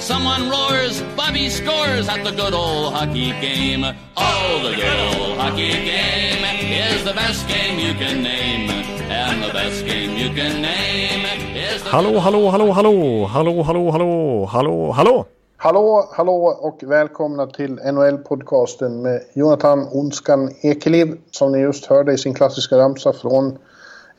[0.00, 3.84] Someone roars, Bobby scores at the good old hockey game.
[4.16, 6.42] Oh, the good old hockey game
[6.72, 8.70] is the best game you can name.
[9.10, 11.90] And the best game you can name is the...
[11.90, 15.26] Hallå, hallå, hallå, hallå, hallå, hallå, hallå, hallå, hallå.
[15.56, 22.18] Hallå, hallå och välkomna till NHL-podcasten med Jonathan Onskan Ekeliv som ni just hörde i
[22.18, 23.58] sin klassiska ramsa från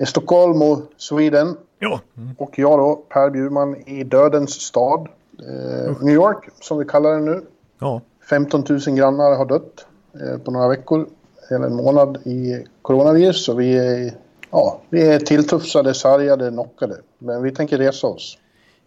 [0.05, 1.57] Stockholm och Sweden.
[1.79, 1.99] Ja.
[2.38, 5.07] Och jag då, Per Bjurman i Dödens stad,
[5.41, 7.41] eh, New York som vi kallar den nu.
[7.80, 8.02] Ja.
[8.30, 9.86] 15 000 grannar har dött
[10.22, 11.08] eh, på några veckor,
[11.49, 13.46] eller en månad i coronavirus.
[13.46, 14.13] Så vi är,
[14.52, 16.98] ja, vi är tilltufsade, sargade, knockade.
[17.18, 18.38] Men vi tänker resa oss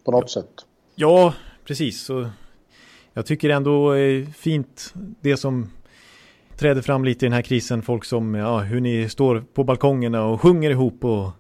[0.05, 0.51] på något sätt.
[0.95, 1.35] Ja,
[1.65, 2.05] precis.
[2.05, 2.27] Så
[3.13, 5.71] jag tycker ändå är fint det som
[6.59, 7.83] träder fram lite i den här krisen.
[7.83, 11.31] Folk som, ja, hur ni står på balkongerna och sjunger ihop och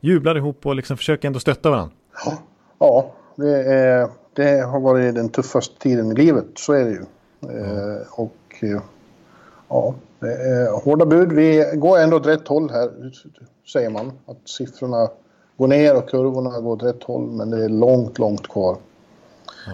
[0.00, 1.94] jublar ihop och liksom försöker ändå stötta varandra.
[2.24, 2.38] Ja,
[2.78, 7.04] ja det, är, det har varit den tuffaste tiden i livet, så är det ju.
[7.58, 8.80] Eh, och eh,
[9.68, 9.94] ja,
[10.84, 11.32] hårda bud.
[11.32, 12.90] Vi går ändå åt rätt håll här,
[13.72, 14.12] säger man.
[14.26, 15.08] Att siffrorna
[15.56, 18.76] går ner och kurvorna går åt rätt håll, men det är långt, långt kvar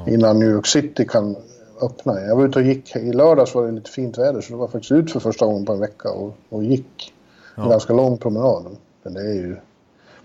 [0.06, 1.36] innan New York City kan
[1.82, 2.20] öppna.
[2.20, 4.68] Jag var ute och gick, i lördags var det lite fint väder så det var
[4.68, 7.14] faktiskt ut för första gången på en vecka och, och gick
[7.56, 7.70] en Ja.
[7.70, 8.64] ganska lång promenad.
[9.02, 9.56] Men det är ju,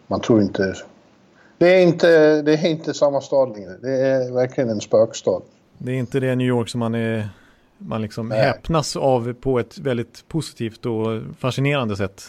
[0.07, 0.73] man tror inte,
[1.63, 3.77] det är inte, det är inte samma stad längre.
[3.81, 5.41] Det är verkligen en spökstad.
[5.77, 7.29] Det är inte det New York som man är
[7.77, 8.39] man liksom Nej.
[8.41, 12.23] häpnas av på ett väldigt positivt och fascinerande sätt.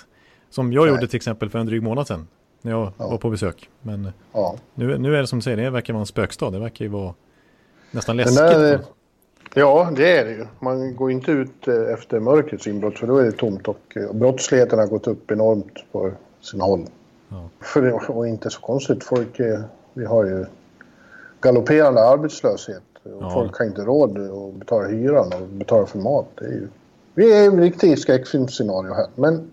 [0.51, 0.95] Som jag Nej.
[0.95, 2.27] gjorde till exempel för en dryg månad sedan.
[2.63, 3.09] När jag Ja.
[3.09, 3.69] var på besök.
[3.83, 4.57] Men Ja.
[4.75, 6.51] nu, nu är det som du säger, det verkar vara en spökstad.
[6.51, 7.15] Det verkar ju vara
[7.91, 8.37] nästan läskigt.
[8.39, 8.81] där,
[9.55, 10.47] ja, det är det ju.
[10.61, 14.13] Man går inte ut eh, efter mörkrets inbrott för då är det tomt och eh,
[14.13, 16.87] brottsligheten har gått upp enormt på sina håll.
[17.35, 17.67] Ja.
[17.67, 19.05] För det, och inte så konstigt.
[19.05, 19.41] Folk,
[19.95, 20.47] vi har ju
[21.41, 22.83] galopperande arbetslöshet.
[23.03, 23.31] Och Ja.
[23.31, 26.27] Folk har inte råd att betala hyran och betala för mat.
[26.35, 26.69] Det är ju,
[27.15, 29.07] vi är i en riktig skräckfilmsscenario här.
[29.15, 29.51] Men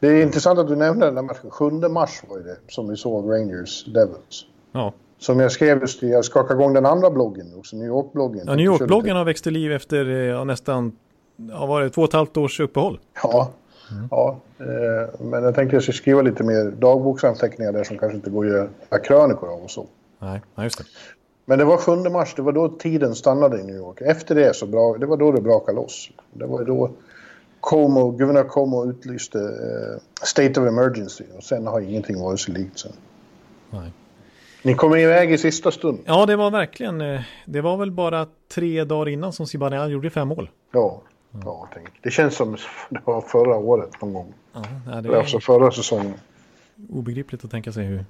[0.00, 1.50] det är intressant att du nämnde den där matchen.
[1.50, 4.46] 7 mars var det som vi såg Rangers Devils.
[4.72, 4.92] Ja.
[5.18, 8.44] Som jag skrev jag skakade igång den andra bloggen också, New York-bloggen.
[8.46, 10.96] Ja, New York-bloggen har växt till liv efter eh, ja, nästan
[11.36, 13.00] ja, var det, två och ett halvt års uppehåll.
[13.22, 13.50] Ja,
[14.10, 18.30] ja eh, men jag tänkte jag skulle skriva lite mer dagboksanteckningar där som kanske inte
[18.30, 19.86] går att göra krönikor av och så.
[20.18, 20.84] Nej, ja, just det.
[21.44, 24.00] Men det var 7 mars, det var då tiden stannade i New York.
[24.00, 26.10] Efter det så bra, det var då det brakade loss.
[26.32, 26.90] Det var då
[27.60, 32.78] Como, guvernör Como utlyste eh, State of Emergency och sen har ingenting varit så likt
[32.78, 32.92] sen.
[33.70, 33.92] Nej.
[34.62, 35.98] Ni kommer iväg i sista stund.
[36.04, 40.10] Ja, det var verkligen, eh, det var väl bara tre dagar innan som Zibanejad gjorde
[40.10, 40.50] fem mål.
[40.72, 41.02] Ja,
[41.44, 41.88] ja tänk.
[42.02, 42.56] det känns som
[42.90, 44.34] det var förra året någon gång.
[44.52, 46.14] Ja, det Eller alltså förra säsongen.
[46.76, 48.04] är obegripligt att tänka sig hur,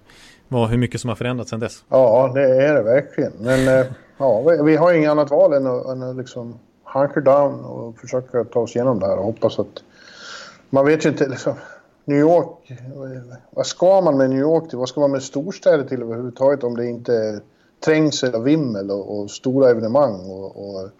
[0.48, 1.84] vad, hur mycket som har förändrats sedan dess.
[1.88, 3.32] Ja, det är det verkligen.
[3.38, 3.86] Men eh,
[4.18, 7.98] ja, vi, vi har inget annat val än att, än att liksom hunker down och
[7.98, 9.82] försöka ta oss igenom det här och hoppas att...
[10.70, 11.54] Man vet ju inte liksom...
[12.06, 12.72] New York,
[13.50, 14.78] vad ska man med New York till?
[14.78, 17.40] Vad ska man med storstäder till överhuvudtaget om det inte är
[17.84, 20.90] trängsel och vimmel och, och stora evenemang och, och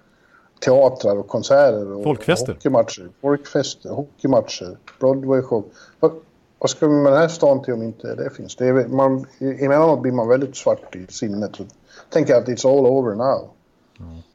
[0.65, 2.49] teatrar och konserter och Folkfester.
[2.49, 3.09] och hockeymatcher.
[3.21, 5.65] Folkfester, hockeymatcher, Broadway-show.
[6.01, 6.13] Vad,
[6.59, 8.57] vad ska man med den här stan till om inte det finns?
[8.57, 11.57] Det är, man, emellanåt blir man väldigt svart i sinnet.
[11.57, 11.65] Så
[12.11, 13.51] tänker att it's all over now.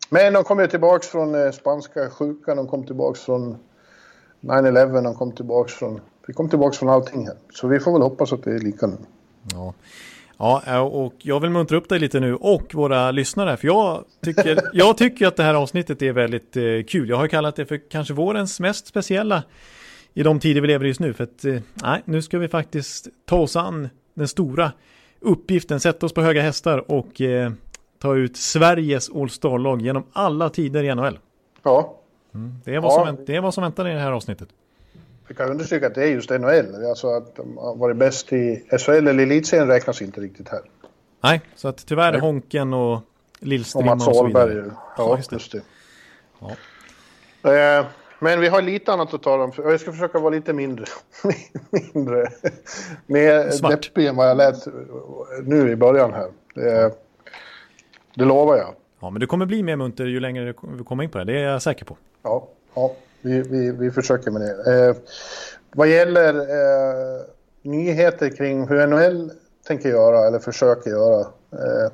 [0.10, 3.58] Men de kom ju tillbaks från eh, spanska sjukan, de kom tillbaks från
[4.42, 6.02] 9-11, de kom tillbaks från...
[6.28, 7.36] Vi kom tillbaks från allting här.
[7.54, 8.98] Så vi får väl hoppas att det är lika nu.
[9.54, 9.74] Ja.
[10.40, 13.58] Ja, och jag vill muntra upp dig lite nu och våra lyssnare.
[13.58, 17.10] För jag tycker, jag tycker att det här avsnittet är väldigt eh, kul.
[17.10, 19.44] Jag har kallat det för kanske vårens mest speciella
[20.14, 21.14] i de tider vi lever i just nu.
[21.14, 24.72] För att eh, nej, nu ska vi faktiskt ta oss an den stora
[25.20, 27.52] uppgiften, sätta oss på höga hästar och eh,
[28.02, 31.20] ta ut Sveriges All Star-lag genom alla tider i NHL.
[31.64, 32.00] Ja,
[32.66, 33.06] Det är, vad Ja.
[33.16, 34.50] som, det är vad som väntar i det här avsnittet.
[35.30, 36.86] Vi kan understryka att det är just NHL.
[36.90, 40.62] Alltså att de har varit bäst i SHL eller elitserien räknas inte riktigt här.
[41.24, 42.22] Nej, så att tyvärr Nej.
[42.22, 43.02] Honken och Och
[43.40, 44.72] Lillstrimma och, Mats så vidare.
[44.98, 45.62] Ja, just just det.
[47.42, 47.78] det.
[47.78, 47.86] Eh,
[48.20, 49.50] Men vi har lite annat att tala om.
[49.50, 50.86] Och Jag ska försöka vara lite mindre,
[51.94, 52.28] mindre
[53.06, 53.72] mer Svart.
[53.72, 54.68] deppig än vad jag lät
[55.44, 56.28] nu i början här.
[56.56, 56.94] Det,
[58.16, 58.74] det lovar jag.
[59.00, 61.24] Ja, men du kommer bli mer munter ju längre vi kommer in på det.
[61.24, 61.98] Det är jag säker på.
[62.24, 64.88] Ja, ja vi, vi, vi försöker med det.
[64.88, 64.96] Eh,
[65.76, 67.22] vad gäller eh,
[67.62, 69.32] nyheter kring hur NHL
[69.68, 71.20] tänker göra eller försöker göra
[71.52, 71.92] eh,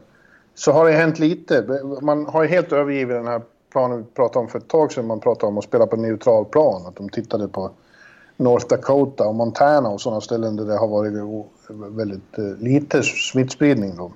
[0.56, 1.80] så har det hänt lite.
[2.02, 3.42] Man har ju helt övergivit den här
[3.72, 5.08] planen vi pratade om för ett tag sedan.
[5.08, 6.86] Man pratade om att spela på neutral plan.
[6.86, 7.72] Att de tittade på
[8.38, 11.14] North Dakota och Montana och sådana ställen där det har varit
[11.70, 13.96] väldigt eh, lite smittspridning.
[13.98, 14.12] Då.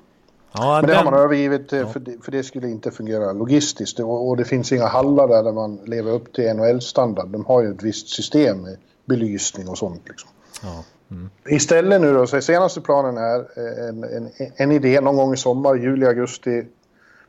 [0.52, 1.06] Ja, Men det den...
[1.06, 1.88] har man övergivit eh, ja.
[1.88, 4.00] för, det, för det skulle inte fungera logistiskt.
[4.00, 7.28] Och, och, det finns inga hallar där, där man lever upp till NHL-standard.
[7.28, 10.02] De har ju ett visst system med belysning och sånt.
[10.08, 10.30] Liksom.
[10.64, 10.84] Ja.
[11.12, 11.30] Mm.
[11.50, 15.38] Istället nu då, så senaste planen är eh, en, en, en idé någon gång i
[15.38, 16.66] sommar, juli, augusti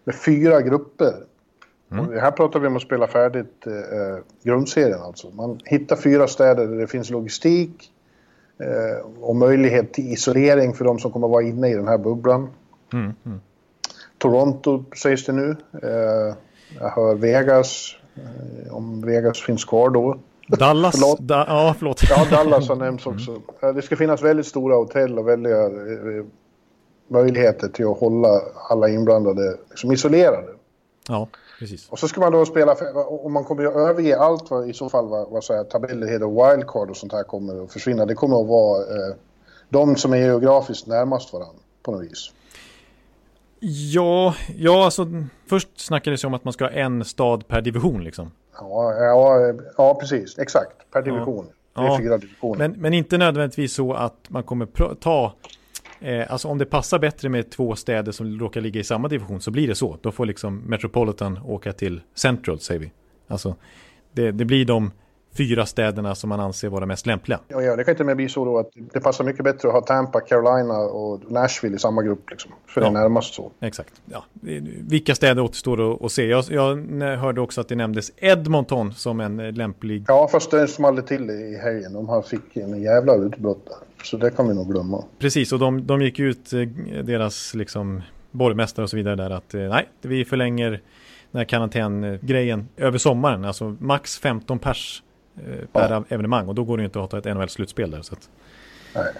[0.05, 1.15] med fyra grupper.
[1.93, 2.21] Mm.
[2.21, 5.31] här pratar vi om att spela färdigt eh, grundserien alltså.
[5.31, 7.93] Man hittar fyra städer där det finns logistik
[8.59, 11.99] eh, och möjlighet till isolering för de som kommer att vara inne i den här
[11.99, 12.49] bubblan.
[12.93, 13.15] Mm.
[13.27, 13.41] Mm.
[14.19, 15.57] Toronto sägs det nu.
[15.83, 16.35] Eh,
[16.81, 20.19] jag hör Vegas, eh, om Vegas finns kvar då.
[20.59, 20.95] Dallas?
[20.95, 21.19] förlåt.
[21.19, 22.03] Da, ja, förlåt.
[22.11, 23.31] Ja, Dallas har nämnts också.
[23.63, 23.75] Mm.
[23.75, 26.25] Det ska finnas väldigt stora hotell och väldiga eh,
[27.09, 30.49] möjligheter till att hålla alla inblandade liksom, isolerade.
[31.09, 31.29] Ja,
[31.59, 31.89] precis.
[31.91, 32.73] Och så ska man då spela,
[33.07, 36.53] och man kommer ju överge allt vad i så fall vad, vad säger, tabeller heter,
[36.53, 38.07] wildcard och sånt här kommer att försvinna.
[38.07, 39.15] Det kommer att vara eh,
[39.69, 42.33] de som är geografiskt närmast varandra på något vis.
[43.61, 45.07] Ja, ja alltså
[45.47, 48.31] först snackades det om att man ska ha en stad per division liksom.
[48.59, 50.39] Ja, ja, ja precis.
[50.39, 50.91] Exakt.
[50.93, 51.47] Per division.
[51.75, 51.83] Ja.
[51.83, 52.69] Det är fyra divisioner.
[52.69, 55.35] Men, men inte nödvändigtvis så att man kommer ta
[56.01, 59.41] Eh, alltså om det passar bättre med två städer som råkar ligga i samma division
[59.41, 59.99] så blir det så.
[60.01, 62.93] Då får liksom Metropolitan åka till Central säger vi.
[63.29, 63.57] Alltså
[64.13, 64.93] det, det blir de
[65.37, 67.41] fyra städerna som man anser vara mest lämpliga.
[67.49, 69.75] Ja, ja, det kan inte mer bli så då att det passar mycket bättre att
[69.75, 72.31] ha Tampa, Carolina och Nashville i samma grupp.
[72.31, 73.51] Liksom, för ja, det är närmast så.
[73.61, 73.93] Exakt.
[74.05, 74.25] Ja.
[74.89, 76.27] Vilka städer återstår att se?
[76.27, 76.77] Jag, jag
[77.17, 80.05] hörde också att det nämndes Edmonton som en eh, lämplig...
[80.09, 81.93] Ja, fast det small till i helgen.
[81.93, 84.05] De fick en jävla utbrott där.
[84.05, 85.05] Så det kan vi nog glömma.
[85.19, 86.61] Precis, och de, de gick ut, eh,
[87.05, 90.71] deras liksom borgmästare och så vidare där att eh, nej, vi förlänger
[91.31, 93.45] den här karantängrejen över sommaren.
[93.45, 95.03] Alltså max 15 pers
[95.73, 96.05] per ja.
[96.09, 98.03] evenemang och då går det ju inte att ha ett NHL-slutspel där.
[98.03, 98.29] Så att...
[98.95, 99.13] Nej.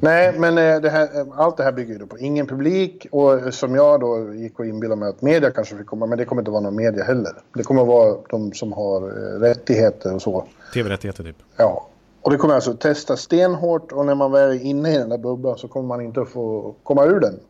[0.00, 3.54] Nej, men eh, det här, eh, allt det här bygger ju på ingen publik och
[3.54, 6.42] som jag då gick och inbillade mig att media kanske fick komma, men det kommer
[6.42, 7.32] inte vara någon media heller.
[7.54, 9.00] Det kommer vara de som har
[9.40, 10.46] rättigheter och så.
[10.74, 11.36] Tv-rättigheter typ.
[11.56, 11.88] Ja,
[12.22, 15.18] och det kommer alltså testa stenhårt och när man väl är inne i den där
[15.18, 17.40] bubblan så kommer man inte att få komma ur den.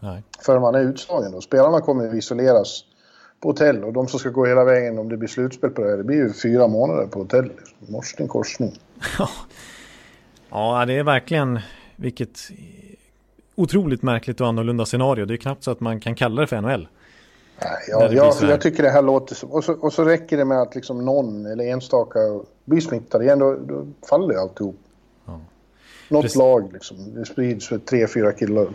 [0.00, 0.22] Nej.
[0.40, 1.40] Förrän man är utslagen då.
[1.40, 2.84] Spelarna kommer att isoleras
[3.40, 3.84] på hotell.
[3.84, 6.04] Och de som ska gå hela vägen om det blir slutspel på det här, det
[6.04, 7.52] blir ju fyra månader på hotell.
[7.78, 8.78] Morsning korsning.
[10.50, 11.60] ja, det är verkligen
[11.96, 12.38] vilket
[13.54, 15.24] otroligt märkligt och annorlunda scenario.
[15.24, 16.88] Det är knappt så att man kan kalla det för NHL.
[17.62, 19.50] Nej, ja, jag, jag tycker det här låter som...
[19.50, 22.18] Och så, och så räcker det med att liksom någon eller enstaka
[22.64, 24.76] blir smittad igen, då, då faller ju alltihop.
[25.26, 25.40] Ja.
[26.08, 26.38] Något Precis.
[26.38, 28.68] lag liksom, det sprids för tre, fyra killar.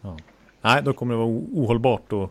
[0.00, 0.16] Ja.
[0.60, 2.30] Nej, då kommer det vara ohållbart och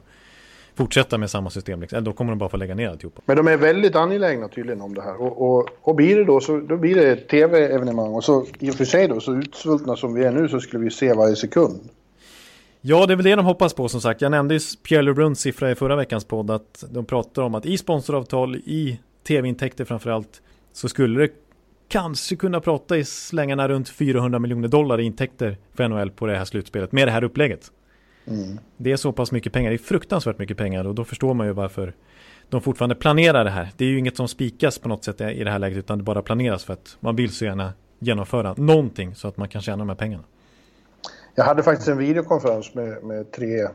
[0.76, 1.82] fortsätta med samma system.
[1.82, 2.04] Liksom.
[2.04, 3.22] Då kommer de bara få lägga ner alltihopa.
[3.26, 5.22] Men de är väldigt angelägna tydligen om det här.
[5.22, 8.14] Och, och, och blir det då så då blir det ett tv-evenemang.
[8.14, 10.84] Och så i och för sig då, så utsvultna som vi är nu så skulle
[10.84, 11.80] vi se varje sekund.
[12.82, 14.22] Ja, det är väl det de hoppas på som sagt.
[14.22, 17.66] Jag nämnde ju Pierre LeBruns siffra i förra veckans podd att de pratar om att
[17.66, 20.42] i sponsoravtal, i tv-intäkter framförallt,
[20.74, 21.30] så skulle det
[21.88, 26.38] kanske kunna prata i slängarna runt 400 miljoner dollar i intäkter för NHL på det
[26.38, 27.72] här slutspelet med det här upplägget.
[28.28, 28.60] Mm.
[28.78, 31.48] Det är så pass mycket pengar, det är fruktansvärt mycket pengar och då förstår man
[31.48, 31.94] ju varför
[32.50, 33.70] de fortfarande planerar det här.
[33.78, 36.04] Det är ju inget som spikas på något sätt i det här läget utan det
[36.04, 39.78] bara planeras för att man vill så gärna genomföra någonting så att man kan tjäna
[39.78, 40.24] de här pengarna.
[41.36, 43.68] Jag hade faktiskt en videokonferens med, med tre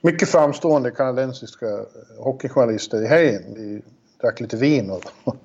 [0.00, 1.66] mycket framstående kanadensiska
[2.18, 3.42] hockeyjournalister i helgen.
[3.54, 3.82] Vi
[4.20, 5.36] drack lite vin och,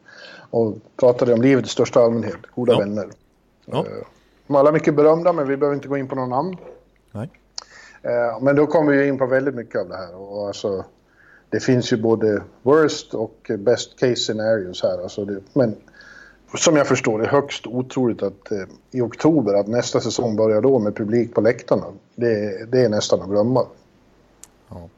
[0.49, 2.79] och pratade om livet i största allmänhet, goda ja.
[2.79, 3.09] vänner.
[3.65, 3.77] Ja.
[3.77, 4.07] Eh,
[4.47, 6.57] de är alla mycket berömda men vi behöver inte gå in på någon namn.
[7.11, 7.29] Nej.
[8.01, 10.15] Eh, men då kommer vi in på väldigt mycket av det här.
[10.15, 10.85] Och alltså,
[11.49, 15.03] det finns ju både worst och best case scenarios här.
[15.03, 15.75] Alltså det, men
[16.55, 20.61] som jag förstår det är högst otroligt att eh, i oktober att nästa säsong börjar
[20.61, 21.85] då med publik på läktarna.
[22.15, 23.65] Det, det är nästan att glömma.
[24.69, 24.89] Ja.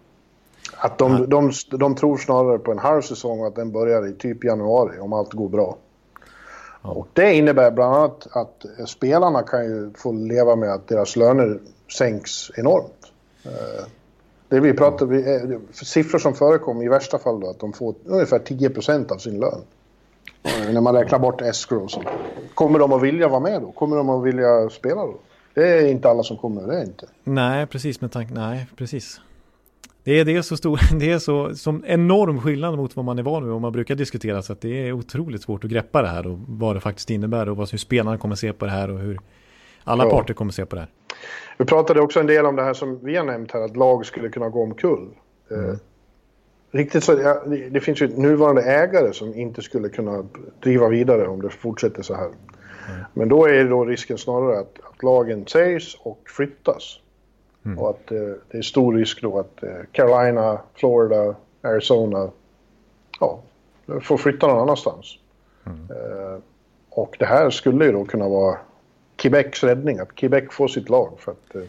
[0.77, 1.25] Att de, ja.
[1.25, 4.43] de, de, de tror snarare på en halv säsong och att den börjar i typ
[4.43, 5.77] januari om allt går bra.
[6.81, 6.89] Ja.
[6.89, 11.59] Och det innebär bland annat att spelarna kan ju få leva med att deras löner
[11.91, 13.11] sänks enormt.
[13.45, 13.85] Eh,
[14.49, 17.95] det vi pratar, vi, eh, siffror som förekommer i värsta fall då, att de får
[18.05, 19.61] ungefär 10% av sin lön.
[20.43, 22.07] Eh, när man räknar bort escrow och sånt.
[22.53, 23.71] Kommer de att vilja vara med då?
[23.71, 25.15] Kommer de att vilja spela då?
[25.53, 27.05] Det är inte alla som kommer, det är inte.
[27.23, 29.19] Nej, precis med tanke, nej, precis.
[30.03, 33.05] Det det är, det är så stor, det är så som enorm skillnad mot vad
[33.05, 35.69] man är van vid och man brukar diskutera så att det är otroligt svårt att
[35.69, 38.65] greppa det här och vad det faktiskt innebär och vad, hur spelarna kommer se på
[38.65, 39.19] det här och hur
[39.83, 40.09] alla ja.
[40.09, 40.89] parter kommer se på det här.
[41.57, 44.05] Vi pratade också en del om det här som vi har nämnt här, att lag
[44.05, 45.09] skulle kunna gå omkull.
[45.51, 45.79] Eh, mm.
[46.71, 50.25] riktigt så, ja, det finns ju nuvarande ägare som inte skulle kunna
[50.59, 52.25] driva vidare om det fortsätter så här.
[52.25, 53.01] Mm.
[53.13, 56.99] Men då är då risken snarare att, att lagen sägs och flyttas.
[57.65, 57.79] Mm.
[57.79, 62.29] Och att eh, det är stor risk då att eh, Carolina, Florida, Arizona
[63.19, 63.39] ja,
[64.01, 65.17] får flytta någon annanstans.
[65.65, 65.79] Mm.
[65.89, 66.39] Eh,
[66.89, 68.57] och det här skulle ju då kunna vara
[69.19, 71.19] Quebecs räddning, att Quebec får sitt lag.
[71.19, 71.61] För att, eh...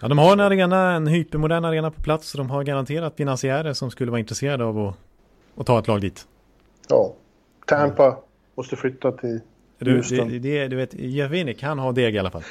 [0.00, 3.72] Ja, de har en arena, en hypermodern arena på plats och de har garanterat finansiärer
[3.72, 4.94] som skulle vara intresserade av att,
[5.56, 6.26] att ta ett lag dit.
[6.88, 7.14] Ja,
[7.66, 8.18] Tampa mm.
[8.54, 9.40] måste flytta till
[9.78, 12.42] du, det, det, du vet, Jeff Winnick, han har deg i alla fall.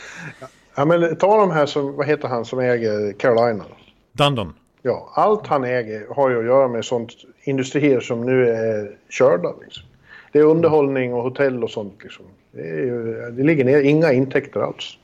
[0.75, 3.63] Ja, men ta de här som, vad heter han som äger Carolina?
[4.11, 4.53] Dundon.
[4.81, 7.11] Ja, allt han äger har ju att göra med sånt
[7.43, 9.53] industrier som nu är körda.
[9.63, 9.83] Liksom.
[10.31, 12.03] Det är underhållning och hotell och sånt.
[12.03, 12.25] Liksom.
[12.55, 14.97] Det, är, det ligger ner inga intäkter alls.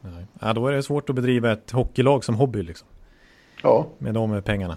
[0.00, 0.26] Nej.
[0.40, 2.62] Ja, då är det svårt att bedriva ett hockeylag som hobby.
[2.62, 2.88] Liksom.
[3.62, 3.86] Ja.
[3.98, 4.76] Med de pengarna.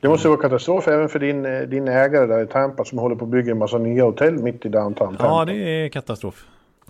[0.00, 3.24] Det måste vara katastrof även för din, din ägare där i Tampa som håller på
[3.24, 5.24] att bygga en massa nya hotell mitt i downtown Tampa.
[5.24, 6.46] Ja, det är katastrof.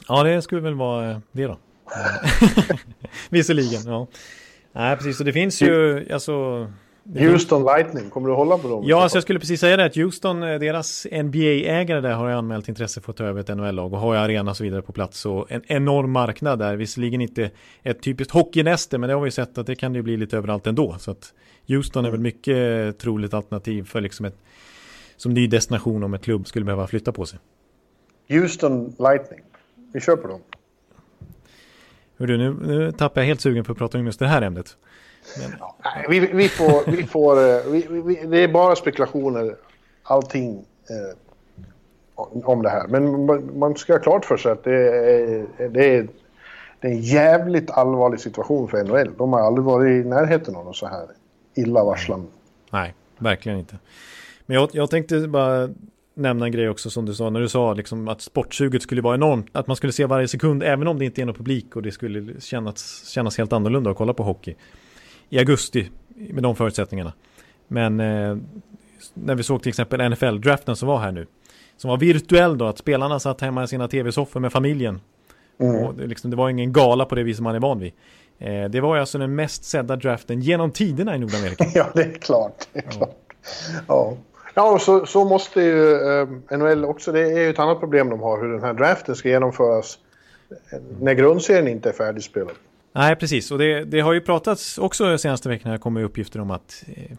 [0.08, 1.56] Ja, det skulle väl vara det då.
[3.30, 4.06] Visserligen, ja.
[4.72, 5.18] Nej, precis.
[5.18, 6.66] Så det finns ju, alltså...
[7.04, 8.84] Houston Lightning, kommer du hålla på dem?
[8.86, 12.68] Ja, alltså jag skulle precis säga det att Houston, eh, deras NBA-ägare där har anmält
[12.68, 14.92] intresse för att ta över ett NHL-lag och har ju arena och så vidare på
[14.92, 15.26] plats.
[15.26, 17.50] Och en enorm marknad där, visserligen inte
[17.82, 20.66] ett typiskt hockeynäste, men det har vi sett att det kan ju bli lite överallt
[20.66, 20.96] ändå.
[20.98, 21.32] Så att
[21.68, 24.36] Houston är väl mycket troligt alternativ för liksom ett,
[25.16, 27.38] som ny destination om ett klubb skulle behöva flytta på sig.
[28.28, 29.40] Houston Lightning,
[29.92, 30.40] vi kör på dem.
[32.18, 34.76] Hörru, nu, nu tappar jag helt sugen på att prata om just det här ämnet.
[35.38, 35.50] Men...
[35.84, 39.56] Nej, vi, vi, får, vi får eh, vi, vi, det är bara spekulationer,
[40.02, 41.16] allting eh,
[42.44, 42.88] om det här.
[42.88, 46.08] Men man ska ha klart för sig att det är, det är,
[46.80, 49.10] det är en jävligt allvarlig situation för NHL.
[49.18, 51.06] De har aldrig varit i närheten av något så här
[51.54, 52.26] illavarslande.
[52.70, 53.78] Nej, verkligen inte.
[54.46, 55.68] Men jag, jag tänkte bara
[56.14, 59.14] nämna en grej också som du sa när du sa liksom att sportsuget skulle vara
[59.14, 59.46] enormt.
[59.52, 61.92] Att man skulle se varje sekund även om det inte är någon publik och det
[61.92, 64.54] skulle kännas, kännas helt annorlunda att kolla på hockey.
[65.28, 67.12] I augusti med de förutsättningarna.
[67.68, 68.36] Men eh,
[69.14, 71.26] när vi såg till exempel NFL-draften som var här nu.
[71.76, 75.00] Som var virtuell då, att spelarna satt hemma i sina tv-soffor med familjen.
[75.58, 75.76] Mm.
[75.76, 77.92] Och det, liksom, det var ingen gala på det viset man är van vid.
[78.38, 81.66] Eh, det var ju alltså den mest sedda draften genom tiderna i Nordamerika.
[81.74, 82.66] ja, det är klart.
[82.72, 83.16] Det är klart.
[83.88, 84.16] Ja.
[84.54, 88.10] Ja, och så, så måste ju eh, NHL också, det är ju ett annat problem
[88.10, 89.98] de har, hur den här draften ska genomföras
[91.00, 92.54] när grundserien inte är färdigspelad.
[92.92, 93.50] Nej, precis.
[93.50, 97.16] Och det, det har ju pratats också de senaste veckorna, kommer uppgifter om att eh,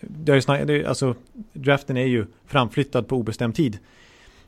[0.00, 1.14] det har ju snack, det, alltså,
[1.52, 3.78] draften är ju framflyttad på obestämd tid.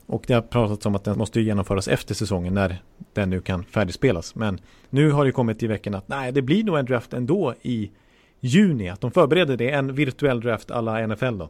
[0.05, 2.81] Och det har pratats om att den måste genomföras efter säsongen när
[3.13, 4.35] den nu kan färdigspelas.
[4.35, 7.53] Men nu har det kommit i veckan att nej, det blir nog en draft ändå
[7.61, 7.91] i
[8.39, 8.89] juni.
[8.89, 11.49] Att de förbereder det, en virtuell draft alla NFL då.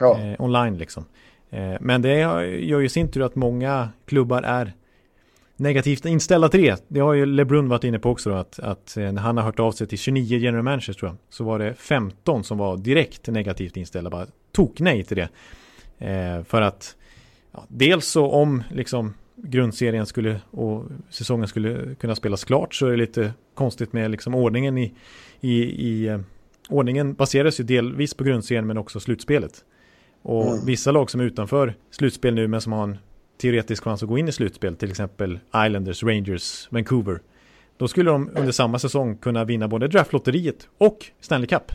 [0.00, 0.20] Ja.
[0.20, 1.04] Eh, online liksom.
[1.50, 2.14] Eh, men det
[2.60, 4.72] gör ju sin tur att många klubbar är
[5.56, 6.84] negativt inställda till det.
[6.88, 9.60] Det har ju LeBrun varit inne på också då, att, att när han har hört
[9.60, 13.28] av sig till 29 general managers tror jag, så var det 15 som var direkt
[13.28, 15.28] negativt inställda, bara tok nej till det.
[15.98, 16.96] Eh, för att
[17.52, 22.90] ja, dels så om liksom grundserien skulle och säsongen skulle kunna spelas klart så är
[22.90, 24.94] det lite konstigt med liksom ordningen i,
[25.40, 26.20] i, i eh,
[26.68, 29.64] ordningen baseras ju delvis på grundserien men också slutspelet.
[30.22, 30.66] Och mm.
[30.66, 32.98] vissa lag som är utanför slutspel nu men som har en
[33.36, 37.20] teoretisk chans att gå in i slutspel, till exempel Islanders, Rangers, Vancouver.
[37.76, 41.72] Då skulle de under samma säsong kunna vinna både draftlotteriet och Stanley Cup.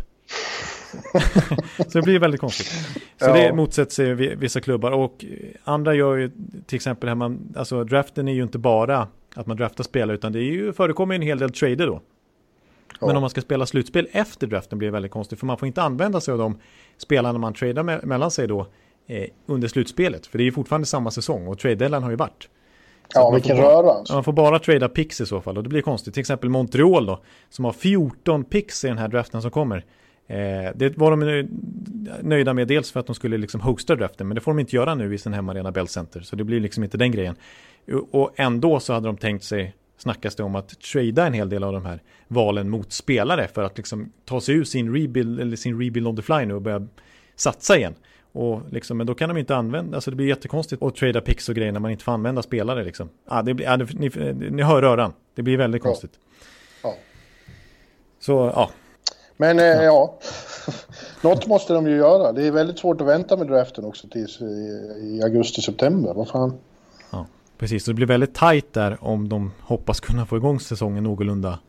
[1.88, 2.68] så det blir väldigt konstigt.
[2.98, 3.34] Så ja.
[3.34, 5.26] det motsätter sig vissa klubbar och
[5.64, 6.32] andra gör ju
[6.66, 10.32] till exempel här man, alltså draften är ju inte bara att man draftar spelare utan
[10.32, 12.02] det är ju, förekommer en hel del trader då.
[13.00, 13.08] Ja.
[13.08, 15.68] Men om man ska spela slutspel efter draften blir det väldigt konstigt för man får
[15.68, 16.60] inte använda sig av de
[16.98, 18.68] spelarna man tradar me mellan sig då
[19.46, 20.28] under slutspelet.
[20.28, 22.50] För det är ju fortfarande samma säsong och trade deadline har ju varit.
[23.14, 23.92] Så ja, vilken röra.
[23.92, 24.14] Alltså.
[24.14, 26.14] Man får bara trada picks i så fall och det blir konstigt.
[26.14, 29.86] Till exempel Montreal då, som har 14 picks i den här draften som kommer.
[30.28, 31.48] Eh, det var de
[32.22, 34.76] nöjda med dels för att de skulle liksom hosta draften, men det får de inte
[34.76, 37.36] göra nu i sin hemmaarena Bell Center, så det blir liksom inte den grejen.
[38.12, 41.64] Och ändå så hade de tänkt sig, snackas det om att trada en hel del
[41.64, 45.56] av de här valen mot spelare för att liksom ta sig ur sin rebuild, eller
[45.56, 46.88] sin rebuild on the fly nu och börja
[47.36, 47.96] satsa igen.
[48.32, 51.50] Och liksom, men då kan de inte använda, alltså det blir jättekonstigt att trada picks
[51.50, 53.10] och grejer när man inte får använda spelare liksom.
[53.26, 54.12] Ah, det blir, ah, ni,
[54.52, 56.12] ni hör röran, det blir väldigt konstigt.
[56.84, 56.96] Ja.
[58.20, 58.70] Så ja,
[59.38, 60.20] men eh, ja,
[61.22, 62.32] något måste de ju göra.
[62.32, 64.46] Det är väldigt svårt att vänta med draften också tills i,
[65.02, 66.14] i augusti-september.
[66.14, 66.54] Vad fan.
[67.12, 67.26] Ja,
[67.58, 67.84] precis.
[67.84, 71.60] Så det blir väldigt tajt där om de hoppas kunna få igång säsongen någorlunda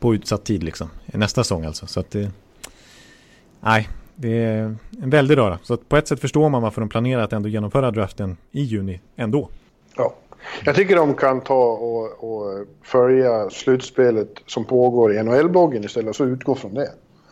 [0.00, 0.90] på utsatt tid liksom.
[1.06, 1.86] Nästa säsong alltså.
[1.86, 2.30] Så att det...
[3.60, 3.88] Nej,
[4.20, 5.58] det är en väldig röra.
[5.62, 9.00] Så på ett sätt förstår man varför de planerar att ändå genomföra draften i juni
[9.16, 9.48] ändå.
[9.96, 10.14] Ja.
[10.64, 16.16] Jag tycker de kan ta och, och följa slutspelet som pågår i NHL-bloggen istället och
[16.16, 16.90] så utgå från det.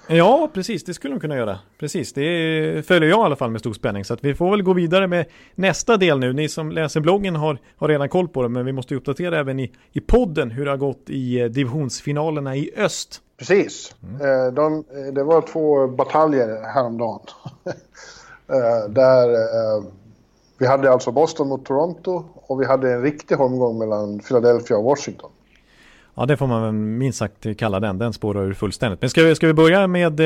[0.09, 0.85] Ja, precis.
[0.85, 1.59] Det skulle de kunna göra.
[1.79, 4.05] Precis, det följer jag i alla fall med stor spänning.
[4.05, 6.33] Så vi får väl gå vidare med nästa del nu.
[6.33, 9.61] Ni som läser bloggen har, har redan koll på det, men vi måste uppdatera även
[9.61, 13.23] i, i podden hur det har gått i eh, divisionsfinalerna i öst.
[13.39, 13.95] Precis.
[14.03, 14.55] Mm.
[14.55, 17.21] De, det var två bataljer häromdagen.
[18.89, 19.29] Där
[20.59, 24.85] vi hade alltså Boston mot Toronto och vi hade en riktig omgång mellan Philadelphia och
[24.85, 25.31] Washington.
[26.15, 27.99] Ja, det får man minst sagt kalla den.
[27.99, 29.01] Den spårar ur fullständigt.
[29.01, 30.21] Men ska vi, ska vi börja med,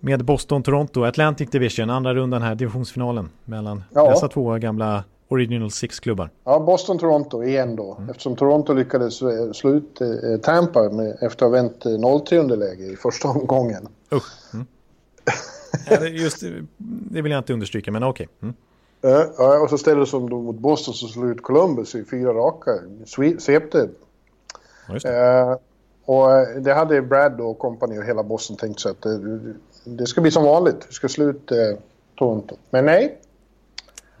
[0.00, 4.10] med Boston-Toronto, Atlantic Division, andra rundan här, divisionsfinalen mellan ja.
[4.10, 6.30] dessa två gamla Original Six-klubbar.
[6.44, 7.94] Ja, Boston-Toronto igen då.
[7.94, 8.10] Mm.
[8.10, 10.08] Eftersom Toronto lyckades eh, slå ut eh,
[10.42, 13.88] Tampa med, efter att ha vänt 0-3 eh, underläge i första omgången.
[14.12, 14.54] Usch.
[14.54, 14.66] Mm.
[16.16, 16.42] Just,
[17.10, 18.28] det vill jag inte understryka, men okej.
[18.38, 18.48] Okay.
[18.48, 18.54] Mm.
[19.38, 22.70] Ja, och så ställdes de då mot Boston som slog ut Columbus i fyra raka.
[23.38, 23.88] Svepte.
[24.88, 25.58] Ja, eh,
[26.04, 26.28] och
[26.62, 29.40] det hade Brad och kompani och hela Boston tänkt sig att det,
[29.84, 30.86] det ska bli som vanligt.
[30.88, 31.78] Vi ska slå ut eh,
[32.18, 32.56] Toronto.
[32.70, 33.18] Men nej.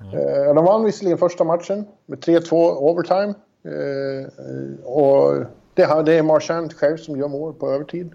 [0.00, 0.54] Mm.
[0.54, 3.34] de vann visserligen första matchen med 3-2 overtime.
[3.64, 8.12] Eh, och det, är Marchand själv som gör mål på övertid.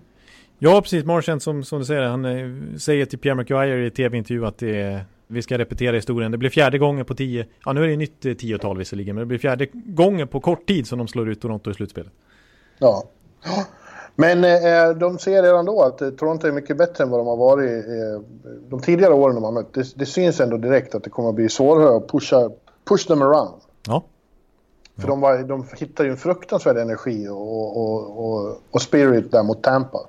[0.59, 1.05] Ja, precis.
[1.05, 4.81] Marchand som, som du säger, han eh, säger till Pierre McGuire i tv-intervju att det
[4.81, 6.31] är vi ska repetera historien.
[6.31, 9.21] Det blir fjärde gången på tio, ja nu är det nytt eh, tiotal visserligen, men
[9.21, 12.11] det blir fjärde gången på kort tid som de slår ut Toronto i slutspelet.
[12.79, 13.03] Ja.
[14.15, 17.27] Men eh, de ser redan då att eh, Toronto är mycket bättre än vad de
[17.27, 18.21] har varit eh,
[18.69, 19.73] de tidigare åren de har mött.
[19.73, 22.49] Det, det, syns ändå direkt att det kommer att bli svårare att pusha
[22.89, 23.61] push them around.
[23.87, 24.03] Ja.
[24.97, 29.43] För de, var, de hittar ju en fruktansvärd energi och, och, och, och spirit där
[29.43, 29.99] mot Tampa.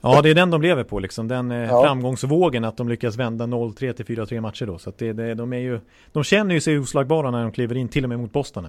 [0.00, 1.28] Ja, det är den de lever på liksom.
[1.28, 1.82] Den eh, ja.
[1.82, 4.78] framgångsvågen att de lyckas vända 0-3 till 4-3 matcher då.
[4.78, 5.80] Så det, det, de är ju,
[6.12, 8.68] de känner ju sig oslagbara när de kliver in, till och med mot Boston.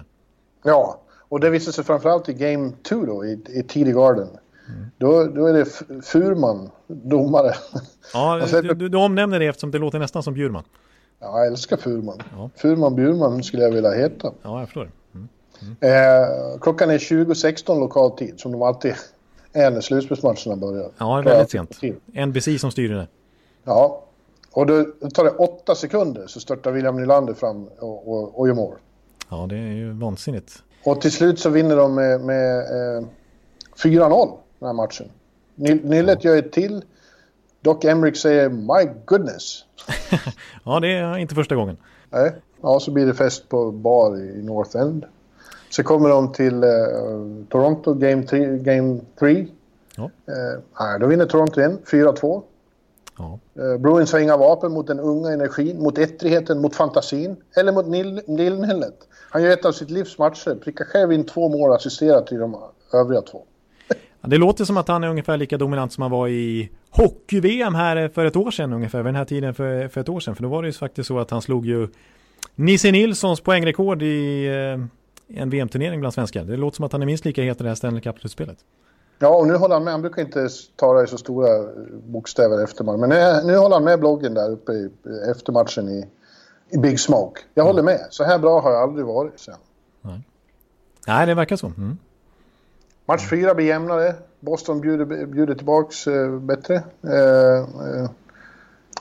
[0.62, 4.28] Ja, och det visar sig framförallt i Game 2 då, i, i TD Garden.
[4.68, 4.90] Mm.
[4.98, 5.64] Då, då är det
[6.04, 7.54] Furman, domare.
[8.12, 10.64] Ja, alltså, du, du, du omnämner det eftersom det låter nästan som Bjurman.
[11.20, 12.22] Ja, jag älskar Furman.
[12.36, 12.50] Ja.
[12.56, 14.32] Furman Bjurman skulle jag vilja heta.
[14.42, 14.90] Ja, jag förstår.
[15.14, 15.28] Mm.
[15.62, 15.76] Mm.
[15.80, 18.94] Eh, klockan är 20.16 lokal tid, som de alltid
[19.52, 20.90] är när slutspelsmatcherna börjar.
[20.98, 21.80] Ja, väldigt sent.
[22.26, 23.08] NBC som styr det.
[23.64, 24.02] Ja,
[24.52, 28.54] och då tar det åtta sekunder så störtar William Nylander fram och, och, och gör
[28.54, 28.74] mål.
[29.30, 30.62] Ja, det är ju vansinnigt.
[30.84, 33.06] Och till slut så vinner de med, med eh,
[33.82, 35.08] 4-0 den här matchen.
[35.54, 36.30] Nyllet ja.
[36.30, 36.84] gör ett till.
[37.60, 39.64] Doc Emrick säger “My goodness”.
[40.64, 41.76] ja, det är inte första gången.
[42.10, 45.04] Nej, ja, så blir det fest på bar i North End.
[45.70, 46.70] Så kommer de till eh,
[47.48, 48.58] Toronto, Game 3.
[48.58, 49.46] Game 3.
[49.96, 50.10] Ja.
[50.84, 52.42] Eh, då vinner Toronto igen, 4-2.
[53.18, 53.38] Ja.
[53.54, 57.86] Eh, Bruins har inga vapen mot den unga energin, mot ettrigheten, mot fantasin eller mot
[58.26, 58.94] Nilnhället.
[59.30, 62.56] Han gör ett av sitt livs matcher, prickar själv in två mål assisterat till de
[62.92, 63.44] övriga två.
[64.26, 68.08] Det låter som att han är ungefär lika dominant som han var i hockey-VM här
[68.08, 70.34] för ett år sedan ungefär, vid den här tiden för, för ett år sedan.
[70.34, 71.88] För då var det ju faktiskt så att han slog ju
[72.54, 76.44] Nisse Nilssons poängrekord i eh, en VM-turnering bland svenskar.
[76.44, 78.58] Det låter som att han är minst lika het i det här Stanley Cup-slutspelet.
[79.18, 79.92] Ja, och nu håller han med.
[79.92, 81.48] Han brukar inte tala i så stora
[82.06, 83.00] bokstäver efter matchen.
[83.00, 84.90] Men nu, nu håller han med bloggen där uppe i,
[85.30, 86.06] efter matchen i,
[86.70, 87.40] i Big Smoke.
[87.54, 87.70] Jag mm.
[87.70, 88.06] håller med.
[88.10, 89.54] Så här bra har jag aldrig varit sen.
[90.02, 90.20] Nej,
[91.06, 91.66] Nej det verkar så.
[91.66, 91.98] Mm.
[93.06, 94.14] Match fyra blir jämnare.
[94.40, 96.74] Boston bjuder, bjuder tillbaks eh, bättre.
[97.04, 98.10] Eh, eh,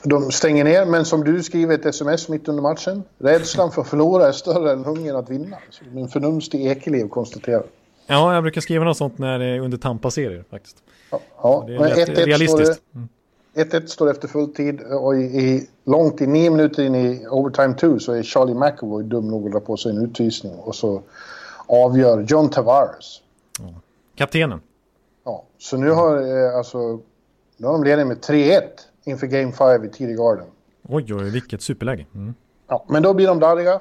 [0.03, 3.03] de stänger ner, men som du skriver ett sms mitt under matchen.
[3.17, 5.57] Rädslan för att förlora är större än hungern att vinna.
[5.91, 7.63] Min förnumstig Ekeliv konstaterar.
[8.07, 10.77] Ja, jag brukar skriva något sånt när det är under Tampa-serier faktiskt.
[11.11, 11.63] Ja, ja.
[11.67, 12.81] det är men 1 -1 realistiskt.
[13.55, 13.87] 1-1 mm.
[13.87, 17.99] står efter full tid och i, i, långt i nio minuter in i overtime 2
[17.99, 21.01] så är Charlie McAvoy dum nog att dra på sig en utvisning och så
[21.67, 23.21] avgör John Tavares.
[23.59, 23.81] Ja.
[24.15, 24.61] Kaptenen.
[25.25, 26.99] Ja, så nu har, eh, alltså,
[27.57, 28.61] nu har de ledning med 3-1
[29.03, 30.45] inför Game 5 i TD Garden.
[30.87, 32.05] Oj, oj, vilket superläge.
[32.15, 32.33] Mm.
[32.67, 33.73] Ja, men då blir de darriga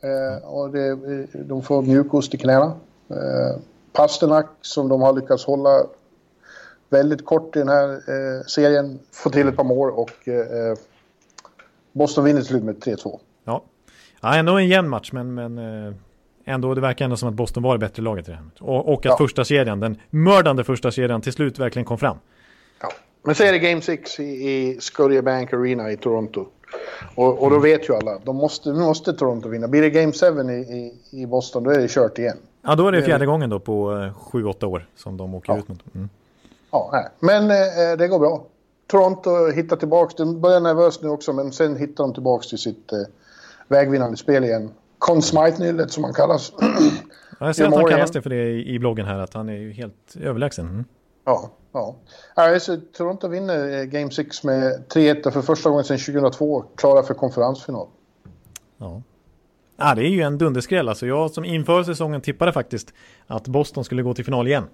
[0.00, 0.96] eh, och det,
[1.32, 2.72] de får mjukost i knäna.
[3.08, 3.60] Eh,
[3.92, 5.82] Pasternak som de har lyckats hålla
[6.88, 10.76] väldigt kort i den här eh, serien får till ett par mål och eh,
[11.92, 13.18] Boston vinner till slut med 3-2.
[13.44, 13.62] Ja.
[14.20, 15.94] ja, ändå en jämn match men, men eh,
[16.48, 18.44] ändå, det verkar ändå som att Boston var det bättre laget i det här.
[18.60, 19.16] Och, och att ja.
[19.16, 22.16] första kedjan, den mördande första kedjan till slut verkligen kom fram.
[22.80, 22.88] Ja.
[23.22, 26.46] Men så är det Game 6 i, i Scotiabank Arena i Toronto.
[27.14, 29.68] Och, och då vet ju alla, de måste, nu måste Toronto vinna.
[29.68, 32.36] Blir det Game 7 i, i, i Boston då är det kört igen.
[32.62, 33.90] Ja, då är det fjärde gången då på
[34.32, 35.58] 7-8 år som de åker Ja.
[35.58, 35.94] ut mot.
[35.94, 36.08] Mm.
[36.70, 37.08] Ja, nej.
[37.20, 38.44] Men eh, det går bra.
[38.86, 42.92] Toronto hittar tillbaks, de börjar nervöst nu också, men sen hittar de tillbaks till sitt
[42.92, 42.98] eh,
[43.68, 44.70] vägvinnande spel igen.
[45.22, 46.52] Smythe-nyllet som han kallas.
[47.40, 49.56] Ja, jag ser att han kallas det för det i bloggen här, att han är
[49.56, 50.68] ju helt överlägsen.
[50.68, 50.84] Mm.
[51.24, 51.96] ja, ja.
[52.36, 56.64] ja så Toronto vinner eh, Game 6 med 3-1 och för första gången sedan 2002
[56.76, 57.86] klara för konferensfinal.
[58.78, 59.02] Ja.
[59.76, 60.88] Ja, det är ju en dunderskräll.
[60.88, 62.94] Alltså jag som inför säsongen tippade faktiskt
[63.26, 64.64] att Boston skulle gå till final igen.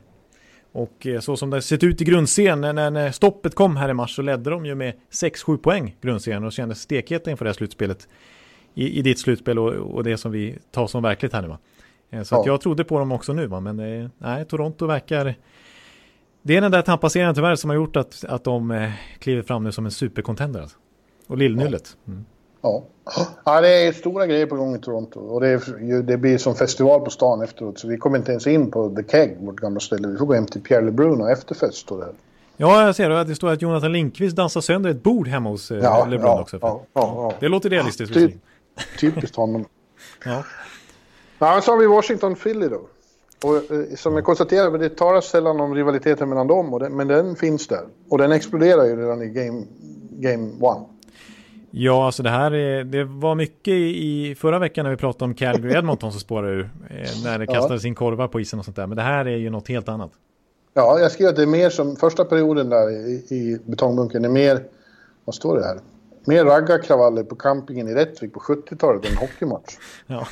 [0.72, 3.88] Och eh, så som det sett ut i grundserien, när, när- när stoppet kom här
[3.88, 7.48] i mars så ledde de ju med 6-7 poäng grundserien och kändes stekheta inför det
[7.48, 8.08] här slutspelet.
[8.74, 11.58] I, i ditt slutspel och, och det som vi tar som verkligt här nu va.
[12.10, 12.52] Eh, Så att Ja.
[12.52, 15.34] jag trodde på dem också nu va, men eh, nej, Toronto verkar...
[16.42, 19.64] Det är den där Tampa-serien tyvärr som har gjort att, att de eh, kliver fram
[19.64, 20.76] nu som en supercontender alltså.
[21.26, 21.96] Och lillnyllet.
[22.08, 22.24] Mm.
[22.62, 22.82] Ja.
[23.44, 25.20] ja, det är stora grejer på gång i Toronto.
[25.20, 27.78] Och det, är, det blir som festival på stan efteråt.
[27.78, 30.08] Så vi kommer inte ens in på The Keg, vårt gamla ställe.
[30.08, 32.06] Vi får gå hem till Pierre LeBrun och efterfest står det.
[32.56, 33.24] Ja, jag ser det.
[33.24, 36.58] Det står att Jonathan Lindqvist dansar sönder ett bord hemma hos eh, LeBron ja, också.
[36.62, 37.32] Ja, ja, ja.
[37.40, 38.14] Det låter realistiskt.
[38.14, 38.32] Ty-.
[39.00, 39.64] Typiskt honom.
[40.24, 40.44] Ja.
[41.38, 42.80] Ja, så har vi Washington Philly då.
[43.44, 47.08] Och eh, som jag konstaterade, det talas sällan om rivaliteten mellan dem, och den, men
[47.08, 47.82] den finns där.
[48.08, 49.62] Och den exploderar ju redan i Game,
[50.10, 50.86] game one.
[51.70, 55.34] ja, alltså det här är, det var mycket i förra veckan när vi pratade om
[55.34, 56.70] Calgary Edmonton som spårade ur.
[56.90, 57.54] Eh, när det Ja.
[57.54, 58.86] kastades in korvar på isen och sånt där.
[58.86, 60.10] Men det här är ju något helt annat.
[60.74, 64.28] Ja, jag skrev att det är mer som första perioden där i, i betongbunkern är
[64.28, 64.62] mer,
[65.24, 65.78] vad står det här?
[66.26, 69.76] Mer raggarkravaller på campingen i Rättvik på 70-talet än en hockeymatch.
[70.06, 70.26] Ja,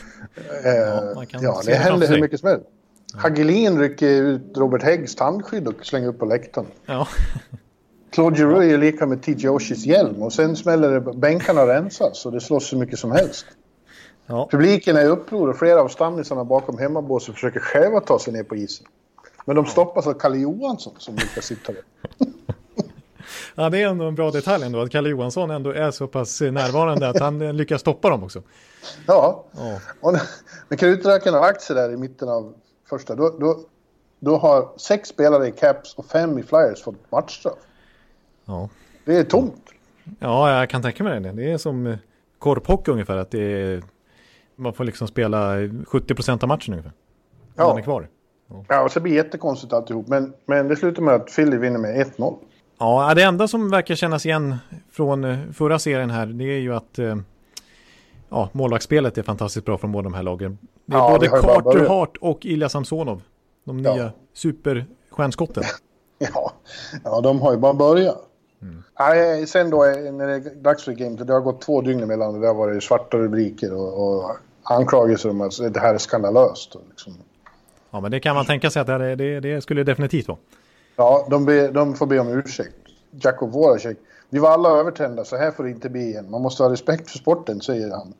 [0.64, 2.66] Eh, ja, se det händer hur mycket som helst.
[3.14, 6.66] Hagelin rycker ut Robert Häggs tandskydd och slänger upp på läktaren.
[6.86, 7.08] ja.
[8.10, 12.32] Claude Giroux är lika med TJ Oshis hjälm och sen smäller det, bänkarna rensas och
[12.32, 13.46] det slåss så mycket som helst.
[14.26, 14.48] ja.
[14.50, 18.42] Publiken är i uppror och flera av stammisarna bakom hemmabåset försöker själva ta sig ner
[18.42, 18.86] på isen.
[19.44, 21.82] Men de stoppas av Kalle Johansson som brukar sitta där.
[23.54, 24.80] ja, det är ändå en bra detalj ändå.
[24.80, 28.42] Att Kalle Johansson ändå är så pass närvarande att han eh, lyckas stoppa dem också.
[29.06, 32.54] Ja, Ja, och när- krutröken har sig där i mitten av
[32.90, 33.60] första, då, då,
[34.20, 37.58] då har sex spelare i Caps och fem i Flyers fått matchstraff.
[38.44, 38.68] ja.
[39.04, 39.62] Det är tomt.
[40.18, 41.32] ja jag kan tänka mig det.
[41.32, 41.96] Det är som eh,
[42.38, 43.16] korphockey ungefär.
[43.16, 43.82] Att det är,
[44.56, 46.92] man får liksom spela 70% av matchen ungefär.
[47.56, 47.68] Ja.
[47.68, 48.08] Man är kvar.
[48.68, 50.08] ja och så blir det jättekonstigt alltihop.
[50.08, 52.36] Men, men det slutar med att Philly vinner med 1-0.
[52.82, 54.56] Ja, det enda som verkar kännas igen
[54.92, 57.16] från eh, förra serien här, det är ju att eh,
[58.28, 60.58] ja, målvaktsspelet är fantastiskt bra från båda de här lagen.
[60.86, 61.88] Det är Ja, både Carter.
[61.88, 63.22] Hart och Ilja Samsonov.
[63.64, 63.94] De Ja.
[63.94, 65.62] nya superstjärnskotten.
[66.34, 66.52] Ja,
[67.04, 68.18] ja de har ju bara börjat.
[68.98, 72.02] Nej, sen då eh, när det är dags för Game, det har gått två dygn
[72.02, 74.30] emellan och det har varit svarta rubriker och, och
[74.62, 76.76] anklagelser om att det här är skandalöst.
[76.90, 77.14] Liksom.
[77.90, 80.38] Ja, men det kan man tänka sig att det, det, det skulle definitivt vara.
[80.96, 82.76] Ja, de, be, de får be om ursäkt.
[83.10, 83.96] Jakob Voracek.
[84.30, 86.30] Vi var alla övertända, så här får det inte bli igen.
[86.30, 88.14] Man måste ha respekt för sporten, säger han.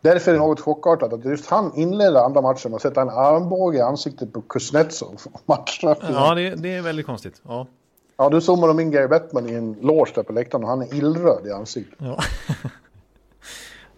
[0.00, 3.08] Därför är det något chockartat att just han inledde andra matchen med att sätta en
[3.10, 5.20] armbåge i ansiktet på Kuznetsov.
[6.12, 7.40] Ja, det, det är väldigt konstigt.
[7.48, 7.66] Ja,
[8.16, 10.82] Ja, då zoomar de in Gary Bettman i en loge där på läktaren och han
[10.82, 11.98] är illröd i ansiktet.
[12.00, 12.18] ja.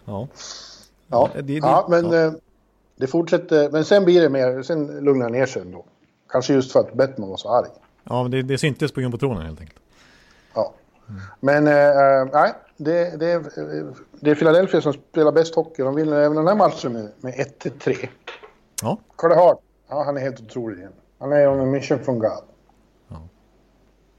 [0.05, 0.29] ja.
[1.09, 2.25] Ja, Det- det- ja men ja.
[2.27, 2.33] eh,
[2.97, 3.71] det fortsätter.
[3.71, 5.85] Men sen blir det mer, sen lugnar det ner sig ändå.
[6.29, 7.69] Kanske just för att Bettman var så arg.
[8.05, 9.81] Ja men det, det syntes på jumbotronen helt enkelt.
[10.55, 10.73] Ja.
[11.41, 13.43] Men eh, eh, nej, det, det, är,
[14.21, 15.83] det är Philadelphia som spelar bäst hockey.
[15.83, 18.09] De vinner även den här matchen med, med 1-3.
[18.83, 19.59] Ja, Carter Hart,
[19.89, 20.93] ja, han är helt otrolig igen.
[21.19, 22.31] Han är on a mission from God.
[23.09, 23.23] ja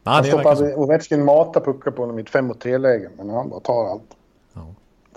[0.04, 0.38] Han verkar så.
[0.56, 4.15] stoppade Ovechkin mata puckar på honom i ett 5 3-läge, men han bara tar allt.
[4.54, 4.65] Ja.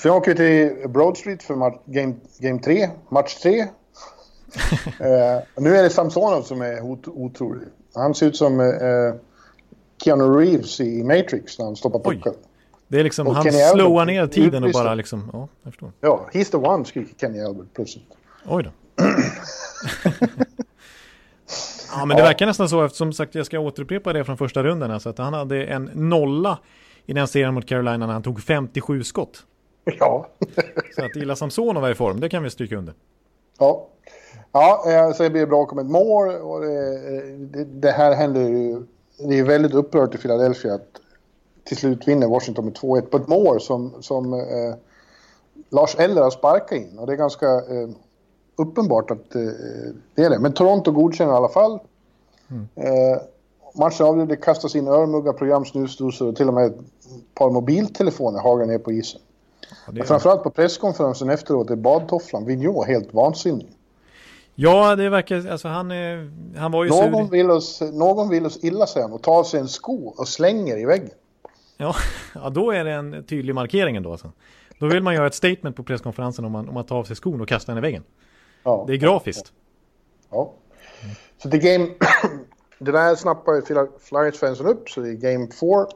[0.03, 3.61] Sen åker vi till Broad Street för game, game 3, match 3.
[3.61, 7.69] eh, nu är det Samsonov som är ot- otrolig.
[7.95, 8.67] Han ser ut som eh,
[10.05, 12.17] Keanu Reeves i Matrix när han stoppar Oj.
[12.17, 12.33] puckar.
[12.89, 15.73] Det är liksom, Och han Kenny Albert slowar ner tiden och bara liksom, ja, jag
[15.73, 15.93] förstår.
[16.01, 18.05] Ja, he's the one, skriker Kenny Albert plötsligt.
[18.47, 18.71] Oj då.
[21.93, 22.27] ja, men det Ja.
[22.27, 24.91] verkar nästan så eftersom sagt jag ska återupprepa det från första runden.
[24.91, 26.59] Alltså att han hade en nolla
[27.07, 29.43] i den serien mot Carolina när han tog 57 skott.
[29.99, 30.29] Ja.
[30.97, 32.95] Så att Ila Samsonov är i form, det kan vi stryka under.
[33.59, 33.89] Ja,
[34.55, 36.99] ja eh, så det blir bra om ett mål och det,
[37.37, 38.83] det, det här händer ju.
[39.19, 41.01] Det är väldigt upprört i Philadelphia att
[41.65, 44.75] till slut vinner Washington med 2-1 på ett mål som, som eh,
[45.69, 47.89] Lars Eller har sparkat in och det är ganska eh,
[48.57, 49.43] uppenbart att eh,
[50.15, 50.39] det är det.
[50.39, 51.81] Men Toronto godkänner i alla fall.
[52.75, 53.23] Eh,
[53.75, 56.79] matchen avgjorde kastas in örmuggar, program, snusdosor och till och med ett
[57.35, 59.21] par mobiltelefoner hagade ner på isen.
[59.87, 63.74] Ja, Men framförallt på presskonferensen efteråt är badtofflan Vigneault helt vansinnig.
[64.55, 65.49] Ja, det verkar...
[65.51, 67.31] Alltså han, är- han var ju Någon sur.
[67.31, 70.85] vill, oss, någon vill oss illa sen och tar sig en sko och slänger i
[70.85, 71.11] väggen.
[71.77, 71.95] Ja,
[72.35, 74.11] ja, då är det en tydlig markering ändå.
[74.13, 74.33] Alltså.
[74.79, 77.17] Då vill man göra ett statement på presskonferensen om man, om man tar av sig
[77.17, 78.03] skon och kastar den i väggen.
[78.63, 78.85] Ja.
[78.87, 79.53] Det är grafiskt.
[80.31, 80.53] Ja.
[81.43, 81.89] Så det game...
[82.79, 83.63] det där snappar ju
[84.01, 85.87] Flyers-fansen upp, så det är game 4.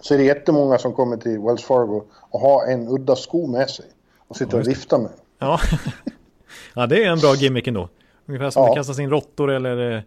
[0.00, 3.70] Så är det jättemånga som kommer till Wells Fargo och har en udda sko med
[3.70, 3.84] sig.
[4.28, 4.74] Och sitter och just det.
[4.74, 5.10] viftar med.
[5.38, 5.60] Ja.
[6.74, 7.88] ja, det är en bra gimmick ändå.
[8.26, 8.68] Ungefär som Ja.
[8.68, 10.00] det kastas in råttor eller eh,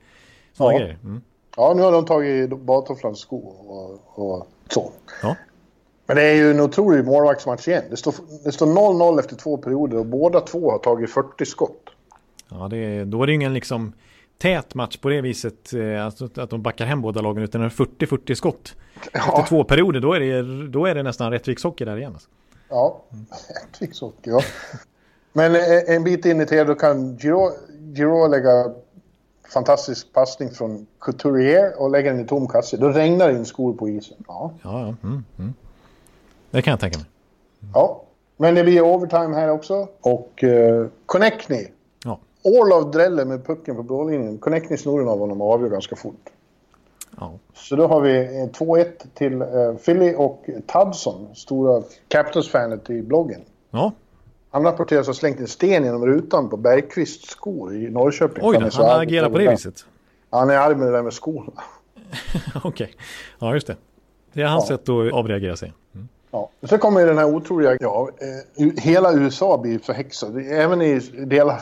[0.54, 0.80] sådana Ja.
[0.80, 0.98] grejer.
[1.04, 1.22] Mm.
[1.58, 4.92] Ja, nu har de tagit badtofflans sko och, och så.
[5.22, 5.36] Ja.
[6.08, 7.84] Men det är ju en otrolig målvaktsmatch igen.
[7.90, 11.90] Det står, det står 0-0 efter två perioder och båda två har tagit 40 skott.
[12.50, 13.94] Ja, det är, då är det ingen liksom
[14.38, 15.74] tät match på det viset.
[15.74, 17.44] Eh, alltså att de backar hem båda lagen.
[17.44, 18.76] Utan det är 40-40 skott.
[18.96, 22.14] Efter Ja, två perioder, då är det, då är det nästan rättvikshockey där igen.
[22.14, 22.30] Alltså.
[22.70, 23.02] ja.
[23.80, 24.42] Trickshockey, ja.
[25.38, 27.52] Men eh, en bit in i tredje då kan Giro,
[27.94, 28.72] Giro lägga
[29.54, 32.78] fantastisk passning från Couturier och lägga den i tom kasse.
[32.78, 34.18] Då regnar det in skor på isen.
[34.28, 34.52] Ja.
[34.64, 35.08] Ja, ja.
[35.08, 35.54] Mm, mm.
[36.52, 37.08] Det kan jag tänka mig.
[37.74, 38.02] ja.
[38.38, 39.88] Men det blir overtime här också.
[40.02, 41.68] Och eh, Connectney.
[42.04, 42.20] Ja.
[42.44, 44.38] Orlov dräller med pucken på blålinjen.
[44.38, 46.30] Connectney snor den av honom och avgör ganska fort.
[47.20, 47.32] Ja.
[47.54, 49.48] Så då har vi eh, 2-1 till eh,
[49.86, 53.42] Philly och Tudson, stora Capitals-fanet i bloggen.
[53.72, 53.92] ja.
[54.56, 58.44] Han rapporteras ha slängt en sten genom rutan på Bergqvists skor i Norrköping.
[58.46, 59.86] Oj Han han agerar på det viset.
[60.30, 61.52] Han är arg med det där med skorna.
[62.64, 62.94] Okej.
[63.40, 63.76] Ja, just det.
[64.34, 64.78] Det är hans Ja.
[64.78, 65.74] sätt att avreagera sig.
[66.32, 66.50] Ja.
[66.60, 67.78] Och Sen kommer ju den här otroliga...
[67.80, 68.10] Ja,
[68.58, 70.38] eh, hela USA blir förhäxad.
[70.38, 71.62] Även i delar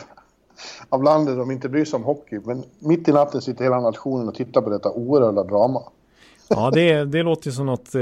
[0.88, 2.40] av landet de inte bryr sig om hockey.
[2.44, 5.82] Men mitt i natten sitter hela nationen och tittar på detta oerhörda drama.
[6.48, 7.94] Ja, det, det låter ju som något...
[7.94, 8.00] Eh,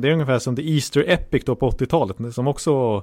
[0.00, 2.16] det är ungefär som The Easter Epic då på 80-talet.
[2.34, 3.02] Som också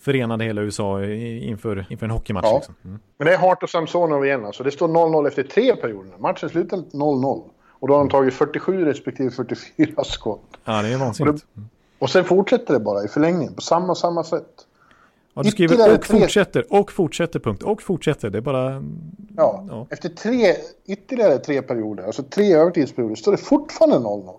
[0.00, 2.44] förenade hela USA inför, inför en hockeymatch.
[2.46, 2.54] Ja.
[2.56, 2.74] Liksom.
[2.84, 2.98] Mm.
[3.18, 4.44] Men det är Hart och Samsonov igen.
[4.44, 4.62] Alltså.
[4.62, 6.12] Det står 0-0 efter tre perioder.
[6.18, 7.42] Matchen slutar 0-0.
[7.80, 10.40] Och då har de tagit 47 respektive 44 skott.
[10.64, 11.46] Ja, det är vansinnigt.
[11.56, 11.68] Mm.
[11.98, 14.46] Och sen fortsätter det bara i förlängningen på samma, samma sätt.
[15.34, 17.62] Ja, du skriver Ytterligare och tre- fortsätter, och fortsätter, punkt.
[17.62, 18.30] Och fortsätter.
[18.30, 18.84] Det är bara...
[19.36, 19.64] Ja.
[19.68, 19.86] Ja.
[19.90, 20.54] Efter tre,
[20.86, 24.34] ytterligare tre perioder, alltså tre övertidsperioder, står det fortfarande 0-0.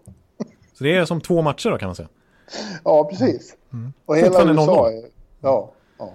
[0.74, 2.10] Så det är som två matcher då kan man säga.
[2.84, 3.56] Ja, precis.
[4.06, 4.98] Och hela Fortfarande USA 0-0.
[4.98, 5.19] är...
[5.40, 6.14] Ja, ja.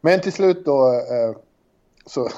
[0.00, 1.36] Men till slut då eh,
[2.06, 2.28] så...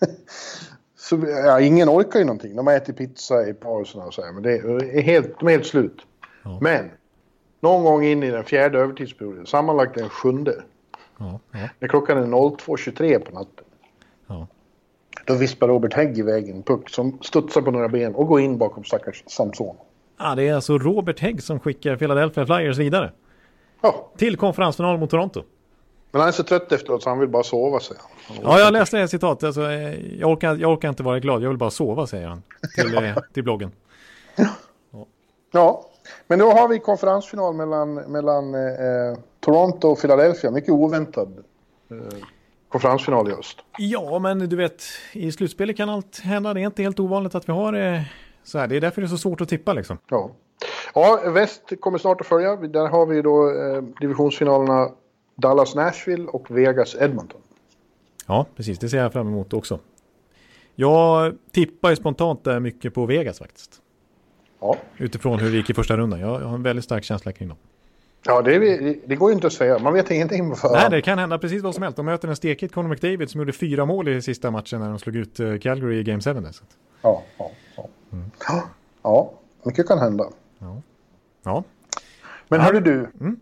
[0.96, 2.56] så ja, ingen orkar ju någonting.
[2.56, 5.66] De ätit pizza i pauserna och så här, men det är helt, de är helt
[5.66, 6.02] slut.
[6.42, 6.58] Ja.
[6.60, 6.90] Men
[7.60, 10.62] någon gång in i den fjärde övertidsperioden, sammanlagt den sjunde,
[11.22, 13.64] Ja, ja, när klockan är 02.23 på natten,
[14.26, 14.46] ja.
[15.24, 18.58] då vispar Robert Hägg iväg en puck som studsar på några ben och går in
[18.58, 19.76] bakom stackars Samson.
[20.16, 23.12] Ah, det är alltså Robert Hägg som skickar Philadelphia Flyers vidare.
[23.80, 25.42] Ja, Till konferensfinal mot Toronto.
[26.12, 28.36] Men han är så trött efteråt så han vill bara sova, säger han.
[28.42, 29.44] Ja, jag läste det citatet.
[29.44, 32.42] Alltså, eh, jag, orkar, jag orkar inte vara glad, jag vill bara sova, säger han.
[32.74, 33.72] Till, eh, till bloggen.
[35.52, 35.86] Ja,
[36.26, 40.50] men då har vi konferensfinal mellan, mellan eh, Toronto och Philadelphia.
[40.50, 41.44] Mycket oväntad
[41.90, 41.96] eh,
[42.68, 43.58] konferensfinal i höst.
[43.78, 46.54] Ja, men du vet, i slutspelet kan allt hända.
[46.54, 48.00] Det är inte helt ovanligt att vi har eh,
[48.44, 48.66] så här.
[48.66, 49.98] Det är därför det är så svårt att tippa liksom.
[50.08, 50.30] Ja.
[50.94, 52.56] ja, väst kommer snart att följa.
[52.56, 54.90] Där har vi då eh, divisionsfinalerna
[55.34, 57.40] Dallas-Nashville och Vegas-Edmonton.
[58.26, 58.78] Ja, precis.
[58.78, 59.78] Det ser jag fram emot också.
[60.74, 63.80] Jag tippar ju spontant där mycket på Vegas faktiskt.
[64.60, 66.20] Ja, Utifrån hur det gick i första rundan.
[66.20, 67.56] Jag har en väldigt stark känsla kring dem.
[68.26, 69.78] ja det, är det går ju inte att säga.
[69.78, 70.78] Man vet ingenting på förhand.
[70.80, 71.96] Nej, det kan hända precis vad som helst.
[71.96, 74.98] De möter en stekigt Conor McDavid som gjorde fyra mål i sista matchen när de
[74.98, 76.32] slog ut eh, Calgary i Game 7.
[76.32, 76.64] där, Så.
[76.64, 77.88] att- Ja, ja, ja.
[78.48, 78.62] ja.
[79.02, 80.24] ja, mycket kan hända.
[81.44, 81.64] Ja,
[82.48, 83.06] Men hörru du.
[83.20, 83.36] Mm.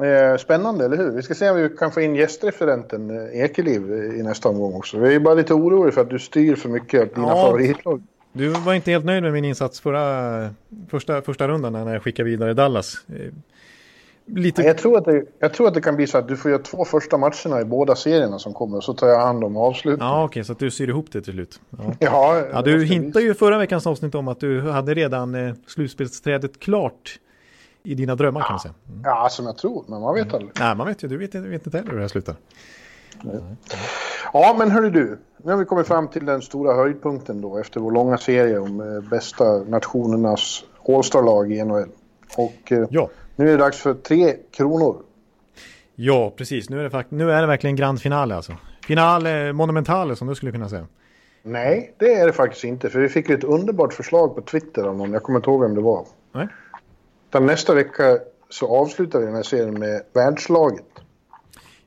[0.00, 1.10] Eh, spännande, eller hur?
[1.10, 4.98] Vi ska se om vi kan få in gästreferenten eh, Ekeliv i nästa omgång också.
[4.98, 7.42] Vi är bara lite oroliga för att du styr för mycket av dina Ja.
[7.46, 8.02] favoritlag.
[8.32, 10.48] du var inte helt nöjd med min insats förra,
[10.90, 12.94] första, första rundan när jag skickade vidare Dallas.
[13.08, 13.32] Eh,
[14.26, 16.50] Lite, Jag tror, att det, jag tror att det kan bli så att du får
[16.50, 19.56] göra två första matcherna i båda serierna som kommer och så tar jag hand om
[19.56, 20.06] avslutningen.
[20.12, 21.60] ja okej, så att du syr ihop det till slut.
[21.70, 21.94] Ja.
[21.98, 26.60] Ja, Ja, du hintade ju förra veckans avsnitt om att du hade redan eh, slutspelsträdet
[26.60, 27.18] klart
[27.84, 28.74] i dina drömmar kan man säga.
[28.88, 29.00] Mm.
[29.04, 30.50] Ja, som jag tror, men man vet aldrig.
[30.60, 32.36] Nej, man vet ju, du vet, vet inte heller hur det här slutar.
[34.32, 35.18] Ja, men hörru du.
[35.42, 38.80] Nu har vi kommit fram till den stora höjdpunkten då efter vår långa serie om
[38.80, 41.88] eh, bästa nationernas All-star-lag i NHL.
[42.36, 44.96] Och eh, Ja, nu är det dags för tre kronor.
[45.94, 46.70] ja precis.
[46.70, 48.52] Nu är det, fakt- nu är det verkligen grand finale alltså.
[48.86, 50.86] Finale monumentale som du skulle kunna säga.
[51.42, 52.90] Nej, det är det faktiskt inte.
[52.90, 55.12] För vi fick ett underbart förslag på Twitter av någon.
[55.12, 56.06] Jag kommer inte ihåg vem det var.
[56.32, 56.48] Nej.
[57.34, 58.18] Utan nästa vecka
[58.48, 60.84] så avslutar vi den här serien med världslaget.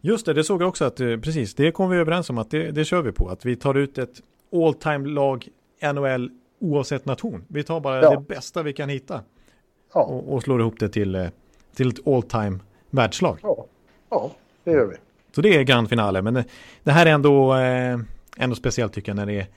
[0.01, 2.51] Just det, det såg jag också att eh, precis, det kom vi överens om att
[2.51, 3.29] det, det kör vi på.
[3.29, 4.21] Att vi tar ut ett
[4.53, 5.47] all time lag
[5.93, 6.29] NHL
[6.59, 7.43] oavsett nation.
[7.47, 8.09] Vi tar bara Ja.
[8.09, 9.21] det bästa vi kan hitta
[9.93, 11.27] Ja, och, och slår ihop det till, eh,
[11.75, 13.39] till ett all time världslag.
[13.43, 13.65] ja,
[14.09, 14.31] ja
[14.63, 14.95] det gör vi.
[15.35, 16.45] Så det är grand finale, men det,
[16.83, 17.99] det här är ändå, eh,
[18.37, 19.47] ändå speciellt tycker jag när det är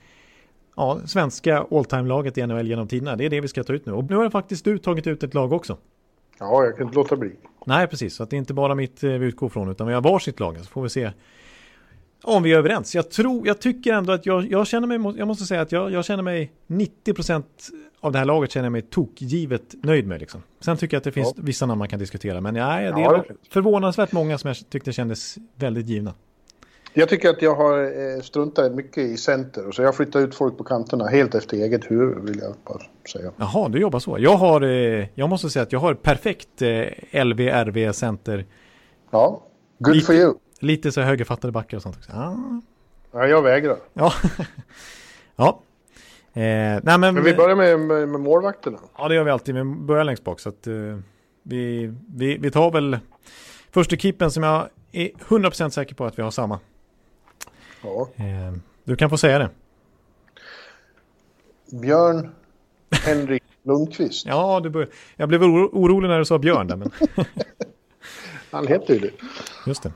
[0.75, 3.15] ja, svenska all time laget i NHL genom tiderna.
[3.15, 3.91] Det är det vi ska ta ut nu.
[3.93, 5.77] Och nu har faktiskt du tagit ut ett lag också.
[6.39, 7.31] Ja, jag kan inte låta bli.
[7.65, 8.15] Nej, precis.
[8.15, 10.57] Så det är inte bara mitt eh, vi utgår från, utan vi har varsitt lag.
[10.59, 11.11] Så får vi se
[12.23, 12.95] om vi är överens.
[12.95, 15.91] Jag tror, jag tycker ändå att jag, jag känner mig, jag måste säga att jag,
[15.91, 17.43] jag känner mig 90%
[17.99, 20.43] av det här laget känner jag mig tokgivet nöjd med liksom.
[20.59, 21.43] Sen tycker jag att det finns Ja.
[21.43, 24.57] vissa namn man kan diskutera, men nej, det Ja, är det förvånansvärt många som jag
[24.69, 26.13] tyckte kändes väldigt givna.
[26.93, 29.71] Jag tycker att jag har eh, struntat mycket i center.
[29.71, 32.79] Så jag flyttar ut folk på kanterna helt efter eget huvud vill jag bara
[33.11, 33.31] säga.
[33.37, 34.15] Jaha, du jobbar så.
[34.19, 36.67] Jag har, eh, jag måste säga att jag har perfekt eh,
[37.25, 38.45] LV-RV center.
[39.11, 39.43] Ja,
[39.79, 40.33] good Lite- for you.
[40.59, 42.11] Lite så högerfattade backar och sånt också.
[42.11, 42.35] Ah,
[43.13, 43.77] Ja, jag vägrar.
[43.93, 44.13] ja.
[45.35, 45.61] ja.
[46.33, 48.77] Eh, nej men, Men vi börjar med, med, med målvakterna.
[48.97, 49.55] Ja, det gör vi alltid.
[49.55, 50.39] Vi börjar längst bak.
[50.39, 50.73] Så att, eh,
[51.43, 52.99] vi, vi, vi tar väl
[53.71, 56.59] första keepern som jag är 100% säker på att vi har samma.
[57.81, 58.09] Ja.
[58.15, 59.49] Eh, du kan få säga det.
[61.81, 62.29] Björn
[63.05, 64.25] Henrik Lundqvist.
[64.25, 66.91] Ja, du bör, jag blev oro, orolig när du sa Björn där, men
[68.51, 69.11] Han heter ju det.
[69.67, 69.91] just det.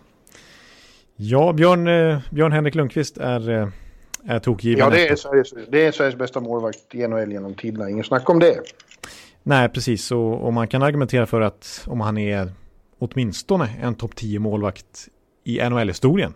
[1.16, 3.68] Ja, Björn, eh, Björn Henrik Lundqvist är, eh,
[4.26, 4.80] är tokgiven.
[4.80, 7.90] Ja, det är, Sveriges, det är Sveriges bästa målvakt NHL genom tiderna.
[7.90, 8.60] Ingen snack om det.
[9.44, 10.12] Nej, precis.
[10.12, 12.52] Och, och man kan argumentera för att om han är
[13.00, 15.08] åtminstone en topp 10 målvakt
[15.44, 16.34] i NHL-historien.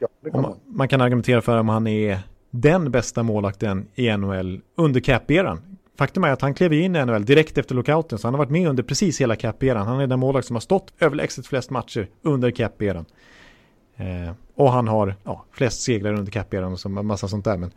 [0.00, 0.88] Ja, man, man.
[0.88, 2.18] kan argumentera för om han är
[2.50, 5.60] den bästa målvakten i NHL under cap-eran.
[5.98, 8.50] Faktum är att han klev in i NHL direkt efter lockouten, så han har varit
[8.50, 9.86] med under precis hela cap-eran.
[9.86, 13.04] Han är den målvakt som har stått överlägset flest matcher under cap-eran.
[13.96, 17.56] Eh, och han har ja, flest segrar under cap-eran och så massa sånt där.
[17.56, 17.70] Men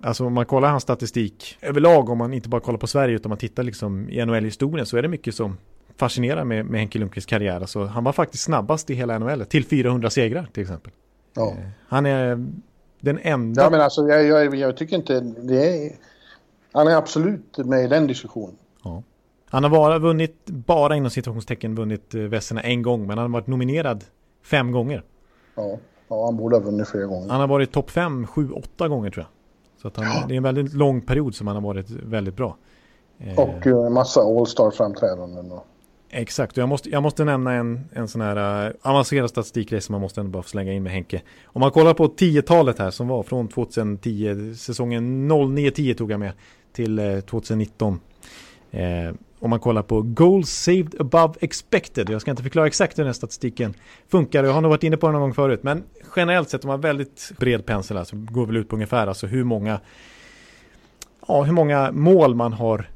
[0.00, 3.28] alltså om man kollar hans statistik överlag, om man inte bara kollar på Sverige utan
[3.28, 5.56] man tittar liksom i NHL-historien så är det mycket som
[5.96, 7.60] fascinerar med, med Henke Lundqvists karriär.
[7.60, 10.92] Alltså, han var faktiskt snabbast i hela NHL, till 400 segrar till exempel.
[11.34, 11.56] Ja.
[11.88, 12.46] Han är
[13.00, 13.62] den enda...
[13.62, 15.92] ja, men alltså jag, jag, jag tycker inte det är...
[16.72, 18.56] Han är absolut med i den diskussionen.
[18.84, 19.02] Ja.
[19.50, 23.40] Han har bara vunnit, bara inom situationstecken vunnit eh, Vesserna en gång, men han har
[23.40, 24.04] varit nominerad
[24.44, 25.02] fem gånger.
[25.54, 27.28] Ja, ja han borde ha vunnit flera gånger.
[27.28, 29.92] Han har varit topp fem, sju, åtta gånger tror jag.
[29.92, 32.56] Så han, det är en väldigt lång period som han har varit väldigt bra.
[33.18, 35.52] Eh, Och eh, en massa All-Star-framträdanden.
[35.52, 35.66] Och...
[36.12, 39.92] Exakt, och jag måste, jag måste nämna en, en sån här uh, avancerad statistikgrej som
[39.92, 41.22] man måste ändå bara få slänga in med Henke.
[41.44, 46.32] Om man kollar på 10-talet här som var från 2010, säsongen 09-10 tog jag med,
[46.72, 48.00] till eh, 2019.
[48.70, 52.10] Eh, om man kollar på goals saved above expected.
[52.10, 53.74] Jag ska inte förklara exakt hur den här statistiken
[54.08, 54.44] funkar.
[54.44, 55.62] Jag har nog varit inne på den någon gång förut.
[55.62, 55.82] Men
[56.16, 59.06] generellt sett om man har väldigt bred pensel här så går väl ut på ungefär
[59.06, 59.80] alltså hur många,
[61.28, 62.88] ja, hur många mål man har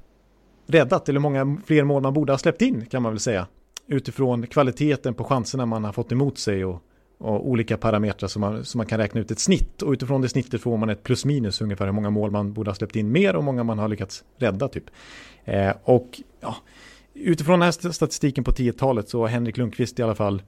[0.66, 3.46] räddat eller många fler mål man borde ha släppt in kan man väl säga.
[3.86, 6.82] Utifrån kvaliteten på chanserna man har fått emot sig och,
[7.18, 9.82] och olika parametrar som man, som man kan räkna ut ett snitt.
[9.82, 12.70] Och utifrån det snittet får man ett plus minus ungefär hur många mål man borde
[12.70, 14.84] ha släppt in mer och många man har lyckats rädda typ.
[15.44, 16.56] Eh, och ja,
[17.14, 20.42] utifrån den här statistiken på 10-talet så har Henrik Lundqvist i alla fall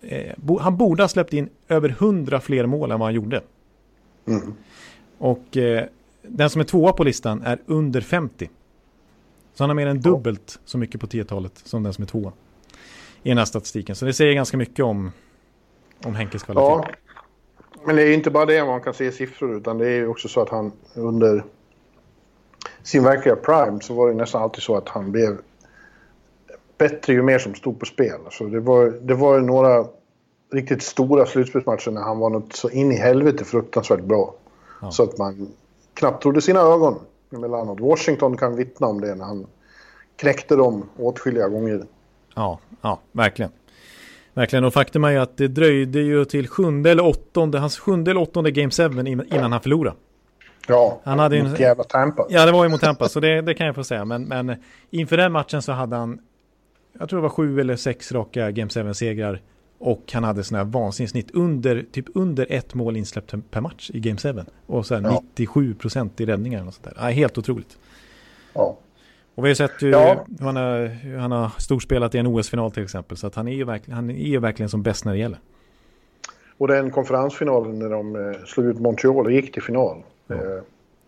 [0.00, 3.42] eh, bo, han borde ha släppt in över 100 fler mål än vad han gjorde.
[4.26, 4.54] Mm.
[5.18, 5.84] Och eh,
[6.22, 8.50] den som är tvåa på listan är under 50.
[9.60, 12.32] Så han har mer än dubbelt så mycket på 10-talet som den som är tvåa.
[13.22, 13.96] I den här statistiken.
[13.96, 15.12] Så det säger ganska mycket om,
[16.04, 16.62] om Henkes kvalitet.
[16.64, 16.84] Ja,
[17.84, 20.06] men det är inte bara det man kan se i siffror utan det är ju
[20.06, 21.44] också så att han under
[22.82, 25.38] sin verkliga prime så var det nästan alltid så att han blev
[26.78, 28.20] bättre ju mer som stod på spel.
[28.24, 29.86] Alltså det, var, det var några
[30.52, 34.34] riktigt stora slutspelsmatcher när han var något så in i helvete fruktansvärt bra.
[34.82, 34.90] Ja.
[34.90, 35.48] Så att man
[35.94, 36.98] knappt trodde sina ögon
[37.32, 37.80] emellanåt.
[37.80, 39.46] Washington kan vittna om det när han
[40.16, 41.84] knäckte dem åtskilliga gånger.
[42.34, 43.50] Ja, ja, verkligen.
[44.34, 48.10] Verkligen, och faktum är ju att det dröjde ju till sjunde eller åttonde, hans sjunde
[48.10, 48.82] eller åttonde Game 7
[49.30, 49.96] innan han förlorade.
[50.68, 52.26] Ja, Han hade mot en- jävla Tampa.
[52.28, 54.04] Ja, det var ju mot Tampa, så det, det kan jag få säga.
[54.04, 54.54] Men, men
[54.90, 56.18] inför den matchen så hade han,
[56.98, 59.40] jag tror det var sju eller sex raka Game 7-segrar.
[59.82, 63.90] Och han hade sådana här vansinnigt snitt under, typ under ett mål insläppt per match
[63.94, 64.34] i Game 7.
[64.66, 65.22] Och så Ja.
[65.34, 66.94] 97% i räddningar och sånt där.
[66.96, 67.78] Ja, helt otroligt.
[68.52, 68.78] Ja.
[69.34, 70.26] Och vi har sett hur, Ja.
[70.38, 73.16] hur, han, har, hur han har storspelat i en OS-final till exempel.
[73.16, 75.38] Så att han är ju verkligen, han är ju verkligen som bäst när det gäller.
[76.58, 80.02] Och den konferensfinalen när de eh, slog ut Montreal och gick till final.
[80.30, 80.36] Eh,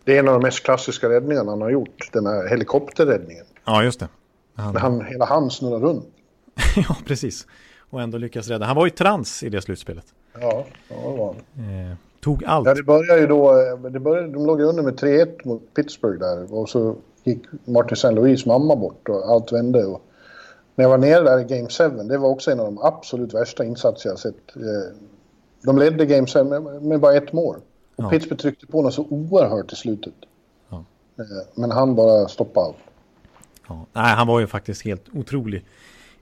[0.04, 3.44] det är en av de mest klassiska räddningarna han har gjort, den här helikopterräddningen.
[3.64, 4.08] Ja, just det.
[4.54, 4.76] Han...
[4.76, 6.06] han hela han snurrar runt.
[6.76, 7.46] ja, precis.
[7.92, 8.66] Och ändå lyckas rädda.
[8.66, 10.04] Han var ju trans i det slutspelet.
[10.40, 11.90] Ja, ja det var han.
[11.90, 12.68] Eh, tog allt.
[12.68, 13.52] Ja, det började ju då...
[13.90, 16.54] Det började, de låg ju under med 3-1 mot Pittsburgh där.
[16.54, 18.10] Och så gick Martin St.
[18.10, 19.84] Louis mamma bort och allt vände.
[19.84, 20.02] Och
[20.74, 23.34] när jag var nere där i Game 7, det var också en av de absolut
[23.34, 24.56] värsta insatser jag sett.
[24.56, 24.96] Eh,
[25.62, 26.44] de ledde Game 7
[26.80, 27.56] med bara ett mål.
[27.96, 28.10] Och ja.
[28.10, 30.14] Pittsburgh tryckte på något så oerhört i slutet.
[30.68, 30.84] Ja.
[31.18, 32.76] Eh, men han bara stoppade allt.
[33.68, 33.86] Ja.
[33.92, 35.64] Nej, han var ju faktiskt helt otrolig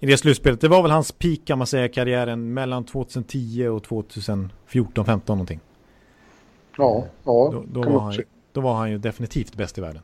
[0.00, 0.60] i det slutspelet.
[0.60, 5.60] Det var väl hans peak kan man säga karriären mellan 2010 och 2014, 15 någonting.
[6.76, 7.50] Ja, ja.
[7.52, 8.14] Då, då, var, han,
[8.52, 10.02] då var han ju definitivt bäst i världen.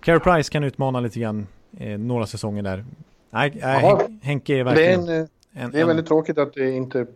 [0.00, 1.46] Carey Price kan utmana lite grann
[1.78, 2.84] eh, några säsonger där.
[3.30, 5.06] Nej, nej Henke är verkligen...
[5.06, 6.08] Det är, en, en, det är väldigt en...
[6.08, 7.06] tråkigt att det inte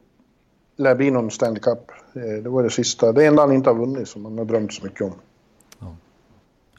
[0.77, 1.79] lär bli någon Stanley Cup.
[2.15, 3.13] Eh, det var det sista.
[3.13, 5.13] Det enda han inte har vunnit som han har drömt så mycket om.
[5.79, 5.97] Ja,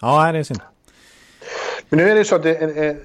[0.02, 0.62] ja det är synd.
[1.90, 2.98] Men nu är det så att det,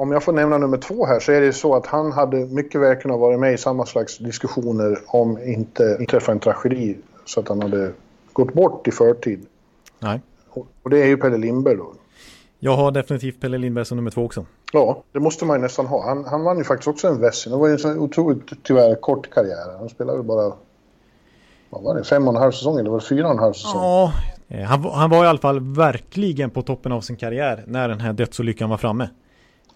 [0.00, 2.80] om jag får nämna nummer två här så är det så att han hade mycket
[2.80, 7.48] väl kunnat vara med i samma slags diskussioner om inte inträffade en tragedi så att
[7.48, 7.92] han hade
[8.32, 9.46] gått bort i förtid.
[9.98, 10.20] Nej.
[10.82, 11.92] Och det är ju Pelle Lindberg då.
[12.58, 14.46] Jag har definitivt Pelle Lindberg som nummer två också.
[14.72, 16.04] Ja, det måste man ju nästan ha.
[16.04, 17.52] Han, han vann ju faktiskt också en Vessin.
[17.52, 19.78] Det var ju en så otroligt tyvärr kort karriär.
[19.78, 20.52] Han spelade bara
[21.70, 23.52] vad var det, fem och en halv säsong eller var det fyra och en halv
[23.52, 23.82] säsong?
[23.82, 24.12] Ja,
[24.48, 28.00] eh, han, han var i alla fall verkligen på toppen av sin karriär när den
[28.00, 29.08] här dödsolyckan var framme.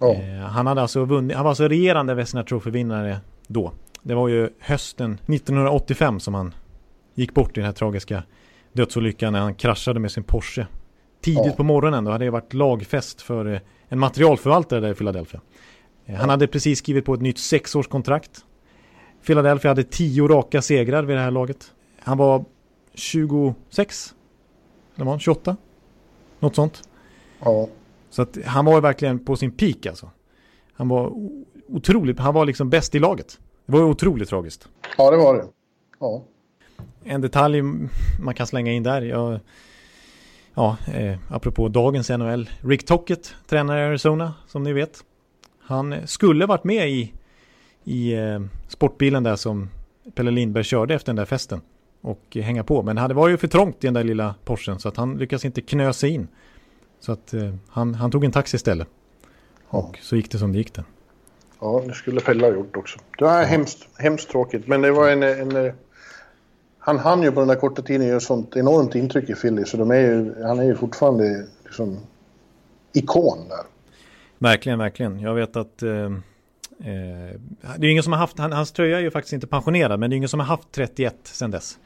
[0.05, 0.23] Ja.
[0.23, 3.73] Eh, han, hade alltså vunnit, han var alltså regerande Vesna Trophy-vinnare då.
[4.03, 6.55] Det var ju hösten 1985 som han
[7.15, 8.23] gick bort i den här tragiska
[8.73, 10.67] dödsolyckan när han kraschade med sin Porsche.
[11.21, 11.53] Tidigt ja.
[11.53, 15.41] på morgonen då hade det varit lagfest för eh, en materialförvaltare där i Philadelphia.
[16.05, 16.17] Ja.
[16.17, 18.45] Han hade precis skrivit på ett nytt sexårskontrakt.
[19.27, 21.73] Philadelphia hade tio raka segrar vid det här laget.
[22.01, 22.45] Han var
[22.95, 24.15] 26?
[24.95, 25.57] Eller var han 28?
[26.41, 26.89] Något sånt.
[27.41, 27.69] Ja.
[28.15, 30.11] Så att han var verkligen på sin peak alltså.
[30.73, 31.13] Han var
[31.69, 33.39] otroligt, han var liksom bäst i laget.
[33.67, 34.69] Det var otroligt tragiskt.
[34.99, 35.45] Ja, det var det.
[36.01, 36.23] Ja.
[37.05, 37.63] En detalj
[38.25, 39.03] man kan slänga in där.
[39.03, 39.41] Jag,
[40.55, 42.51] ja, eh, apropå dagens NHL.
[42.61, 45.05] Rick Tockett, tränare i Arizona, som ni vet.
[45.61, 47.13] Han skulle varit med i,
[47.85, 49.71] i eh, sportbilen där som
[50.15, 51.61] Pelle Lindberg körde efter den där festen.
[52.01, 52.83] Och hänga på.
[52.83, 55.45] Men det var ju för trångt i den där lilla Porschen så att han lyckades
[55.45, 56.29] inte knö sig in.
[57.05, 58.89] Så att eh, han, han tog en taxi istället.
[59.71, 59.79] Ja.
[59.79, 60.85] Och så gick det som det gick det.
[61.61, 62.99] Ja, det skulle Pelle ha gjort också.
[63.19, 63.45] Det var ja.
[63.45, 64.67] hemskt, hemskt tråkigt.
[64.67, 65.73] Men det var en, en, en
[66.79, 69.65] han hann ju på den där korta tiden göra sånt enormt intryck i Philly.
[69.65, 71.99] Så de är ju, han är ju fortfarande liksom
[72.93, 73.65] ikon där.
[74.39, 75.21] Verkligen, verkligen.
[75.21, 77.41] Jag vet att eh, eh,
[77.79, 80.11] det är ingen som har haft, han, hans tröja är ju faktiskt inte pensionerad, men
[80.11, 81.79] det är ingen som har haft 31 sedan dess.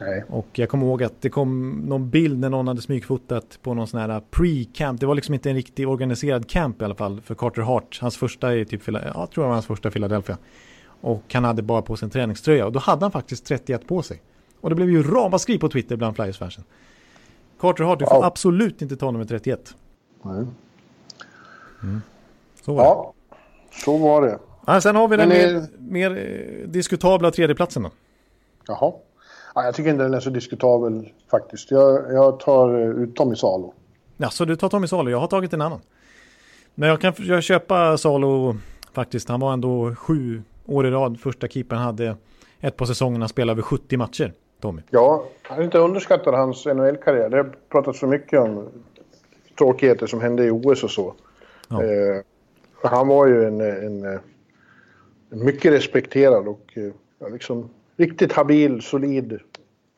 [0.00, 0.24] Nej.
[0.28, 3.86] Och jag kommer ihåg att det kom någon bild när någon hade smygfotat på någon
[3.86, 5.00] sån här pre-camp.
[5.00, 7.98] Det var liksom inte en riktig organiserad camp i alla fall för Carter Hart.
[8.00, 10.38] Hans första i typ, ja, jag tror det var hans första Philadelphia.
[11.00, 14.02] Och han hade bara på sig en träningströja och då hade han faktiskt 31 på
[14.02, 14.22] sig.
[14.60, 16.64] Och det blev ju ramaskri på Twitter bland Flyers-fansen.
[17.60, 18.24] Carter Hart, du får wow.
[18.24, 19.74] absolut inte ta nummer 31.
[20.22, 20.46] Nej.
[21.82, 22.00] Mm.
[22.64, 23.80] Så var ja, det.
[23.84, 24.38] så var det.
[24.66, 27.90] Ja, sen har vi den mer, mer eh, diskutabla tredjeplatsen då.
[28.66, 28.92] Jaha.
[29.54, 31.70] Ja, jag tycker inte den är så diskutabel faktiskt.
[31.70, 33.74] Jag, jag tar eh, ut Tommy Salo.
[34.16, 35.10] Ja, så du tar Tommy Salo.
[35.10, 35.80] Jag har tagit en annan.
[36.74, 38.56] Men jag kan jag köpa Salo
[38.92, 39.28] faktiskt.
[39.28, 41.20] Han var ändå sju år i rad.
[41.20, 42.16] Första keepern hade
[42.60, 43.22] ett på säsongen.
[43.22, 44.32] Han spelade över 70 matcher.
[44.60, 44.82] Tommy.
[44.90, 47.28] Ja, han har inte underskattat hans NHL-karriär.
[47.28, 48.68] Det har pratats så mycket om
[49.58, 51.14] tråkigheter som hände i OS och så.
[51.68, 51.82] Ja.
[51.82, 52.22] Eh,
[52.82, 57.70] han var ju en, en, en, mycket respekterad och eh, liksom
[58.00, 59.38] riktigt habil, solid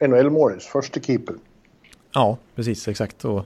[0.01, 1.35] NHL-målis, första keeper.
[2.13, 3.25] Ja, precis, exakt.
[3.25, 3.39] Och,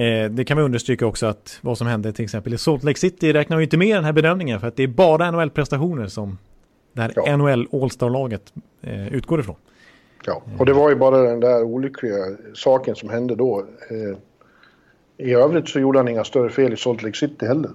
[0.00, 2.98] eh, det kan vi understryka också att vad som hände till exempel i Salt Lake
[2.98, 6.38] City räknar vi inte med den här bedömningen för att det är bara NHL-prestationer som
[6.92, 7.36] det här ja.
[7.36, 9.56] NHL All-Star-laget eh, utgår ifrån.
[10.26, 12.16] Ja, och det var ju bara den där olyckliga
[12.54, 13.66] saken som hände då.
[13.90, 17.70] Eh, I övrigt så gjorde han inga större fel i Salt Lake City heller.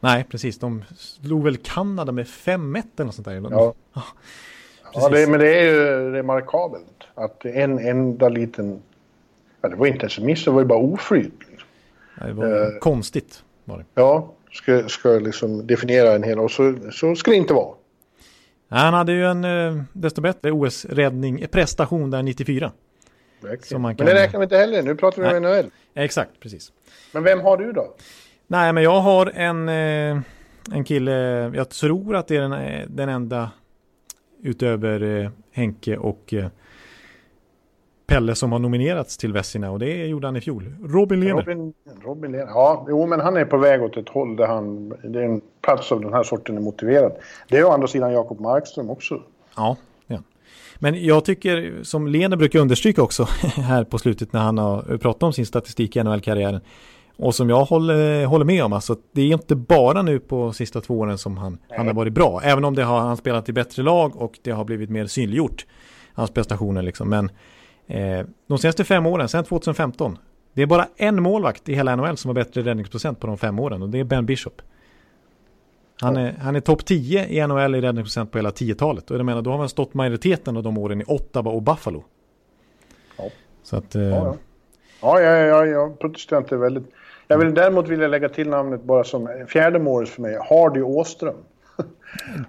[0.00, 0.58] Nej, precis.
[0.58, 3.42] De slog väl Kanada med 5-1 eller något sånt där.
[3.50, 3.74] Ja.
[4.94, 8.82] Ja, det, men det är ju remarkabelt att en enda liten...
[9.60, 11.32] Ja, det var inte ens en miss, det var ju bara oflyt.
[11.50, 11.68] Liksom.
[12.26, 13.42] Det var eh, konstigt.
[13.64, 13.84] Var det.
[13.94, 16.38] Ja, ska, ska liksom definiera en hel...
[16.38, 17.74] Och så, så ska det inte vara.
[18.68, 22.72] Han hade ju en eh, desto bättre OS-räddning, prestation där 94.
[23.68, 23.82] Kan...
[23.82, 25.70] Men det räknar vi inte heller, nu pratar vi om NHL.
[25.94, 26.72] Exakt, precis.
[27.12, 27.94] Men vem har du då?
[28.46, 30.20] Nej, men jag har en, eh,
[30.72, 31.12] en kille,
[31.54, 33.50] jag tror att det är den, eh, den enda
[34.42, 36.46] utöver eh, Henke och eh,
[38.08, 40.74] Pelle som har nominerats till Vessina och det gjorde han i fjol.
[40.84, 41.42] Robin Lehner.
[41.42, 41.74] Robin,
[42.04, 42.46] Robin Lehner.
[42.46, 45.40] Ja, jo, men han är på väg åt ett håll där han, det är en
[45.62, 47.12] plats av den här sorten är motiverad.
[47.48, 49.22] Det är å andra sidan Jakob Markström också.
[49.56, 49.76] Ja,
[50.06, 50.18] ja.
[50.78, 53.24] Men jag tycker, som Lehner brukar understryka också
[53.56, 56.60] här på slutet när han har pratat om sin statistik i NHL-karriären.
[57.18, 60.80] Och som jag håller, håller med om, alltså det är inte bara nu på sista
[60.80, 62.40] två åren som han, han har varit bra.
[62.44, 65.66] Även om det har han spelat i bättre lag och det har blivit mer synliggjort,
[66.14, 67.08] hans prestationer liksom.
[67.08, 67.30] Men
[67.88, 70.18] Eh, de senaste fem åren, sedan 2015,
[70.52, 73.58] det är bara en målvakt i hela NHL som har bättre räddningsprocent på de fem
[73.58, 74.62] åren och det är Ben Bishop.
[76.00, 79.10] Han är, han är topp 10 i NHL i räddningsprocent på hela 10-talet.
[79.10, 82.04] Och jag menar, då har man stått majoriteten av de åren i Ottawa och Buffalo.
[83.16, 83.24] Ja.
[83.62, 83.94] Så att...
[83.94, 84.02] Eh...
[84.02, 84.36] Ja,
[85.00, 85.20] ja.
[85.20, 86.84] ja, ja, jag protesterar inte väldigt.
[87.28, 90.38] Jag vill däremot vilja lägga till namnet bara som fjärde målet för mig.
[90.50, 91.36] Hardy Åström.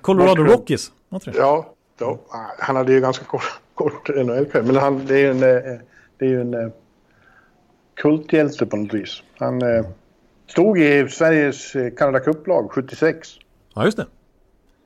[0.01, 0.91] Colorado Rockies.
[1.33, 2.19] Ja, då,
[2.59, 4.63] han hade ju ganska kort, kort NHL-karriär.
[4.63, 5.79] Men han, det är ju en, eh,
[6.17, 6.69] det är en eh,
[7.93, 9.23] kulthjälte på något vis.
[9.37, 9.85] Han eh,
[10.47, 13.29] stod i Sveriges Canada Cup-lag 76.
[13.73, 14.05] Ja, just det.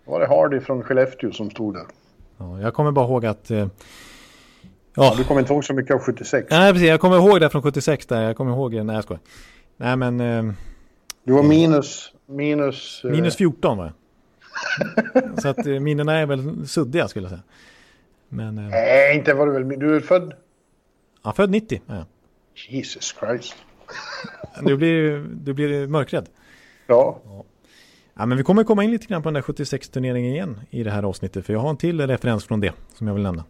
[0.05, 1.85] Då var det Hardy från Skellefteå som stod där.
[2.37, 3.51] Ja, jag kommer bara ihåg att...
[3.51, 3.67] Eh, ja.
[4.93, 5.13] ja.
[5.17, 6.47] du kommer inte ihåg så mycket av 76?
[6.49, 6.87] Nej, precis.
[6.87, 8.21] Jag kommer ihåg det från 76 där.
[8.21, 8.73] Jag kommer ihåg...
[8.73, 9.21] Nej, jag skojar.
[9.77, 10.19] Nej, men...
[10.19, 10.53] Eh,
[11.23, 12.13] du var minus...
[12.25, 13.01] Minus...
[13.03, 13.93] Minus 14 var jag.
[15.41, 17.43] så att minnena är väl suddiga skulle jag säga.
[18.29, 19.79] Men, eh, Nej, inte var du väl.
[19.79, 20.33] Du är född?
[21.23, 21.81] Ja, född 90.
[21.87, 22.05] Ja.
[22.69, 23.55] Jesus Christ.
[24.61, 26.29] du blir, du blir mörkrädd.
[26.87, 27.21] Ja.
[27.25, 27.43] ja.
[28.15, 30.91] Ja, men vi kommer komma in lite grann på den där 76-turneringen igen i det
[30.91, 31.45] här avsnittet.
[31.45, 33.43] För jag har en till referens från det som jag vill nämna.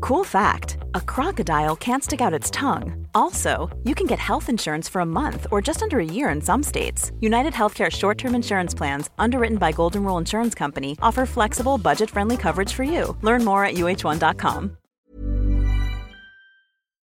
[0.00, 3.06] Cool fact a crocodile can't stick out its tongue.
[3.14, 6.40] Also, you can get health insurance for a month or just under a year in
[6.40, 7.12] some states.
[7.20, 12.10] United Healthcare short term insurance plans, underwritten by Golden Rule Insurance Company, offer flexible, budget
[12.10, 13.16] friendly coverage for you.
[13.22, 14.76] Learn more at uh1.com.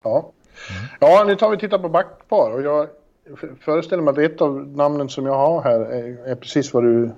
[0.03, 0.31] Ja.
[0.99, 2.51] ja, nu tar vi titta på backpar.
[2.51, 2.87] Och jag
[3.59, 7.11] föreställer mig att ett av namnen som jag har här är, är precis vad du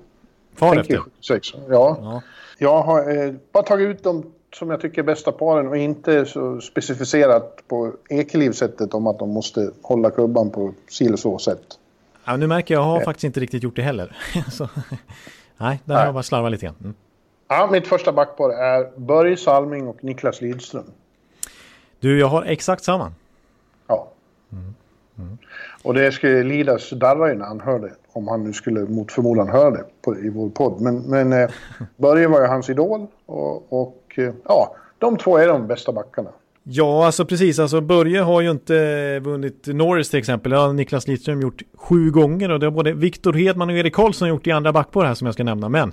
[0.55, 1.03] Far tänker.
[1.20, 1.60] Efter.
[1.70, 1.97] Ja.
[2.01, 2.22] ja.
[2.58, 6.26] Jag har eh, bara tagit ut de som jag tycker är bästa paren och inte
[6.26, 11.64] så specificerat på Ekeliv-sättet om att de måste hålla klubban på si eller så sätt.
[12.26, 14.18] Ja, nu märker jag, jag har faktiskt inte riktigt gjort det heller.
[14.51, 14.70] så,
[15.58, 16.76] nej, där har jag bara slarvat lite grann.
[16.82, 16.93] Mm.
[17.47, 20.91] Ja, mitt första backpar är Börje Salming och Niklas Lidström.
[21.99, 23.12] Du, jag har exakt samma.
[23.88, 24.12] Ja.
[24.51, 24.74] Mm.
[25.18, 25.38] Mm.
[25.84, 29.49] Och det skulle Lidas darra ju när han hörde, om han nu skulle mot förmodan
[29.49, 30.82] höra det på, i vår podd.
[30.82, 31.49] Men, men eh,
[31.97, 34.07] Börje var ju hans idol och, och
[34.47, 36.30] Ja, de två är de bästa backarna.
[36.70, 37.59] Ja, alltså precis.
[37.59, 40.51] Alltså Börje har ju inte vunnit Norris till exempel.
[40.51, 43.93] Det har Niklas Lidström gjort sju gånger och det har både Viktor Hedman och Erik
[43.93, 45.70] Karlsson gjort i andra backpar här som jag ska nämna.
[45.70, 45.91] Men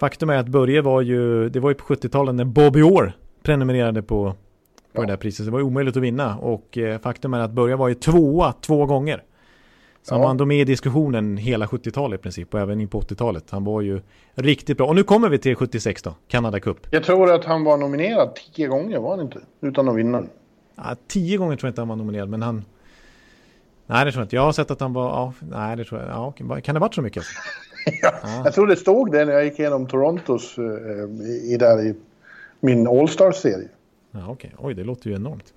[0.00, 4.02] faktum är att Börje var ju, det var ju på 70-talet när Bobby Orr prenumererade
[4.02, 4.36] på, på
[4.92, 5.00] ja.
[5.00, 5.46] det där priset.
[5.46, 8.52] Det var ju omöjligt att vinna och eh, faktum är att Börje var ju tvåa
[8.52, 9.22] två gånger.
[10.04, 10.16] Så ja.
[10.16, 13.50] han var ändå med i diskussionen hela 70-talet i princip och även in på 80-talet.
[13.50, 14.00] Han var ju
[14.34, 14.86] riktigt bra.
[14.86, 16.86] Och nu kommer vi till 76 då, Canada Cup.
[16.90, 19.40] Jag tror att han var nominerad tio gånger, var han inte?
[19.60, 20.22] Utan att vinna.
[20.76, 22.64] Ja, tio gånger tror jag inte han var nominerad, men han...
[23.86, 24.36] Nej, det tror jag inte.
[24.36, 25.04] Jag har sett att han var...
[25.04, 26.10] Ja, nej, det tror jag.
[26.10, 27.24] Ja, kan det ha varit så mycket?
[28.02, 28.42] ja, ja.
[28.44, 30.64] Jag tror det stod det när jag gick igenom Torontos uh,
[31.52, 31.94] i, där i
[32.60, 33.68] min All-Star-serie.
[34.10, 34.52] Ja, okej.
[34.54, 34.68] Okay.
[34.68, 35.54] Oj, det låter ju enormt.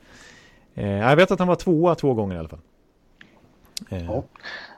[0.76, 2.60] Eh, jag vet att han var tvåa två gånger i alla fall.
[3.90, 4.24] Eh, ja.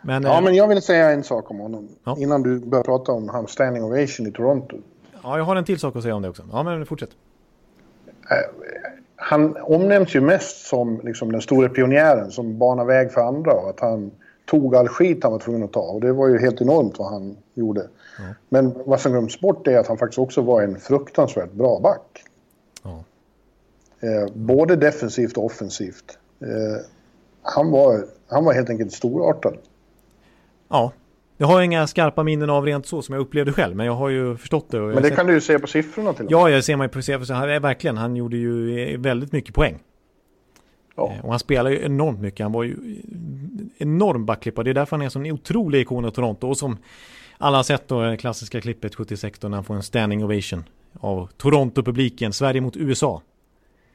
[0.01, 1.87] Men, ja, eh, men jag vill säga en sak om honom.
[2.03, 2.15] Ja.
[2.19, 4.77] Innan du börjar prata om hans standing ovation i Toronto.
[5.23, 6.43] Ja, jag har en till sak att säga om det också.
[6.51, 7.09] Ja, men fortsätt.
[8.07, 8.37] Eh,
[9.15, 13.53] han omnämns ju mest som liksom, den stora pionjären som banar väg för andra.
[13.53, 14.11] Och att han
[14.45, 15.81] tog all skit han var tvungen att ta.
[15.81, 17.87] Och det var ju helt enormt vad han gjorde.
[18.17, 18.23] Ja.
[18.49, 22.23] Men vad som glöms bort är att han faktiskt också var en fruktansvärt bra back.
[22.83, 23.03] Ja.
[23.99, 26.17] Eh, både defensivt och offensivt.
[26.41, 26.85] Eh,
[27.41, 29.57] han var han var helt enkelt storartad.
[30.69, 30.91] Ja,
[31.37, 34.09] jag har inga skarpa minnen av rent så som jag upplevde själv, men jag har
[34.09, 34.79] ju förstått det.
[34.79, 35.15] men det sett...
[35.15, 37.59] kan du ju se på siffrorna till Ja, jag ser man ju på siffrorna.
[37.59, 39.79] Verkligen, han gjorde ju eh, väldigt mycket poäng.
[40.95, 41.13] Ja.
[41.13, 42.43] Eh, och han spelar ju enormt mycket.
[42.43, 42.75] Han var ju
[43.77, 44.63] enorm backklippare.
[44.63, 46.47] Det är därför han är en sån otrolig ikon i Toronto.
[46.47, 46.77] Och som
[47.37, 50.63] alla har sett då, det klassiska klippet 76 då när han får en standing ovation
[50.99, 52.33] av Toronto-publiken.
[52.33, 53.21] Sverige mot USA.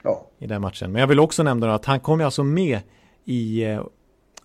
[0.03, 0.26] Ja.
[0.38, 0.92] I den matchen.
[0.92, 2.80] Men jag vill också nämna att han kom ju alltså med
[3.25, 3.83] i eh,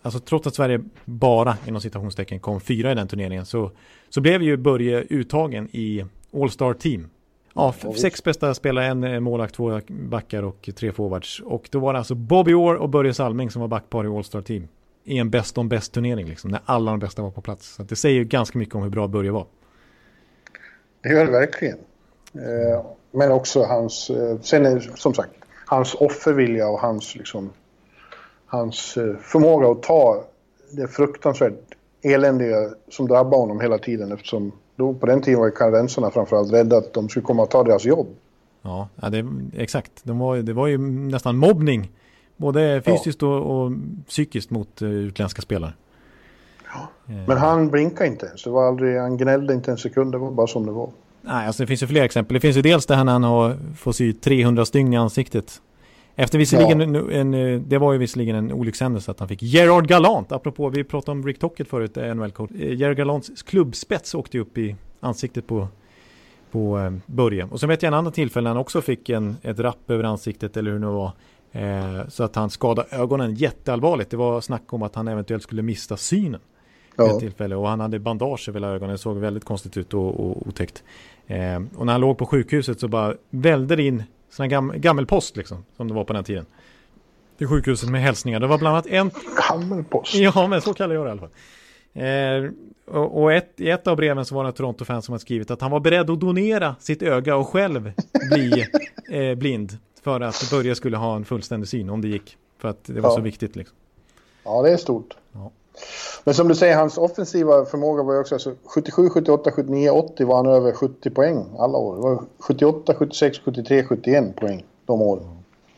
[0.02, 3.72] alltså trots att Sverige bara inom citationstecken kom fyra i den turneringen så,
[4.10, 7.10] så blev ju Börje uttagen i All-Star Team.
[7.54, 11.42] Ja, sex bästa spelare, en eh, målvakt, två backar och tre forwards.
[11.46, 14.42] Och då var det alltså Bobby Orr och Börje Salming som var backpar i All-Star
[14.42, 14.68] Team.
[15.04, 17.76] I en bäst om bäst turnering liksom, när alla de bästa var på plats.
[17.76, 19.46] Så det säger ju ganska mycket om hur bra Börje var.
[21.04, 21.78] Det gör det verkligen.
[22.34, 24.12] Eh, men också hans,
[24.42, 25.32] sen är, som sagt,
[25.66, 27.50] hans offervilja och hans, liksom,
[28.50, 30.24] hans eh, förmåga att ta
[30.72, 31.54] det fruktansvärt
[32.02, 36.78] eländiga som drabbar honom hela tiden eftersom då på den tiden var kanadensarna framförallt rädda
[36.78, 38.08] att de skulle komma och ta deras jobb.
[38.62, 39.26] Ja, det,
[39.58, 39.92] exakt.
[40.04, 41.92] De var, det var ju nästan mobbning.
[42.38, 43.28] Både fysiskt ja.
[43.28, 43.72] och, och,
[44.08, 45.74] psykiskt mot uh, utländska spelare.
[46.74, 46.90] Ja.
[47.28, 48.44] Men han blinkade inte ens.
[48.44, 50.12] Det var aldrig, han gnällde inte en sekund.
[50.12, 50.90] Det var bara som det var.
[51.22, 52.34] Nej, alltså det finns ju fler exempel.
[52.34, 55.62] Det finns ju dels det här när han har fått sy 300 stygn i ansiktet.
[56.16, 57.12] Efter visserligen, ja.
[57.12, 60.84] en, en, det var ju visserligen en olyckshändelse att han fick Gerard Galant, apropå vi
[60.84, 62.52] pratade om Rick Tocket förut, NHL-coach.
[62.60, 65.68] Eh, Gerard Galants klubbspets åkte ju upp i ansiktet på,
[66.52, 67.44] på eh, Börje.
[67.44, 70.04] Och sen vet jag en annan tillfälle när han också fick en, ett rapp över
[70.04, 71.12] ansiktet eller hur det nu var.
[71.52, 74.12] Eh, så att han skadade ögonen jätteallvarligt.
[74.12, 76.42] Det var snack om att han eventuellt skulle mista synen.
[76.96, 77.14] Ja.
[77.14, 77.56] Ett tillfälle.
[77.56, 78.92] Och han hade bandage över ögonen.
[78.92, 80.84] Det såg väldigt konstigt ut och, och otäckt.
[81.28, 85.38] Eh, och när han låg på sjukhuset så bara välde det in sån gam, gammelpost
[85.38, 85.66] liksom.
[85.78, 86.46] Som det var på den tiden.
[87.38, 88.40] Till sjukhuset med hälsningar.
[88.40, 89.12] Det var bland annat en...
[89.50, 90.16] Gammelpost?
[90.16, 91.30] Ja, men så kallar jag det i alla fall.
[91.94, 92.52] Eh,
[92.98, 95.52] och, och ett, i ett av breven så var det en Toronto-fan som hade skrivit
[95.52, 97.92] att han var beredd att donera sitt öga och själv
[98.32, 98.66] bli
[99.10, 99.78] eh, blind.
[100.02, 102.38] För att Börje skulle ha en fullständig syn om det gick.
[102.58, 103.16] För att det var ja.
[103.16, 103.78] så viktigt liksom.
[104.44, 105.18] Ja, det är stort.
[105.32, 105.52] Ja.
[106.24, 110.26] Men som du säger, hans offensiva förmåga var ju också alltså, 77, 78, 79, 80
[110.26, 111.96] var han över 70 poäng alla år.
[111.96, 115.24] Det var 78, 76, 73, 71 poäng de åren.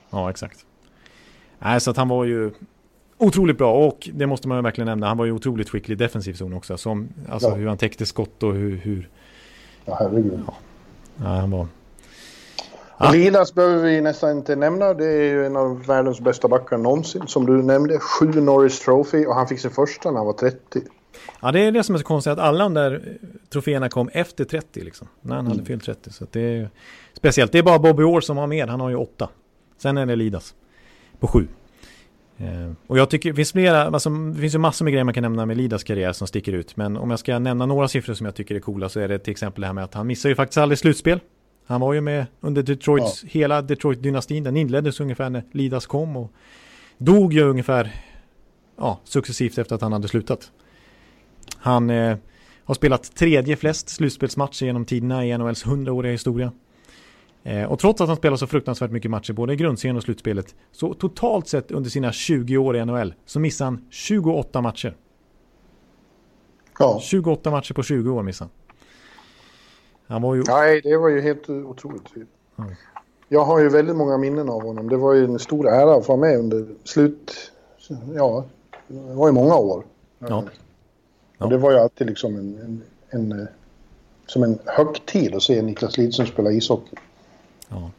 [0.10, 0.66] Ja, exakt.
[1.60, 2.52] Nej, så att han var ju
[3.18, 5.08] otroligt bra och det måste man ju verkligen nämna.
[5.08, 6.78] Han var ju otroligt skicklig i defensiv zon också.
[6.78, 7.56] Som, alltså ja.
[7.56, 8.78] hur han täckte skott och hur...
[8.78, 9.10] hur
[9.86, 10.40] ja, herregud.
[10.48, 10.54] Ja.
[11.18, 11.68] ja, han var...
[13.04, 13.12] Ja.
[13.12, 14.94] Lidas behöver vi nästan inte nämna.
[14.94, 17.28] Det är ju en av världens bästa backar någonsin.
[17.28, 20.58] Som du nämnde, sju Norris Trophy och han fick sin första när han var 30.
[21.42, 23.18] Ja, det är det som är så konstigt att alla de där
[23.50, 25.08] troféerna kom efter 30 liksom.
[25.22, 25.58] När han mm.
[25.58, 26.12] hade fyllt 30.
[26.12, 26.70] Så det är
[27.14, 27.52] speciellt.
[27.52, 28.68] Det är bara Bobby Orr som har mer.
[28.68, 29.30] Han har ju åtta.
[29.78, 30.56] Sen är det Lidas
[31.20, 31.48] på sju.
[32.38, 35.14] Eh, och jag tycker det finns flera, alltså, det finns ju massor med grejer man
[35.14, 36.78] kan nämna med Lidas karriär som sticker ut.
[36.78, 39.20] Men om jag ska nämna några siffror som jag tycker är coola så är det
[39.20, 41.20] till exempel det här med att han missar ju faktiskt aldrig slutspel.
[41.72, 43.30] Han var ju med under Detroits, ja.
[43.32, 44.44] hela Detroit-dynastin.
[44.44, 46.32] Den inleddes ungefär när Lidas kom och
[46.98, 47.92] dog ju ungefär
[48.78, 50.52] ja, successivt efter att han hade slutat.
[51.56, 52.18] Han eh,
[52.64, 56.52] har spelat tredje flest slutspelsmatcher genom tiderna i NHLs 100-åriga historia.
[57.44, 60.56] Eh, och trots att han spelar så fruktansvärt mycket matcher, både i grundserien och slutspelet,
[60.72, 64.96] så totalt sett under sina 20 år i NHL så missar han 28 matcher.
[66.80, 67.00] Ja.
[67.02, 68.52] 28 matcher på 20 år missar han.
[70.12, 70.44] Han var ju...
[70.48, 72.16] Nej, det var ju helt otroligt.
[72.58, 72.72] Mm.
[73.28, 74.90] Jag har ju väldigt många minnen av honom.
[74.90, 77.52] Det var ju en stor ära att få med under slut...
[78.16, 78.46] Ja,
[78.88, 79.84] det var ju många år.
[80.20, 80.44] Ja.
[81.38, 81.46] ja.
[81.46, 83.48] Det var ju alltid liksom en, en, en,
[84.28, 86.96] som en högtid att se Niklas Lidström spela ishockey.
[87.70, 87.92] Ja.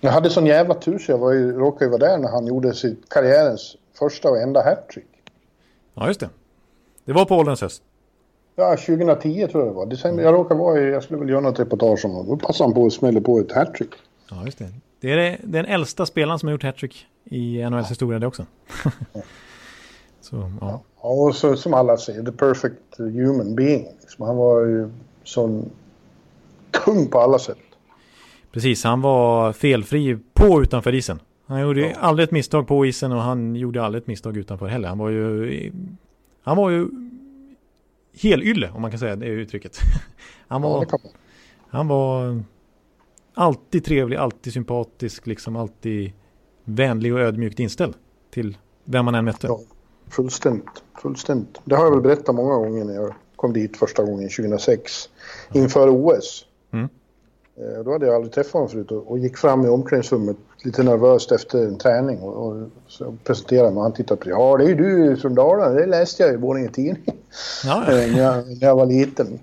[0.00, 2.46] Jag hade sån jävla tur så jag var ju, råkade ju vara där när han
[2.46, 5.06] gjorde sitt karriärens första och enda hattrick.
[5.94, 6.30] Ja, just det.
[7.04, 7.82] Det var på ålderns höst.
[8.62, 9.86] Ja, 2010 tror jag det var.
[9.86, 12.74] December, jag råkade vara i, jag skulle väl göra något reportage om Då passade han
[12.74, 13.90] på att smälla på ett hattrick.
[14.30, 14.68] Ja, just det.
[15.00, 18.46] Det är det, den äldsta spelaren som har gjort hattrick i NHLs historia det också.
[20.20, 20.82] så, ja.
[21.02, 21.08] ja.
[21.08, 23.86] och så, som alla säger, the perfect human being.
[24.00, 24.90] Liksom, han var ju
[25.24, 25.70] sån
[26.70, 27.58] kung på alla sätt.
[28.52, 31.20] Precis, han var felfri på och utanför isen.
[31.46, 31.96] Han gjorde ja.
[32.00, 34.88] aldrig ett misstag på isen och han gjorde aldrig ett misstag utanför heller.
[34.88, 35.72] Han var ju...
[36.44, 36.88] Han var ju
[38.20, 39.78] helylle om man kan säga det uttrycket.
[40.48, 40.98] Han var, ja,
[41.68, 42.42] han var
[43.34, 46.12] alltid trevlig, alltid sympatisk, liksom alltid
[46.64, 47.94] vänlig och ödmjukt inställd
[48.30, 49.46] till vem man än mötte.
[49.46, 49.60] Ja,
[50.10, 51.60] fullständigt, fullständigt.
[51.64, 55.08] Det har jag väl berättat många gånger när jag kom dit första gången 2006
[55.52, 56.46] inför OS.
[57.56, 61.32] Eh, då hade jag aldrig träffat honom förut och gick fram i omklädningsrummet lite nervöst
[61.32, 64.30] efter en träning och, och så presenterade mig han tittade på det.
[64.30, 67.04] Ja, det är ju du från Dalarna, det läste jag i Borlänge Tidning
[67.64, 67.84] ja.
[67.88, 69.38] Eh, när, jag, när jag var liten.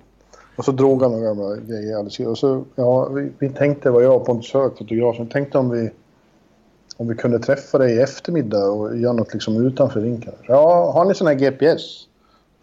[0.56, 2.28] Och så drog han några gamla grejer.
[2.30, 5.92] Och så, ja, vi, vi tänkte, var jag och Pontus Höök, fotografen, tänkte om vi,
[6.98, 10.34] om vi kunde träffa dig i eftermiddag och göra något liksom utanför rinken.
[10.48, 11.82] Ja, har ni sån här GPS?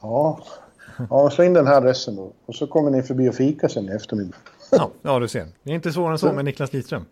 [0.00, 0.40] Ja.
[1.10, 2.32] Ja, slå in den här adressen då.
[2.46, 4.36] Och så kommer ni förbi och fika sen i eftermiddag.
[4.70, 5.46] Ja, ja, du ser.
[5.62, 7.04] Det är inte svårare än så med Niklas Lidström.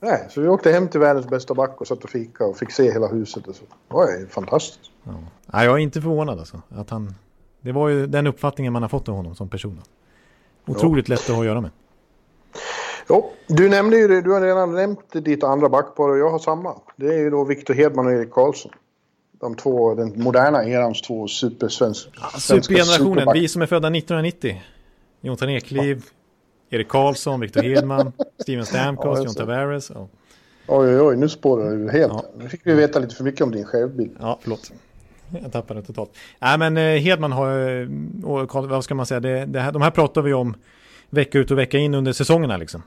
[0.00, 2.72] Nej, så vi åkte hem till världens bästa back och satt och fika och fick
[2.72, 3.46] se hela huset.
[3.46, 3.64] Och så.
[3.88, 4.90] Det var fantastiskt.
[5.04, 5.12] Ja.
[5.46, 6.62] Nej, jag är inte förvånad alltså.
[6.68, 7.14] Att han,
[7.60, 9.80] det var ju den uppfattningen man har fått av honom som person.
[10.66, 11.14] Otroligt ja.
[11.14, 11.70] lätt att ha att göra med.
[13.08, 16.38] Ja, du nämnde ju det, du har redan nämnt ditt andra backpar och jag har
[16.38, 16.74] samma.
[16.96, 18.72] Det är ju då Victor Hedman och Erik Karlsson.
[19.40, 24.62] De två, den moderna erans två supersvenska ja, Supergenerationen, vi som är födda 1990.
[25.20, 26.04] Jonathan Ekliv,
[26.70, 29.90] Erik Karlsson, Victor Hedman, Steven Stamkos, John Tavares.
[29.94, 30.08] Ja.
[30.66, 32.12] Oj, oj, oj, nu spårar du helt.
[32.12, 32.24] Ja.
[32.36, 34.16] Nu fick vi veta lite för mycket om din självbild.
[34.20, 34.72] Ja, förlåt.
[35.42, 36.10] Jag tappade totalt.
[36.38, 37.88] Nej, men eh, Hedman har, eh,
[38.24, 40.54] och vad ska man säga, det, det här, de här pratar vi om
[41.10, 42.82] vecka ut och vecka in under säsongerna liksom.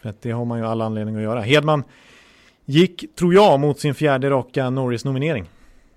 [0.00, 1.40] För att det har man ju alla anledning att göra.
[1.40, 1.84] Hedman
[2.64, 5.44] gick, tror jag, mot sin fjärde raka Norris-nominering.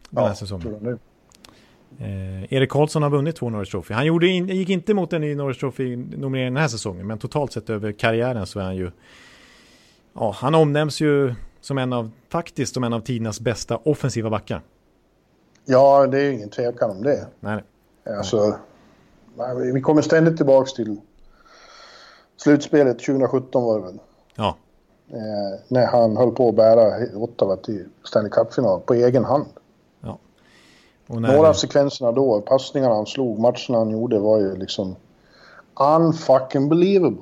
[0.09, 0.99] Den ja, här säsongen.
[2.01, 3.93] Eh, Erik Karlsson har vunnit två Norris Trophy.
[3.93, 7.53] Han gjorde in, gick inte mot en ny Norris Trophy-nominering den här säsongen, men totalt
[7.53, 8.91] sett över karriären så är han ju...
[10.13, 14.61] Ja, han omnämns ju som en av, faktiskt som en av tidernas bästa offensiva backar.
[15.65, 17.27] Ja, det är ingen tvekan om det.
[17.39, 17.63] Nej.
[18.17, 18.55] Alltså,
[19.73, 20.97] vi kommer ständigt tillbaka till
[22.37, 23.99] slutspelet 2017 var det väl.
[24.35, 24.57] Ja.
[25.09, 29.45] Eh, när han höll på att bära Ottawa till Stanley Cup-final på egen hand.
[31.19, 34.95] Några av sekvenserna då, passningarna han slog, matcherna han gjorde var ju liksom
[35.79, 37.21] unfucking believable.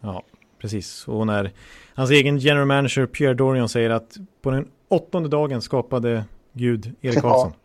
[0.00, 0.22] Ja,
[0.60, 1.08] precis.
[1.08, 1.52] Och när
[1.94, 7.20] hans egen general manager Pierre Dorian säger att på den åttonde dagen skapade Gud Erik
[7.20, 7.52] Karlsson.
[7.52, 7.64] Ja.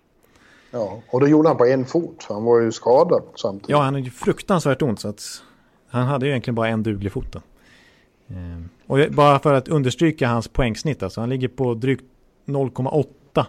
[0.71, 2.25] Ja, och det gjorde han på en fot.
[2.29, 3.69] Han var ju skadad samtidigt.
[3.69, 5.21] Ja, han hade ju fruktansvärt ont så att
[5.89, 7.41] han hade ju egentligen bara en duglig fot då.
[8.27, 12.03] Ehm, och bara för att understryka hans poängsnitt, alltså han ligger på drygt
[12.45, 13.45] 0,8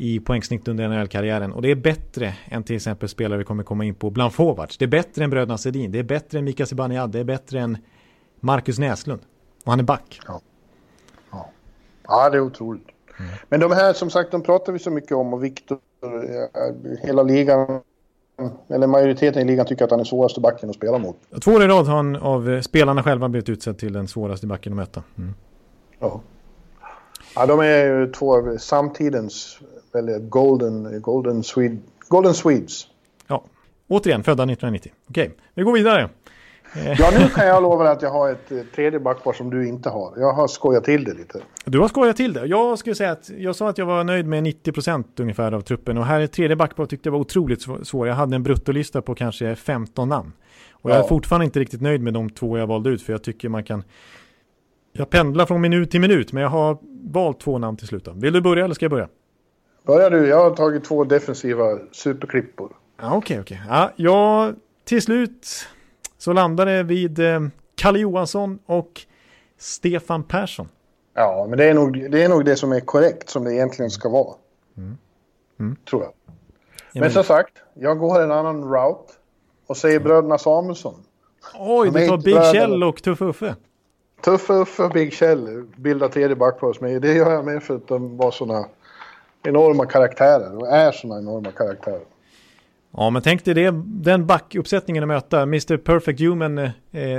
[0.00, 1.52] i poängsnitt under NHL-karriären.
[1.52, 4.78] Och det är bättre än till exempel spelare vi kommer komma in på bland forwards.
[4.78, 7.60] Det är bättre än bröderna Sedin, det är bättre än Mika Zibanejad, det är bättre
[7.60, 7.78] än
[8.40, 9.20] Marcus Näslund.
[9.64, 10.20] Och han är back.
[10.26, 10.40] Ja,
[11.30, 11.50] ja.
[12.06, 12.88] ja det är otroligt.
[13.18, 13.30] Mm.
[13.48, 17.22] Men de här som sagt, de pratar vi så mycket om och Viktor, eh, hela
[17.22, 17.80] ligan
[18.68, 21.16] eller majoriteten i ligan tycker att han är svåraste backen att spela mot.
[21.42, 24.72] Två år i rad har han av spelarna själva blivit utsedd till den svåraste backen
[24.72, 25.02] att möta.
[25.18, 25.34] Mm.
[25.98, 26.20] Ja.
[27.34, 29.60] ja, de är ju två av samtidens
[29.94, 31.76] eller golden, golden, Swede,
[32.08, 32.86] golden Swedes.
[33.26, 33.44] Ja,
[33.88, 34.92] återigen födda 1990.
[35.08, 36.08] Okej, vi går vidare.
[36.74, 39.88] Ja, nu kan jag lova att jag har ett eh, tredje backpar som du inte
[39.88, 40.12] har.
[40.16, 41.40] Jag har skojat till det lite.
[41.64, 42.46] Du har skojat till det.
[42.46, 45.98] Jag skulle säga att jag sa att jag var nöjd med 90% ungefär av truppen.
[45.98, 48.08] Och här är tredje backpar tyckte jag var otroligt svår.
[48.08, 50.32] Jag hade en bruttolista på kanske 15 namn.
[50.72, 53.02] Och jag är fortfarande inte riktigt nöjd med de två jag valde ut.
[53.02, 53.82] För jag tycker man kan...
[54.92, 56.32] Jag pendlar från minut till minut.
[56.32, 56.78] Men jag har
[57.12, 58.08] valt två namn till slut.
[58.14, 59.08] Vill du börja eller ska jag börja?
[59.82, 60.26] Börja du.
[60.26, 62.76] Jag har tagit två defensiva superklippor.
[63.00, 63.62] Ja, okej, okej.
[63.68, 64.54] Ja, jag
[64.84, 65.66] till slut
[66.18, 67.40] så landar det vid eh,
[67.74, 69.00] Kalle Johansson och
[69.58, 70.68] Stefan Persson.
[71.14, 73.90] Ja, men det är, nog, det är nog det som är korrekt som det egentligen
[73.90, 74.34] ska vara.
[74.76, 74.98] Mm.
[75.60, 75.76] Mm.
[75.90, 76.12] Tror jag.
[76.92, 79.12] Men, men som sagt, jag går en annan route
[79.66, 80.94] och säger bröderna Samuelsson.
[81.54, 82.42] Oj, du tar Big.
[82.52, 83.56] Kjell och Tuffe Uffe.
[84.20, 87.02] Tuffe Uffe och Big Kjell bildar tredje backpar med.
[87.02, 88.64] Det gör jag med för att de var sådana
[89.42, 92.04] enorma karaktärer och är sådana enorma karaktärer.
[92.96, 95.42] Ja, men tänk dig det, den backuppsättningen att möta.
[95.42, 96.72] Mr Perfect Human, eh,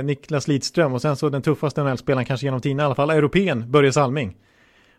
[0.04, 3.70] Niklas Lidström och sen så den tuffaste NHL-spelaren kanske genom tiden, i alla fall europeen,
[3.70, 4.36] Börje Salming.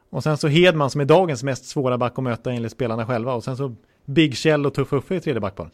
[0.10, 3.34] Och sen så Hedman som är dagens mest svåra back att möta enligt spelarna själva.
[3.34, 5.70] Och sen så Big Kjell och Tuff Uffe i tredje backpar.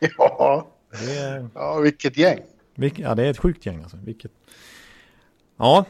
[0.18, 1.48] Ja, är...
[1.54, 2.40] ja vilket gäng.
[2.74, 2.98] Vilk...
[2.98, 3.96] Ja, det är ett sjukt gäng alltså.
[4.04, 4.30] Vilket...
[5.56, 5.84] Ja.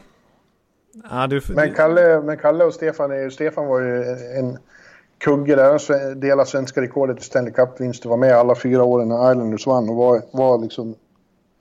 [1.09, 1.41] ja du...
[1.49, 4.03] men, Kalle, men Kalle och Stefan, är, Stefan var ju
[4.39, 4.57] en
[5.25, 6.15] kugge där.
[6.15, 8.09] Delade svenska rekordet i Stanley Cup-vinster.
[8.09, 10.95] Var med alla fyra åren när Islanders vann och var, var liksom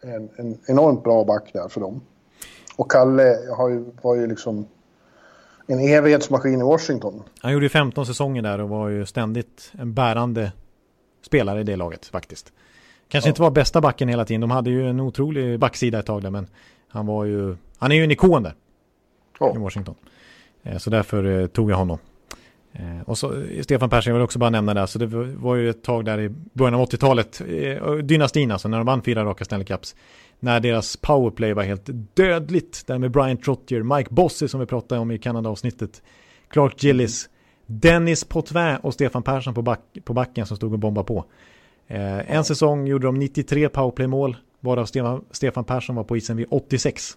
[0.02, 2.00] en, en enormt bra back där för dem.
[2.76, 4.66] Och Kalle har ju, var ju liksom
[5.66, 7.22] en evighetsmaskin i Washington.
[7.40, 10.52] Han gjorde ju 15 säsonger där och var ju ständigt en bärande
[11.26, 12.52] spelare i det laget faktiskt.
[13.08, 13.30] Kanske ja.
[13.30, 14.40] inte var bästa backen hela tiden.
[14.40, 16.46] De hade ju en otrolig backsida ett tag där men
[16.88, 18.54] han var ju, han är ju en ikon där.
[19.38, 19.54] Ja.
[19.54, 19.94] I Washington.
[20.62, 21.98] Eh, så därför eh, tog jag honom.
[22.78, 25.06] Eh, och så, Stefan Persson, jag vill också bara nämna det, så det
[25.36, 29.02] var ju ett tag där i början av 80-talet, eh, dynastin alltså, när de vann
[29.02, 29.94] fyra raka Stanley Cups.
[30.40, 35.00] När deras powerplay var helt dödligt, där med Brian Trottier, Mike Bossy som vi pratade
[35.00, 36.02] om i Kanada-avsnittet,
[36.48, 37.28] Clark Gillis,
[37.66, 41.24] Dennis Potvin och Stefan Persson på, back, på backen som stod och bombade på.
[41.86, 46.46] Eh, en säsong gjorde de 93 powerplay-mål, varav Stefan, Stefan Persson var på isen vid
[46.50, 47.16] 86.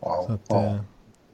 [0.00, 0.34] Wow.
[0.34, 0.52] Att.
[0.52, 0.80] Eh,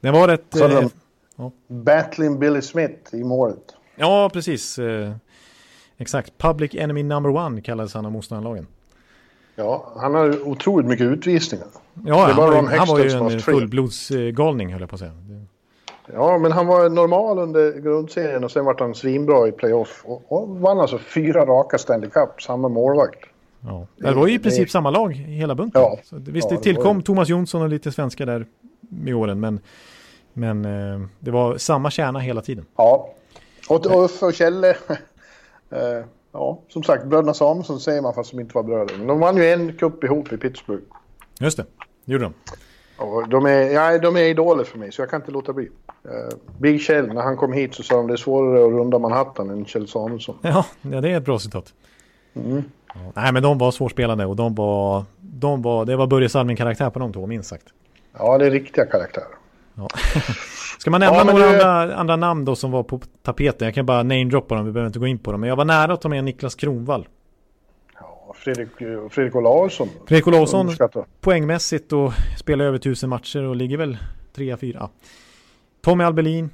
[0.01, 0.57] det var rätt...
[0.57, 0.89] Eh,
[1.37, 1.51] Ja.
[1.69, 3.75] Battling Billy Smith i målet.
[3.97, 4.79] Ja, precis.
[4.79, 5.13] Eh,
[5.99, 6.39] exakt.
[6.39, 8.67] Public Enemy Number One kallades han av motståndarlagen.
[9.57, 11.67] Ja, han har otroligt mycket utvisningar.
[12.07, 15.13] Ja, han var, han var ju en fullblodsgalning höll jag på att säga.
[16.13, 20.03] Ja, men han var normal under grundserien och sen vart han svinbra i playoff.
[20.05, 23.19] Och, och vann alltså fyra raka Stanley Cup, samma målvakt.
[23.61, 23.87] Ja.
[23.97, 25.83] Det var ju i princip samma lag hela bunten.
[25.83, 25.99] Ja.
[26.05, 28.47] Så visst, ja, det tillkom det Thomas Jonsson och lite svenskar där
[28.81, 29.61] med åren, men
[30.33, 32.67] men eh, det var samma kärna hela tiden.
[32.77, 33.09] Ja,
[33.69, 34.71] och, Uffe och Kjelle.
[35.71, 38.99] eh, ja, som sagt, bröderna Samuelsson säger man fast de inte var bröder.
[38.99, 40.83] Men de vann ju en cup ihop i Pittsburgh.
[41.41, 41.65] Just det.
[42.05, 42.35] gjorde de.
[42.97, 45.65] Och de, är, ja, de är idoler för mig, så jag kan inte låta bli.
[45.65, 48.99] Uh, Big Kjell, när han kom hit så sa de det är svårare att runda
[48.99, 50.39] Manhattan än Kjell Samuelsson.
[50.43, 51.73] Ja, ja det är ett bra citat.
[52.35, 52.63] Mm.
[52.95, 56.91] Ja, nej, men de var svårspelande och de var, de var, det var Börje Salming-karaktär
[56.91, 57.67] på de två, minst sagt.
[58.19, 59.42] Ja, det är riktiga karaktärer.
[59.75, 59.89] Ja.
[60.79, 61.67] Ska man nämna ja, några det...
[61.67, 63.67] andra, andra namn då som var på tapeten?
[63.67, 65.41] Jag kan bara namedroppa dem, vi behöver inte gå in på dem.
[65.41, 67.09] Men jag var nära att ta med Niklas Kronvall.
[68.01, 68.69] Ja, Fredrik,
[69.11, 69.89] Fredrik Olausson.
[70.07, 70.71] Fredrik Olausson
[71.21, 73.99] poängmässigt och spelar över tusen matcher och ligger väl
[74.35, 74.89] trea, fyra.
[75.81, 76.51] Tommy Albelin.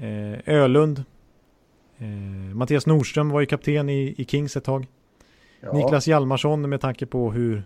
[0.00, 1.04] Eh, Ölund.
[1.98, 2.06] Eh,
[2.54, 4.86] Mattias Nordström var ju kapten i, i Kings ett tag.
[5.60, 5.72] Ja.
[5.72, 7.62] Niklas Hjalmarsson med tanke på hur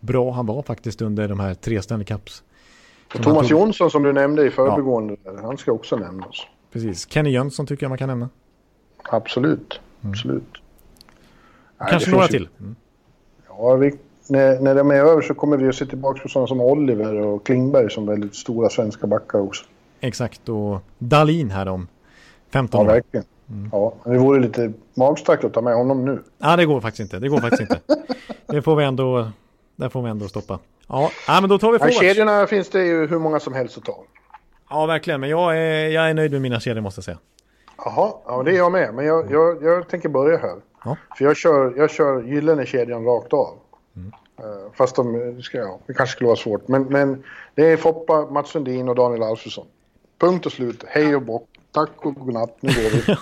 [0.00, 2.42] bra han var faktiskt under de här tre Stanley Cups
[3.12, 3.50] Thomas tog...
[3.50, 5.32] Jonsson som du nämnde i förbigående, ja.
[5.42, 6.36] han ska också nämnas.
[6.72, 7.08] Precis.
[7.10, 8.28] Kenny Jönsson tycker jag man kan nämna.
[9.02, 10.12] Absolut, mm.
[10.12, 10.62] absolut.
[11.78, 12.28] Kanske några ju...
[12.28, 12.48] till.
[12.60, 12.76] Mm.
[13.48, 13.94] Ja, vi,
[14.28, 17.14] när, när de är över så kommer vi att se tillbaka på sådana som Oliver
[17.14, 19.64] och Klingberg som väldigt stora svenska backar också.
[20.00, 21.88] Exakt, och Dalin här om
[22.50, 22.86] 15 år.
[22.86, 23.26] Ja, verkligen.
[23.48, 23.68] Mm.
[23.72, 26.22] Ja, det vore lite magstarkt att ta med honom nu.
[26.38, 27.18] Ja, det går faktiskt inte.
[27.18, 27.80] Det går faktiskt inte.
[28.46, 29.28] Det får vi ändå,
[29.76, 30.58] där får vi ändå stoppa.
[30.86, 32.00] Ja, ja men då tar vi forwards.
[32.00, 34.04] kedjorna finns det ju hur många som helst att ta.
[34.70, 35.20] Ja, verkligen.
[35.20, 37.18] Men jag är, jag är nöjd med mina kedjor måste jag säga.
[37.78, 38.94] Jaha, ja det är jag med.
[38.94, 40.56] Men jag, jag, jag tänker börja här.
[40.84, 40.96] Ja.
[41.18, 43.58] För jag kör, jag kör gyllene kedjan rakt av.
[43.96, 44.12] Mm.
[44.40, 46.68] Uh, fast de, ska, ja, det kanske skulle vara svårt.
[46.68, 47.24] Men, men
[47.54, 49.66] det är Foppa, Mats Sundin och Daniel Alfredsson.
[50.18, 50.84] Punkt och slut.
[50.88, 51.48] Hej och bock.
[51.72, 52.56] Tack och godnatt.
[52.60, 53.16] Nu går vi.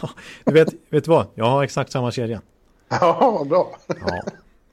[0.44, 1.26] du vet, vet du vad?
[1.34, 2.40] Jag har exakt samma kedja.
[2.88, 3.76] Ja, bra.
[3.86, 4.22] ja.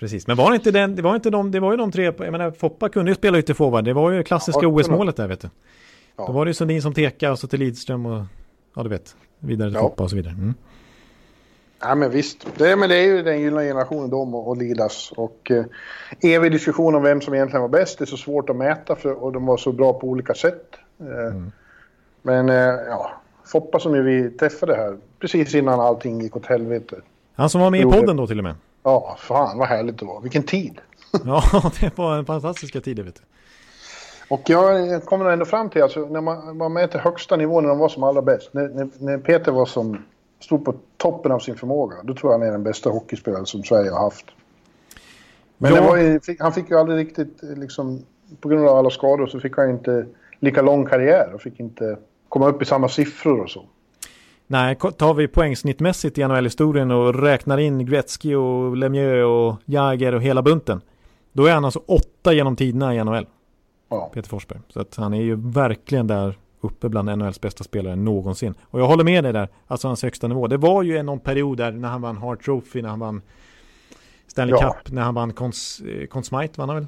[0.01, 2.03] Precis, men var det inte den, det var inte de, det var ju de tre,
[2.03, 5.41] jag menar Foppa kunde ju spela ytterforward, det var ju klassiska ja, OS-målet där vet
[5.41, 5.49] du.
[6.17, 6.25] Ja.
[6.27, 8.23] Då var det ju Sundin som teka och så till Lidström och,
[8.75, 9.81] ja du vet, vidare till ja.
[9.81, 10.33] Foppa och så vidare.
[10.33, 10.53] Mm.
[11.79, 15.13] Ja men visst, det, men det är ju den gyllene generationen de och, och Lidas
[15.15, 15.65] och eh,
[16.21, 19.23] evig diskussion om vem som egentligen var bäst, det är så svårt att mäta för,
[19.23, 20.75] och de var så bra på olika sätt.
[20.99, 21.51] Eh, mm.
[22.21, 22.55] Men eh,
[22.87, 23.11] ja,
[23.45, 26.95] Foppa som ju vi träffade här precis innan allting gick åt helvete.
[27.35, 28.55] Han som var med i podden då till och med.
[28.83, 30.21] Ja, fan vad härligt det var.
[30.21, 30.81] Vilken tid.
[31.25, 33.21] ja, det var en fantastiska tider vet du.
[34.29, 37.77] Och jag kommer ändå fram till, alltså, när man, man mäter högsta nivå när de
[37.77, 38.53] var som allra bäst.
[38.53, 39.97] När, när, när, Peter var som,
[40.39, 43.63] stod på toppen av sin förmåga, då tror jag han är den bästa hockeyspelaren som
[43.63, 44.25] Sverige har haft.
[45.57, 45.97] Men ja.
[45.97, 48.05] ju, han fick ju aldrig riktigt, liksom,
[48.39, 50.05] på grund av alla skador så fick han inte
[50.39, 51.97] lika lång karriär och fick inte
[52.29, 53.65] komma upp i samma siffror och så.
[54.51, 60.21] Nej, tar vi poängsnittmässigt i NHL-historien och räknar in Gretzky och Lemieux och Jagger och
[60.21, 60.81] hela bunten.
[61.33, 63.27] Då är han alltså åtta genom tiderna i NHL.
[63.89, 64.11] Ja.
[64.13, 64.59] Peter Forsberg.
[64.69, 68.53] Så att han är ju verkligen där uppe bland NHLs bästa spelare någonsin.
[68.61, 70.47] Och jag håller med dig där, alltså hans högsta nivå.
[70.47, 73.21] Det var ju någon period där när han vann Hart Trophy, när han vann
[74.27, 74.73] Stanley ja.
[74.73, 76.87] Cup, när han vann Cons, eh, Consmite, vann han väl?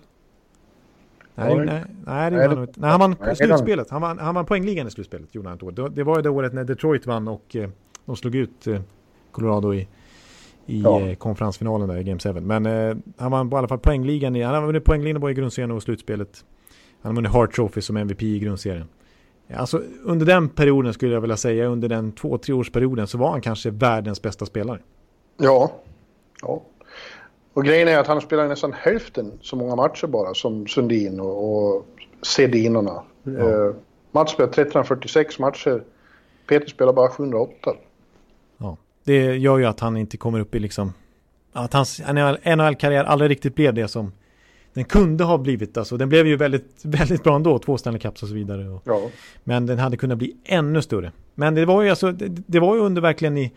[1.36, 3.90] Nej, nej, nej, det nej, nej, han vann slutspelet.
[3.90, 5.90] Han vann, han vann poängligan i slutspelet, gjorde han ett år.
[5.90, 7.70] Det var ju det året när Detroit vann och eh,
[8.06, 8.82] de slog ut eh,
[9.32, 9.88] Colorado i,
[10.66, 11.02] i ja.
[11.02, 12.34] eh, konferensfinalen där i Game 7.
[12.34, 12.66] Men
[13.18, 14.36] han vann i alla fall poängligan.
[14.36, 16.46] I, han har vunnit poängligan både i grundserien och slutspelet.
[17.02, 18.88] Han har vunnit Hart Trophy som MVP i grundserien.
[19.56, 23.30] Alltså under den perioden skulle jag vilja säga, under den två, tre årsperioden så var
[23.32, 24.80] han kanske världens bästa spelare.
[25.38, 25.72] Ja,
[26.42, 26.62] ja.
[27.54, 31.74] Och grejen är att han spelar nästan hälften så många matcher bara som Sundin och,
[31.76, 31.86] och
[32.22, 33.04] Sedinorna.
[33.24, 33.32] Ja.
[33.32, 33.76] Eh,
[34.12, 35.84] Mats spelar 1346 matcher.
[36.48, 37.54] Peter spelar bara 708.
[38.58, 40.94] Ja, det gör ju att han inte kommer upp i liksom...
[41.54, 44.12] Att hans NHL-karriär aldrig riktigt blev det som
[44.74, 45.78] den kunde ha blivit.
[45.78, 48.70] Alltså, den blev ju väldigt, väldigt bra ändå, två Stanley Cups och så vidare.
[48.70, 49.10] Och, ja.
[49.44, 51.12] Men den hade kunnat bli ännu större.
[51.36, 53.52] Men det var ju, alltså, det, det var ju under verkligen i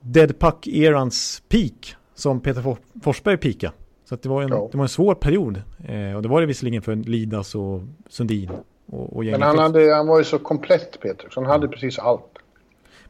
[0.00, 3.72] Dead Puck-erans peak som Peter Forsberg pika.
[4.04, 4.68] Så det, var en, ja.
[4.72, 5.62] det var en svår period.
[5.84, 8.50] Eh, och det var det visserligen för Lidas och Sundin.
[8.86, 11.98] Och, och Men han, hade, han var ju så komplett Peter, så han hade precis
[11.98, 12.38] allt.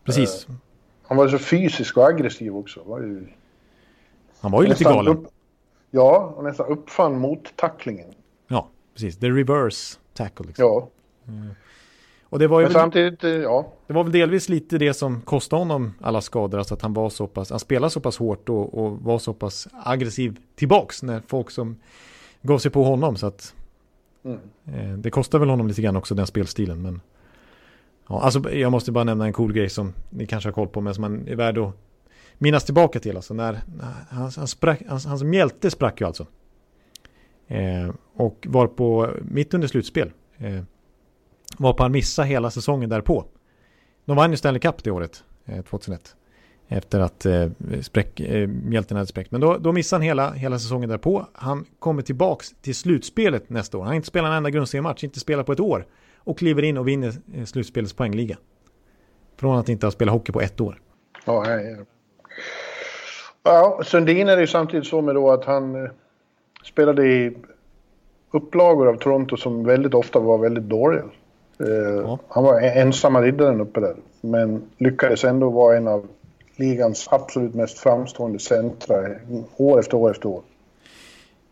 [0.05, 0.47] Precis.
[0.49, 0.55] Eh,
[1.03, 2.83] han var så fysisk och aggressiv också.
[2.85, 3.27] Var ju,
[4.41, 5.17] han var ju lite galen.
[5.17, 5.27] Upp,
[5.91, 8.15] ja, och nästan uppfann mot tacklingen.
[8.49, 9.19] Ja, precis.
[9.19, 10.47] The reverse tackle.
[10.47, 10.65] Liksom.
[10.65, 10.89] Ja.
[11.29, 11.49] Mm.
[12.35, 13.73] Och det var ju Men samtidigt, eh, ja.
[13.87, 16.59] Det var väl delvis lite det som kostade honom alla skador.
[16.59, 19.35] Alltså att han var så pass, han spelade så pass hårt och, och var så
[19.35, 21.77] pass aggressiv tillbaks när folk som
[22.43, 23.17] gav sig på honom.
[23.17, 23.55] Så att
[24.25, 24.39] mm.
[24.67, 26.83] eh, det kostade väl honom lite grann också den spelstilen.
[26.83, 27.01] Men
[28.09, 30.81] ja, alltså jag måste bara nämna en cool grej som ni kanske har koll på
[30.81, 31.75] men som man är värd att
[32.39, 33.17] minnas tillbaka till.
[33.17, 36.27] Alltså när, när han, han sprack, hans, hans mjälte sprack ju alltså.
[37.47, 40.13] Eh, och var på mitt under slutspel.
[40.39, 40.63] Eh,
[41.59, 43.25] var på han missa hela säsongen därpå.
[44.05, 46.17] De vann ju Stanley Cup det året, eh, 2001.
[46.69, 47.49] Efter att eh,
[47.83, 49.31] spräck, eh, mjälten hade spräckt.
[49.31, 51.27] Men då, då missade han hela, hela säsongen därpå.
[51.33, 53.83] Han kommer tillbaks till slutspelet nästa år.
[53.83, 55.87] Han har inte spelat en enda grundseriematch, inte spelat på ett år.
[56.19, 58.37] Och kliver in och vinner eh, slutspelets poängliga.
[59.37, 60.81] Från att inte ha spelat hockey på ett år.
[61.25, 61.85] Ja, hej.
[63.43, 65.91] ja Sundin är det ju samtidigt så med då att han eh,
[66.65, 67.37] spelade i
[68.31, 71.05] upplagor av Toronto som väldigt ofta var väldigt dåliga.
[71.61, 72.19] Eh, ja.
[72.29, 76.07] Han var ensamma riddaren uppe där, men lyckades ändå vara en av
[76.57, 78.97] ligans absolut mest framstående centra
[79.57, 80.43] år efter år efter år.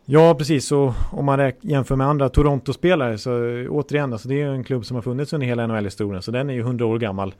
[0.05, 0.71] Ja, precis.
[0.71, 3.31] Och om man jämför med andra Toronto-spelare så
[3.69, 6.53] återigen, alltså, det är en klubb som har funnits under hela NHL-historien, så den är
[6.53, 7.35] ju 100 år gammal.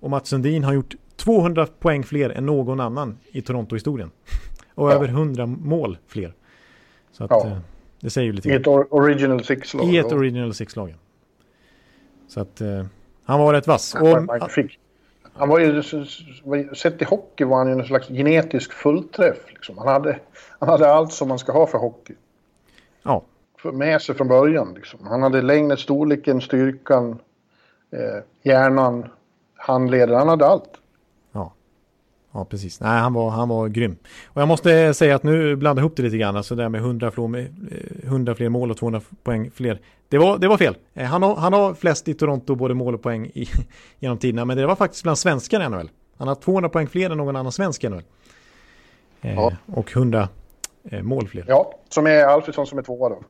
[0.00, 4.10] Och Mats Sundin har gjort 200 poäng fler än någon annan i Toronto-historien.
[4.74, 4.94] Och ja.
[4.94, 6.32] över 100 mål fler.
[7.12, 7.46] Så att, ja.
[7.46, 7.58] Eh,
[8.00, 9.94] det säger ju lite I ett original six-lag.
[9.94, 10.94] I ett original six-lag.
[12.28, 12.84] Så att uh,
[13.24, 13.94] han var rätt vass.
[13.94, 14.28] Och, han,
[15.32, 15.82] han var ju,
[16.74, 19.38] sett i hockey var han ju en slags genetisk fullträff.
[19.48, 19.78] Liksom.
[19.78, 20.18] Han, hade,
[20.58, 22.14] han hade allt som man ska ha för hockey.
[23.02, 23.22] Ja.
[23.72, 24.74] Med sig från början.
[24.74, 25.06] Liksom.
[25.06, 27.18] Han hade längden, storleken, styrkan,
[27.90, 29.08] eh, hjärnan,
[29.56, 30.18] handleden.
[30.18, 30.70] Han hade allt.
[32.34, 32.80] Ja, precis.
[32.80, 33.96] Nej, han var, han var grym.
[34.26, 36.36] Och jag måste säga att nu blandar ihop det lite grann.
[36.36, 37.48] Alltså det där med 100 fler,
[38.04, 39.80] 100 eh, fler mål och 200 poäng fler.
[40.08, 40.76] Det var, det var fel.
[40.94, 43.48] Eh, han har, han har flest i Toronto, både mål och poäng i,
[43.98, 44.44] genom tiderna.
[44.44, 45.90] Men det var faktiskt bland svenskar i NHL.
[46.16, 48.02] Han har 200 poäng fler än någon annan svensk i NHL.
[49.20, 49.52] Eh, ja.
[49.66, 50.28] Och 100
[51.02, 51.44] mål fler.
[51.48, 53.22] Ja, som är Alfredsson som är tvåa då.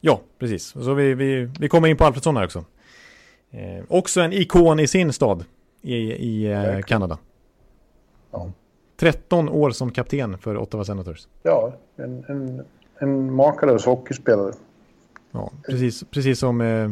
[0.00, 0.64] Ja, precis.
[0.64, 2.64] Så vi, vi, vi kommer in på Alfredsson här också.
[3.50, 5.44] Eh, också en ikon i sin stad
[5.82, 7.18] i, i eh, Kanada.
[8.34, 8.50] Ja.
[8.96, 11.28] 13 år som kapten för Ottawa Senators.
[11.42, 12.64] Ja, en, en,
[12.98, 14.52] en makalös hockeyspelare.
[15.30, 16.90] Ja, precis, precis som eh,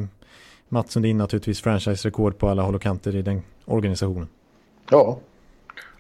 [0.69, 4.29] Mats Sundin naturligtvis franchise-rekord på alla håll och kanter i den organisationen.
[4.91, 5.19] Ja,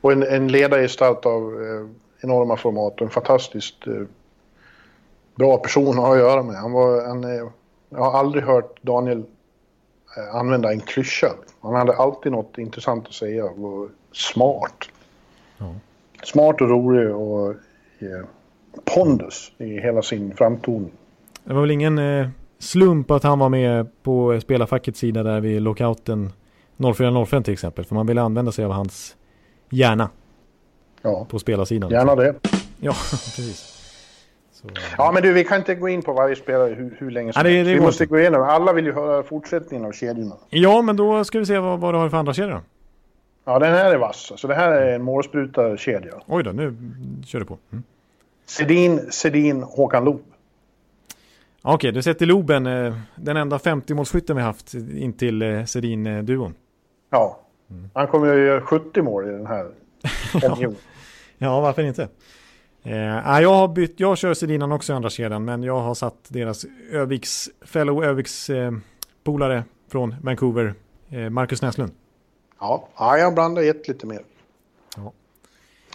[0.01, 1.91] och en, en ledargestalt av eh,
[2.21, 4.03] enorma format och en fantastiskt eh,
[5.35, 6.57] bra person att ha att göra med.
[6.57, 7.49] Han var, han, eh,
[7.89, 9.25] jag har aldrig hört Daniel
[10.17, 11.33] eh, använda en klyscha.
[11.61, 14.89] Han hade alltid något intressant att säga och smart.
[15.63, 15.75] Ja.
[16.23, 17.51] Smart och rolig och
[17.99, 18.27] eh,
[18.95, 20.93] pondus i hela sin framtoning.
[21.45, 25.63] Det var väl ingen eh, slump att han var med på spelarfackets sida där vid
[25.63, 26.33] lockouten
[26.77, 27.85] 04.05 till exempel.
[27.85, 29.17] För man ville använda sig av hans
[29.71, 30.11] hjärna.
[31.03, 31.27] Ja.
[31.31, 31.91] På spelarsidan.
[31.91, 32.35] Gärna det.
[32.81, 33.69] Ja, precis.
[34.53, 37.33] Så, ja, men du, vi kan inte gå in på varje spelare hur, hur länge
[37.33, 37.69] som helst.
[37.69, 38.43] Vi måste gå igenom.
[38.43, 40.37] Alla vill ju höra fortsättningen av kedjorna.
[40.51, 42.61] Ja, men då ska vi se vad, vad du har för andra kedjor.
[43.45, 44.33] Ja, den här är vass.
[44.37, 46.13] Så det här är en målsprutarkedja.
[46.27, 46.77] Oj då, nu
[47.27, 47.59] kör du på.
[47.73, 47.85] Mm.
[48.47, 50.23] Sedin, Sedin, Håkan Loob.
[51.63, 56.55] Okej, okay, du sätter Loben, eh, den enda 50-målsskytten vi haft in till eh, Sedin-duon.
[57.11, 57.41] Ja,
[57.71, 57.91] mm.
[57.95, 59.71] han kommer ju göra 70 mål i den här
[60.43, 60.59] ja.
[61.39, 62.09] ja, varför inte?
[62.83, 66.17] Eh, jag har bytt, jag kör Sedinan också i andra kedjan, men jag har satt
[66.29, 68.73] deras Öviks, fellow Öviks eh,
[69.25, 70.75] polare från Vancouver,
[71.09, 71.93] eh, Marcus Näslund.
[72.63, 74.23] Ja, ja jag blandar ett lite mer.
[74.97, 75.13] Ja.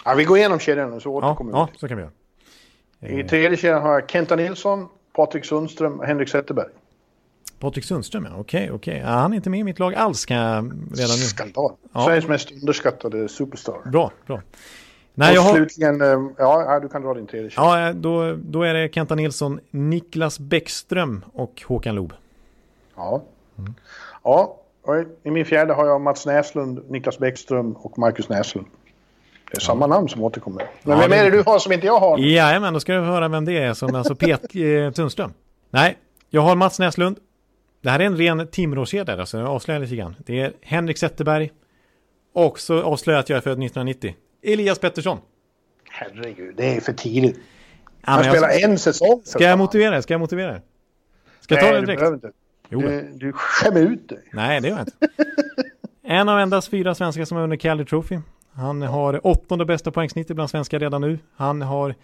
[0.06, 1.72] ja vi går igenom kedjan nu så återkommer ja, vi.
[1.74, 3.20] Ja, så kan vi göra.
[3.20, 6.68] I tredje kedjan har jag Kenta Nilsson, Patrik Sundström och Henrik Zetterberg.
[7.60, 8.40] Patrik Sundström, ja.
[8.40, 8.98] Okej, okej.
[8.98, 11.24] Ja, han är inte med i mitt lag alls kan jag redan nu.
[11.24, 11.72] Skandal.
[11.94, 12.06] Ja.
[12.06, 13.90] Sveriges mest underskattade superstar.
[13.92, 14.42] Bra, bra.
[15.14, 16.14] Nej, och jag slutligen, har...
[16.14, 17.80] Eh, ja, du kan dra din tredje kedja.
[17.80, 22.14] Ja, då, då är det Kenta Nilsson, Niklas Bäckström och Håkan Loob.
[22.96, 23.24] Ja.
[23.58, 23.74] Mm.
[24.24, 24.60] Ja,
[25.24, 28.68] i min fjärde har jag Mats Näslund, Niklas Bäckström och Marcus Näslund.
[29.52, 30.70] Det är samma namn som återkommer.
[30.84, 32.18] Men ja, vem är det du har som inte jag har?
[32.20, 35.34] Ja, men då ska du höra vem det är som alltså Pet eh, Tunström.
[35.70, 35.98] Nej,
[36.30, 37.18] jag har Mats Näslund.
[37.82, 40.16] Det här är en ren Timråkedja, alltså jag avslöjar lite grann.
[40.26, 41.52] Det är Henrik Zetterberg.
[42.34, 44.16] Och så avslöjar jag att jag är född 1990.
[44.44, 45.18] Elias Pettersson.
[45.90, 47.36] Herregud, det är för tidigt.
[47.36, 48.62] Ja, Han spelar jag...
[48.62, 49.22] en säsong.
[49.24, 50.02] Ska jag motivera?
[50.02, 50.62] Ska jag motivera?
[51.40, 52.26] Ska jag ta det direkt?
[52.70, 52.80] Jo.
[52.82, 54.24] Du, du skämmer ut dig.
[54.34, 55.08] Nej, det gör jag inte.
[56.04, 58.20] en av endast fyra svenskar som har vunnit Calder Trophy.
[58.54, 61.20] Han har åttonde bästa poängsnitt bland svenskar redan nu.
[61.36, 61.96] Han har,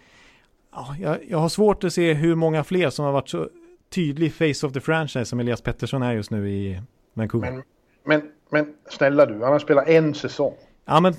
[0.72, 3.48] ja, jag, jag, har svårt att se hur många fler som har varit så
[3.90, 6.80] tydlig face of the franchise som Elias Pettersson är just nu i
[7.14, 7.50] Vancouver.
[7.50, 7.62] Men,
[8.04, 10.54] men, men snälla du, han har spelat en säsong.
[10.84, 11.14] Ja, men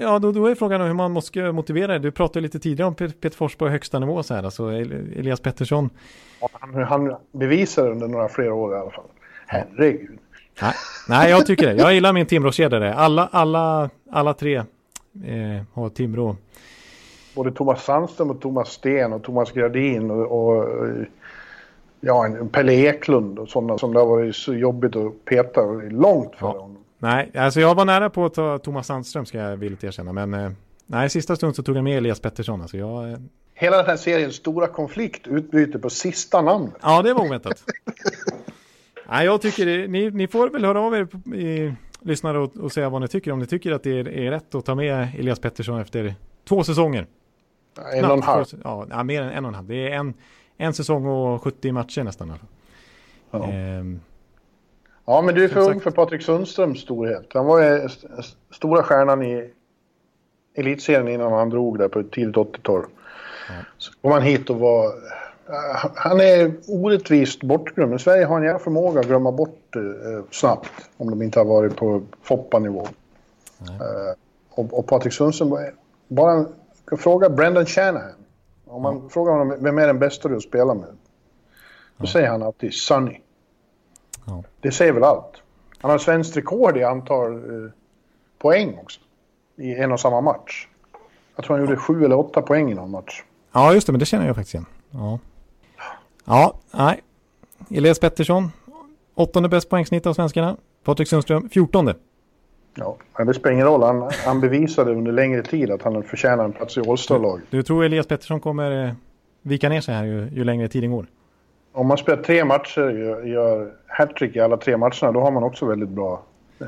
[0.00, 1.98] ja, då, då är frågan hur man måste motivera det.
[1.98, 4.42] Du pratade lite tidigare om Peter Forsberg högsta nivå så här.
[4.42, 5.90] Alltså Elias Pettersson.
[6.52, 9.04] Han, han bevisar under några flera år i alla fall.
[9.46, 10.18] Herregud.
[10.62, 10.74] Nej,
[11.08, 11.74] nej jag tycker det.
[11.74, 16.36] Jag gillar min Timrå-kedja Alla, alla, alla tre eh, har Timrå.
[17.34, 20.68] Både Thomas Sandström och Thomas Sten och Thomas Gradin och, och
[22.00, 26.52] ja, Pelle Eklund och sådana som det har varit så jobbigt att peta långt före
[26.54, 26.60] ja.
[26.60, 26.75] honom.
[26.98, 30.12] Nej, alltså jag var nära på att ta Thomas Sandström ska jag villigt erkänna.
[30.12, 30.50] Men eh,
[30.86, 32.62] nej, sista stund så tog jag med Elias Pettersson.
[32.62, 33.18] Alltså jag, eh,
[33.54, 36.74] Hela den här seriens stora konflikt utbryter på sista namnet.
[36.82, 37.64] ja, det var oväntat.
[39.08, 42.72] nej, jag tycker det, ni, ni får väl höra av er i, lyssnare och, och
[42.72, 43.32] säga vad ni tycker.
[43.32, 46.14] Om ni tycker att det är, är rätt att ta med Elias Pettersson efter
[46.48, 47.06] två säsonger.
[47.94, 48.44] En och en halv.
[48.64, 49.66] Ja, mer än en och en halv.
[49.66, 50.14] Det är en,
[50.56, 52.34] en säsong och 70 matcher nästan.
[53.30, 53.44] Ja.
[53.44, 54.00] Ehm,
[55.06, 57.26] Ja, men du är för ung för Patrik Sundströms storhet.
[57.34, 59.50] Han var ju st- st- stora stjärnan i
[60.54, 62.84] elitserien innan han drog där på tidigt 80-tal.
[63.78, 64.84] Så kom han hit och var...
[64.86, 67.90] eh, Han är orättvist bortglömd.
[67.90, 70.70] Men Sverige har en jävla förmåga att glömma bort eh, snabbt.
[70.96, 72.88] Om de inte har varit på Foppa-nivå.
[73.60, 74.14] Eh,
[74.50, 75.56] och, och Patrik Sundström,
[76.08, 76.46] bara
[76.98, 78.10] fråga Brendan Shanahan.
[78.66, 80.88] Om man frågar honom vem är den bästa du spelar med?
[81.96, 83.20] Då säger han alltid Sonny.
[84.26, 84.42] Ja.
[84.60, 85.42] Det säger väl allt.
[85.78, 87.70] Han har svenskt rekord i antal eh,
[88.38, 89.00] poäng också.
[89.56, 90.68] I en och samma match.
[91.36, 93.22] Jag tror han gjorde sju eller åtta poäng i någon match.
[93.52, 94.66] Ja, just det, men det känner jag faktiskt igen.
[94.90, 95.18] Ja,
[96.24, 97.02] ja nej.
[97.70, 98.52] Elias Pettersson,
[99.14, 100.56] åttonde bäst poängsnitt av svenskarna.
[100.84, 101.94] Patrik Sundström, fjortonde.
[102.74, 103.82] Ja, men det spelar ingen roll.
[103.82, 107.44] Han, han bevisade under längre tid att han förtjänar en plats i All-Star-laget.
[107.50, 108.92] Du tror Elias Pettersson kommer eh,
[109.42, 111.06] vika ner sig här ju, ju längre tiden går?
[111.76, 115.42] Om man spelar tre matcher och gör, hattrick i alla tre matcherna, då har man
[115.42, 116.22] också väldigt bra
[116.60, 116.66] eh,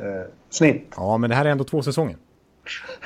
[0.50, 0.94] snitt.
[0.96, 2.16] Ja, men det här är ändå två säsonger.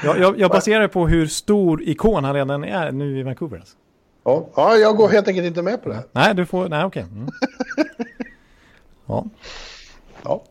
[0.05, 3.59] Jag, jag, jag baserar på hur stor ikon han redan är nu i Vancouver.
[3.59, 3.77] Alltså.
[4.25, 6.05] Ja, ja, jag går helt enkelt inte med på det här.
[6.13, 7.03] Nej, du får, nej okej.
[7.03, 7.29] Mm.
[9.07, 9.25] Ja.
[10.25, 10.43] Ja.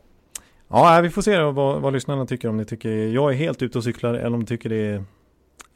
[0.68, 2.50] Ja, vi får se vad, vad lyssnarna tycker.
[2.50, 5.04] Om ni tycker jag är helt ute och cyklar eller om de tycker det är,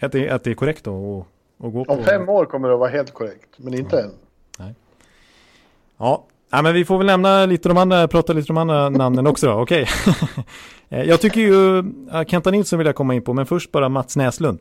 [0.01, 1.93] att, det, att det är korrekt då att, att gå på.
[1.93, 4.11] Om fem år kommer det att vara helt korrekt, men inte än.
[5.97, 8.89] Ja, nej, men vi får väl nämna lite de andra, prata lite om de andra
[8.89, 9.53] namnen också då.
[9.53, 9.87] Okej.
[10.89, 13.89] Eh, jag tycker ju, ja, Kenta Nilsson vill jag komma in på, men först bara
[13.89, 14.59] Mats Näslund.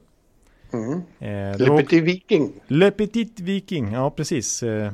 [0.72, 0.93] Mm.
[1.18, 2.53] Eh, Le Petit Viking.
[2.66, 4.62] Le Petit Viking, ja precis.
[4.62, 4.93] Eh,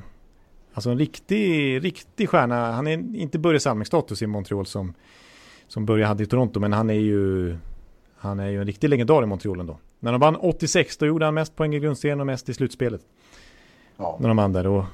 [0.74, 2.72] Alltså en riktig, riktig stjärna.
[2.72, 4.94] Han är inte Börje Salming-status i Montreal som,
[5.68, 7.56] som Börje hade i Toronto, men han är ju
[8.16, 9.78] han är ju en riktig legendar i Montreal ändå.
[10.00, 13.00] När de vann 86, då gjorde han mest poäng i grundserien och mest i slutspelet.
[13.96, 14.16] Ja.
[14.20, 14.66] När de vann där.
[14.66, 14.84] Och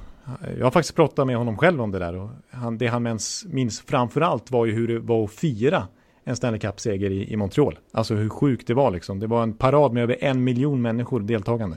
[0.58, 2.16] jag har faktiskt pratat med honom själv om det där.
[2.16, 5.88] Och han, det han minns, minns framförallt var ju hur det var att fira
[6.24, 7.78] en Stanley Cup-seger i, i Montreal.
[7.92, 9.20] Alltså hur sjukt det var liksom.
[9.20, 11.76] Det var en parad med över en miljon människor deltagande.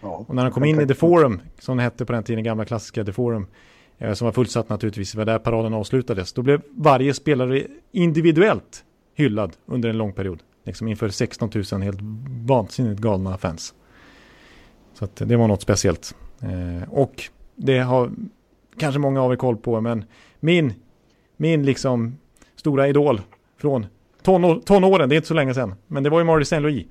[0.00, 0.24] Ja.
[0.28, 2.64] Och när han kom in i The Forum, som det hette på den tiden, gamla
[2.64, 3.46] klassiska The Forum,
[3.98, 9.56] eh, som var fullsatt naturligtvis, var där paraden avslutades, då blev varje spelare individuellt hyllad
[9.66, 10.42] under en lång period.
[10.64, 12.00] Liksom inför 16 000 helt
[12.46, 13.74] vansinnigt galna fans.
[14.94, 16.14] Så att det var något speciellt.
[16.42, 17.30] Eh, och
[17.60, 18.10] det har
[18.76, 20.04] kanske många av er koll på, men
[20.40, 20.74] min,
[21.36, 22.18] min liksom
[22.56, 23.20] stora idol
[23.58, 23.86] från
[24.22, 26.60] tonår, tonåren, det är inte så länge sedan, men det var ju Marty St.
[26.60, 26.86] Louis.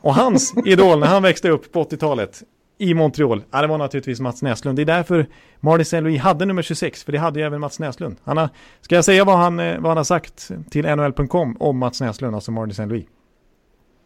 [0.00, 2.42] Och hans idol när han växte upp på 80-talet
[2.78, 4.78] i Montreal, ja, det var naturligtvis Mats Näslund.
[4.78, 5.26] Det är därför
[5.60, 6.00] Marty St.
[6.00, 8.16] Louis hade nummer 26, för det hade ju även Mats Näslund.
[8.24, 8.48] Han har,
[8.80, 12.34] ska jag säga vad han, eh, vad han har sagt till NHL.com om Mats Näslund,
[12.34, 12.86] alltså Marty St.
[12.86, 13.04] Louis?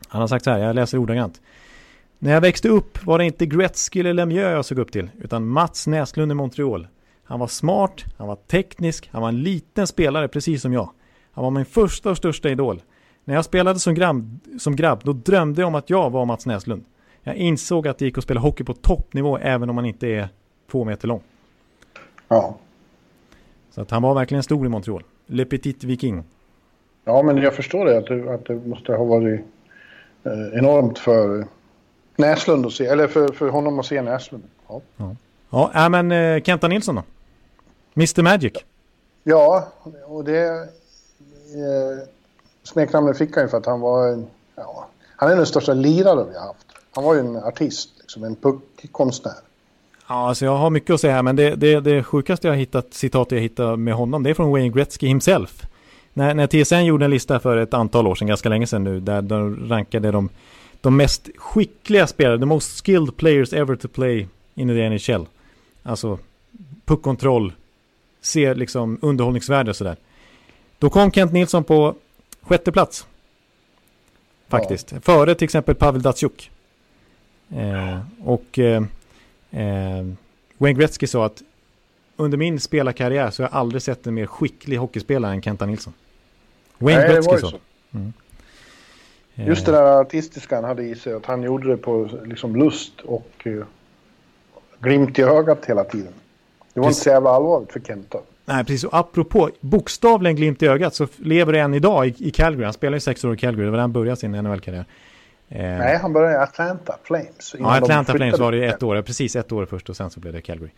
[0.09, 1.41] Han har sagt så här, jag läser ordagrant.
[2.19, 5.49] När jag växte upp var det inte Gretzky eller Lemieux jag såg upp till, utan
[5.49, 6.87] Mats Näslund i Montreal.
[7.25, 10.91] Han var smart, han var teknisk, han var en liten spelare precis som jag.
[11.33, 12.83] Han var min första och största idol.
[13.25, 16.47] När jag spelade som grabb, som grabb, då drömde jag om att jag var Mats
[16.47, 16.85] Näslund.
[17.23, 20.29] Jag insåg att det gick att spela hockey på toppnivå även om man inte är
[20.71, 21.23] två meter lång.
[22.29, 22.57] Ja.
[23.71, 25.03] Så att han var verkligen stor i Montreal.
[25.27, 26.25] Le Petit Viking.
[27.05, 29.41] ja, men jag förstår det att det, att det måste ha varit
[30.25, 31.47] eh, enormt för
[32.17, 34.45] Näslund att se, eller för, för honom att se Näslund.
[34.69, 34.81] Ja,
[35.51, 37.03] Ja, äh, men eh, Kenta Nilsson då?
[37.97, 38.53] Mr Magic.
[39.25, 39.69] ja
[40.07, 42.07] och det eh,
[42.63, 44.27] smeknamnet fick han ju för att han var en,
[44.57, 46.67] ja, han är den största liraren vi har haft.
[46.95, 49.35] Han var ju en artist, liksom en puckkonstnär.
[50.09, 52.59] Ja, alltså jag har mycket att säga här, men det, det, det sjukaste jag har
[52.59, 55.63] hittat, citat jag hittat med honom, det är från Wayne Gretzky himself.
[56.13, 59.01] När, när TSN gjorde en lista för ett antal år sedan, ganska länge sedan nu,
[59.01, 60.29] där de rankade de,
[60.81, 65.27] de mest skickliga spelare, the most skilled players ever to play in the NHL.
[65.83, 66.19] Alltså
[66.85, 67.53] puckkontroll,
[68.21, 69.97] ser liksom underhållningsvärde och sådär.
[70.79, 71.95] Då kom Kent Nilsson på
[72.43, 73.07] sjätte plats.
[74.49, 74.95] Faktiskt.
[75.03, 76.51] Före till exempel Pavel Datsjuk.
[77.51, 78.83] Eh, och eh,
[79.51, 80.07] eh,
[80.59, 81.43] Wayne Gretzky sa att
[82.17, 85.93] under min spelarkarriär så har jag aldrig sett en mer skicklig hockeyspelare än Kenta Nilsson.
[86.79, 87.51] Wayne Nej, Gretzky sa.
[87.51, 87.59] så.
[89.37, 92.57] Eh, Just det där artistiska han hade i sig, att han gjorde det på liksom
[92.57, 93.65] lust och uh,
[94.81, 96.13] glimt i ögat hela tiden.
[96.73, 97.01] Det var Precis.
[97.01, 98.19] inte så jävla allvarligt för Kenta.
[98.45, 98.85] Nej, precis.
[98.85, 102.65] Och apropå bokstavligen glimt i ögat så lever det än idag i, i Calgary.
[102.65, 103.65] Han spelar ju sex år i Calgary.
[103.65, 104.85] Det var där han började sin NHL-karriär.
[105.49, 107.55] Eh, Nej, han började i Atlanta Flames.
[107.59, 109.03] Ja, Atlanta Flames var det ett år.
[109.03, 110.71] Precis ett år först och sen så blev det Calgary.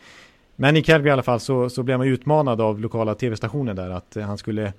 [0.57, 3.91] Men i Calgary i alla fall så, så blev man utmanad av lokala tv-stationer där
[3.91, 4.73] att han skulle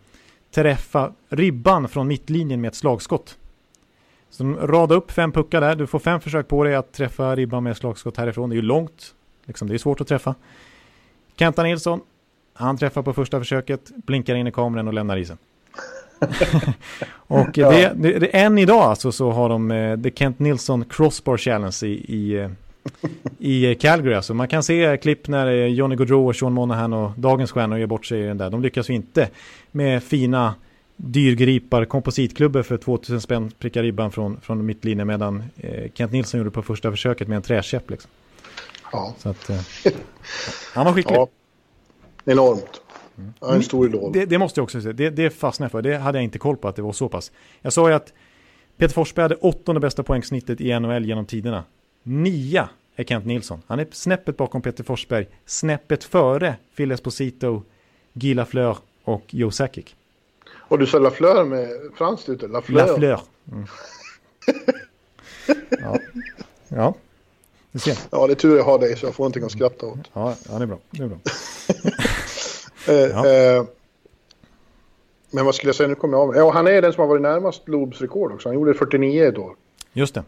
[0.51, 3.37] träffa ribban från mittlinjen med ett slagskott.
[4.29, 5.75] Så de radade upp fem puckar där.
[5.75, 8.49] Du får fem försök på dig att träffa ribban med slagskott härifrån.
[8.49, 9.13] Det är ju långt.
[9.45, 10.35] Liksom, det är svårt att träffa.
[11.35, 12.01] Kenta Nilsson,
[12.53, 15.37] han träffar på första försöket, blinkar in i kameran och lämnar isen.
[17.11, 17.71] och ja.
[17.71, 21.77] det, det, det, än idag alltså så har de eh, The Kent Nilsson Crossbar Challenge
[21.83, 22.49] i, i, eh,
[23.37, 24.15] i Calgary.
[24.15, 27.79] Alltså man kan se klipp när eh, Johnny Gaudreau och Sean Monahan och dagens stjärnor
[27.79, 28.49] gör bort sig i den där.
[28.49, 29.29] De lyckas ju inte
[29.71, 30.55] med fina
[31.01, 36.51] dyrgripar, kompositklubbor för 2000 spänn prickar ribban från, från mittlinjen medan eh, Kent Nilsson gjorde
[36.51, 37.89] på första försöket med en träkäpp.
[37.89, 38.11] Liksom.
[38.91, 39.15] Ja.
[39.17, 39.61] Så att, eh,
[40.73, 41.15] han var skicklig.
[41.17, 41.27] Ja.
[42.25, 42.81] Enormt.
[43.17, 43.33] Mm.
[43.39, 44.11] Ja, en stor idol.
[44.13, 44.93] Det, det, måste jag också säga.
[44.93, 45.81] Det, det fastnade jag för.
[45.81, 47.31] Det hade jag inte koll på att det var så pass.
[47.61, 48.13] Jag sa ju att
[48.77, 51.63] Peter Forsberg hade åttonde bästa poängsnittet i NHL genom tiderna.
[52.03, 53.61] Nia är Kent Nilsson.
[53.67, 55.27] Han är snäppet bakom Peter Forsberg.
[55.45, 57.63] Snäppet före Phil Esposito,
[58.13, 59.95] Guy Lafleur och Joe Sakic.
[60.69, 62.47] Och du sa Lafleur med franskt ute?
[62.47, 62.87] Lafleur.
[62.87, 63.21] Lafleur.
[63.51, 63.65] Mm.
[65.69, 65.97] ja.
[66.67, 66.93] ja.
[67.79, 67.97] Ser.
[68.11, 69.99] Ja, det är tur jag har dig så jag får någonting att skratta åt.
[70.13, 70.77] Ja, ja det är bra.
[70.91, 71.17] Det är bra.
[72.87, 73.27] eh, ja.
[73.27, 73.63] eh,
[75.31, 77.07] men vad skulle jag säga, nu kommer jag av Ja, han är den som har
[77.07, 78.49] varit närmast Lobs rekord också.
[78.49, 79.55] Han gjorde 49 ett år.
[79.93, 80.23] Just det.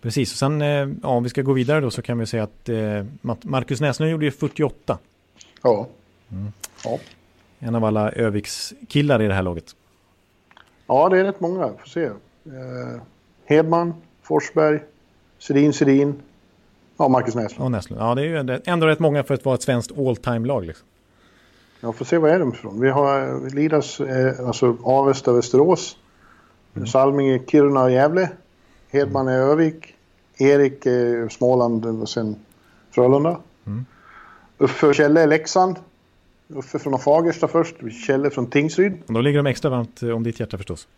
[0.00, 2.42] Precis, och sen eh, ja, om vi ska gå vidare då så kan vi säga
[2.42, 3.04] att eh,
[3.42, 4.98] Marcus Näslund gjorde ju 48.
[5.62, 5.88] Ja.
[6.32, 6.52] Mm.
[6.84, 6.98] ja.
[7.62, 9.76] En av alla Öviks killar i det här laget.
[10.86, 11.72] Ja, det är rätt många.
[11.78, 12.04] Får se.
[12.04, 13.02] Eh,
[13.44, 14.80] Hedman, Forsberg,
[15.38, 16.22] Sedin, Sedin.
[16.96, 17.64] Ja, Marcus Näslund.
[17.64, 18.02] Och Näslund.
[18.02, 20.64] Ja, det är ju ändå rätt många för att vara ett svenskt all time-lag.
[20.64, 20.86] Liksom.
[21.80, 22.80] Ja, får se vad är de ifrån.
[22.80, 25.96] Vi har Lidas, eh, alltså Avesta, Västerås.
[26.74, 26.86] Mm.
[26.86, 28.30] Salming, Kiruna och Gävle.
[28.88, 29.94] Hedman är Övik.
[30.36, 32.36] Erik är Småland och sen
[32.90, 33.40] Frölunda.
[33.66, 33.86] Mm.
[34.58, 35.76] Uffe Kjelle är Leksand.
[36.54, 38.92] Uffe från Fagersta först, Kjelle från Tingsryd.
[39.06, 40.88] Och då ligger de extra varmt om ditt hjärta förstås.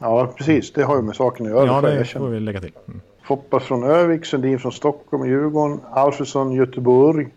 [0.00, 0.72] Ja, precis.
[0.72, 1.66] Det har ju med saken att göra.
[1.66, 2.72] Ja, det får vi lägga till.
[2.88, 3.00] Mm.
[3.24, 7.28] Foppa från Övik, Sundin från Stockholm och Djurgården, Alfredsson Göteborg,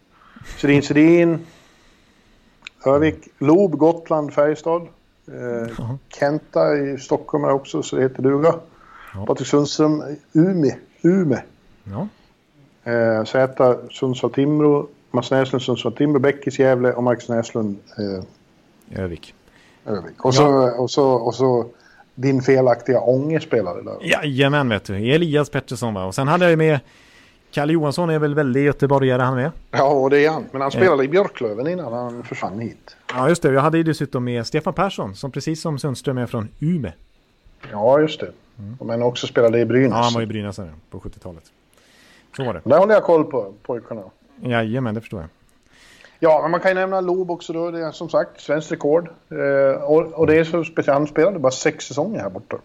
[0.57, 1.39] Sedin Sedin,
[2.85, 4.81] Övik, Lob, Gotland, Färjestad.
[5.27, 8.55] Eh, Kenta i Stockholm är också, så det heter duga.
[9.13, 9.25] Ja.
[9.25, 10.03] Patrik Sundström,
[10.33, 10.75] Ume.
[11.01, 11.43] Ume.
[11.83, 12.07] Ja.
[12.91, 17.77] Eh, Zäta, Sundsvall-Timrå, Mats Näslund, Sundsvall-Timrå, Bäckis, Gävle och Marcus Näslund.
[17.97, 19.33] Eh, Övik.
[19.85, 20.25] Övik.
[20.25, 20.71] Och så, ja.
[20.71, 21.65] och så, och så
[22.15, 23.97] din felaktiga Ånge spelade där.
[24.01, 26.05] Jajamän vet du, Elias Pettersson va.
[26.05, 26.79] Och sen hade jag med
[27.51, 29.51] Kalle Johansson är väl väldigt göteborgare han med.
[29.71, 30.45] Ja, och det är han.
[30.51, 31.05] Men han spelade eh.
[31.05, 32.95] i Björklöven innan han försvann hit.
[33.13, 33.53] Ja, just det.
[33.53, 36.93] Jag hade ju dessutom med Stefan Persson som precis som Sundström är från Ume.
[37.71, 38.31] Ja, just det.
[38.59, 38.77] Mm.
[38.79, 39.91] Men också spelade i Brynäs.
[39.91, 40.59] Ja, han var i Brynäs
[40.89, 41.43] på 70-talet.
[42.37, 42.61] Så var det.
[42.63, 44.01] Där håller jag koll på pojkarna.
[44.49, 45.29] Jajamän, det förstår jag.
[46.19, 47.71] Ja, men man kan ju nämna Lob också då.
[47.71, 49.09] Det är som sagt svenskt rekord.
[49.29, 50.97] Eh, och, och, det är så speciellt.
[50.97, 52.57] Han spelade bara sex säsonger här borta.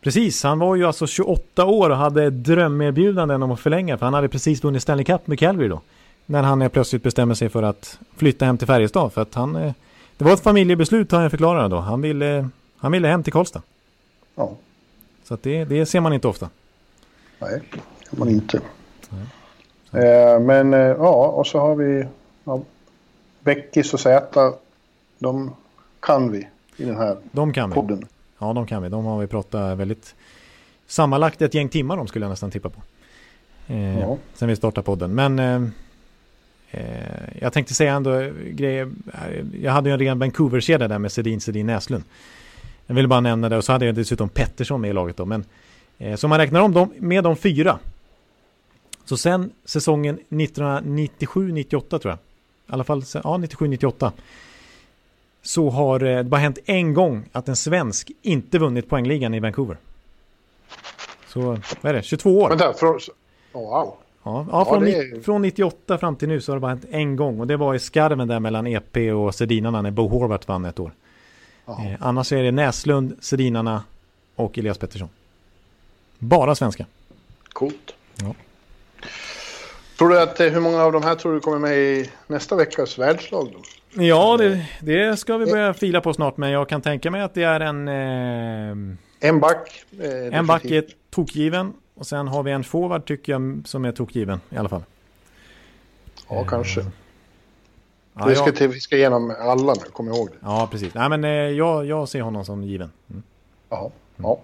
[0.00, 3.98] Precis, han var ju alltså 28 år och hade drömerbjudanden om att förlänga.
[3.98, 5.80] För han hade precis vunnit Stanley Cup med Calgary då.
[6.26, 9.12] När han plötsligt bestämmer sig för att flytta hem till Färjestad.
[9.12, 9.56] För att han...
[9.56, 9.72] Eh,
[10.16, 11.76] det var ett familjebeslut har jag förklarat då.
[11.76, 13.62] Han ville, han ville hem till Karlstad.
[14.34, 14.56] Ja.
[15.24, 16.48] Så att det, det ser man inte ofta.
[17.38, 17.78] Nej, det
[18.10, 18.56] kan man inte.
[19.10, 19.41] Eh,
[20.40, 22.06] men eh, ja, och så har vi
[22.44, 22.60] ja,
[23.40, 24.52] Beckis och Zäta.
[25.18, 25.54] De
[26.00, 27.98] kan vi i den här de kan podden.
[27.98, 28.06] Vi.
[28.38, 28.88] Ja, de kan vi.
[28.88, 30.14] De har vi pratat väldigt
[30.86, 32.80] sammanlagt ett gäng timmar om skulle jag nästan tippa på.
[33.66, 34.16] Eh, ja.
[34.34, 35.14] Sen vi startade podden.
[35.14, 35.62] Men eh,
[36.70, 38.90] eh, jag tänkte säga ändå grejer.
[39.60, 42.04] Jag hade ju en ren Vancouver-kedja där med Sedin, Sedin, Näslund.
[42.86, 45.24] Jag ville bara nämna det och så hade jag dessutom Pettersson med i laget då.
[45.24, 45.44] Men
[45.98, 47.78] eh, så man räknar om dem med de fyra.
[49.12, 52.14] Så sen säsongen 1997-98 tror jag.
[52.14, 52.18] I
[52.66, 54.10] alla fall ja, 97-98
[55.42, 59.76] så har det bara hänt en gång att en svensk inte vunnit poängligan i Vancouver.
[61.28, 61.40] Så
[61.80, 62.48] vad är det, 22 år?
[62.48, 62.98] Vänta, från...
[63.52, 63.96] Oh, wow.
[64.22, 65.22] Ja, ja, från, ja är...
[65.22, 67.74] från 98 fram till nu så har det bara hänt en gång och det var
[67.74, 70.92] i skarven där mellan EP och Sedinarna när Bo Horvath vann ett år.
[71.66, 73.84] Eh, annars är det Näslund, Sedinarna
[74.36, 75.08] och Elias Pettersson.
[76.18, 76.86] Bara svenska.
[77.52, 77.94] Coolt.
[78.14, 78.34] Ja.
[80.02, 82.56] Tror du att, eh, hur många av de här tror du kommer med i nästa
[82.56, 84.02] veckas världslag då?
[84.02, 87.34] Ja, det, det, ska vi börja fila på snart, men jag kan tänka mig att
[87.34, 87.88] det är en...
[87.88, 89.84] Eh, en back.
[90.00, 91.72] Eh, en back är tokgiven.
[91.94, 94.82] Och sen har vi en forward tycker jag som är tokgiven i alla fall.
[96.28, 96.86] Ja, eh, kanske.
[98.14, 100.36] Ja, vi, ska till, vi ska igenom alla nu, kom ihåg det.
[100.40, 100.94] Ja, precis.
[100.94, 102.90] Nej, men eh, jag, jag ser honom som given.
[103.10, 103.22] Mm.
[103.68, 103.90] Jaha.
[104.16, 104.40] Ja.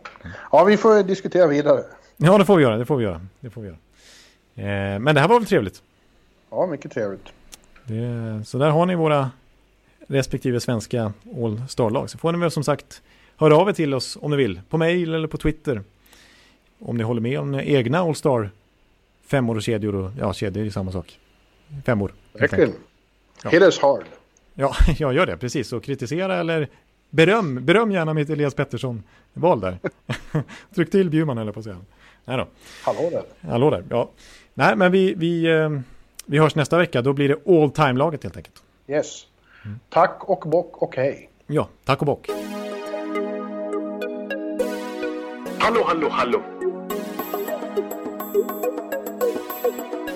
[0.53, 1.83] ja, vi får diskutera vidare.
[2.17, 2.77] Ja, det får vi göra.
[2.77, 3.21] Det får vi göra.
[3.41, 3.79] Det får vi göra.
[4.59, 5.83] Eh, men det här var väl trevligt.
[6.51, 7.27] Ja, mycket trevligt.
[7.85, 9.31] Det, så där har ni våra
[10.07, 12.11] respektive svenska All-Star-lag.
[12.11, 13.03] Så får ni väl som sagt
[13.37, 14.61] höra av er till oss om ni vill.
[14.69, 15.83] På mail eller på Twitter.
[16.79, 18.51] Om ni håller med om egna All-Star
[19.27, 19.95] femmor och kedjor.
[19.95, 21.19] Och, ja, kedjor är samma sak.
[21.85, 22.15] Femmor.
[22.33, 22.73] Verkligen.
[23.43, 23.51] Ja.
[23.51, 24.05] Hit us hard.
[24.55, 25.37] Ja, jag gör det.
[25.37, 25.73] Precis.
[25.73, 26.69] Och kritisera eller
[27.11, 27.65] beröm.
[27.65, 29.79] Beröm gärna mitt Elias Pettersson-val där.
[30.75, 31.81] Tryck till Bjurman eller på att säga.
[32.25, 32.49] Nej då.
[32.85, 33.51] Hallå där.
[33.51, 33.85] Hallå där.
[33.91, 34.11] Ja.
[34.59, 35.71] Nej, men vi, vi, eh,
[36.27, 37.03] vi hörs nästa vecka.
[37.03, 38.63] Då blir det all-time-laget helt enkelt.
[38.89, 39.23] Yes.
[39.89, 41.31] Tack och bock och hej.
[41.47, 42.29] Ja, tack och bock.
[45.59, 46.43] Hallå, hallå, hallå.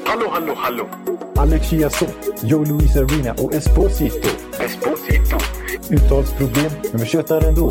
[0.05, 0.89] Hallå, hallå, hallå.
[1.36, 4.28] Alex Chiazot, Joe Luis Arena och Esposito.
[4.60, 5.36] Esposito.
[5.90, 7.70] Uttalsproblem, men vi tjötar ändå.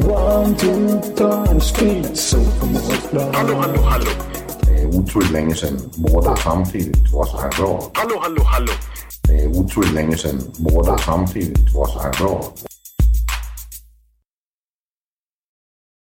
[0.00, 2.38] One, two, time, speed, so
[3.34, 4.10] Hallå, hallå, hallå.
[4.60, 7.90] Det er utroligt længe siden mor, der samtidig var så her råd.
[7.96, 8.72] Hallå, hallå, hallå.
[9.26, 12.67] Det er utroligt længe siden mor, der samtidig var så her råd.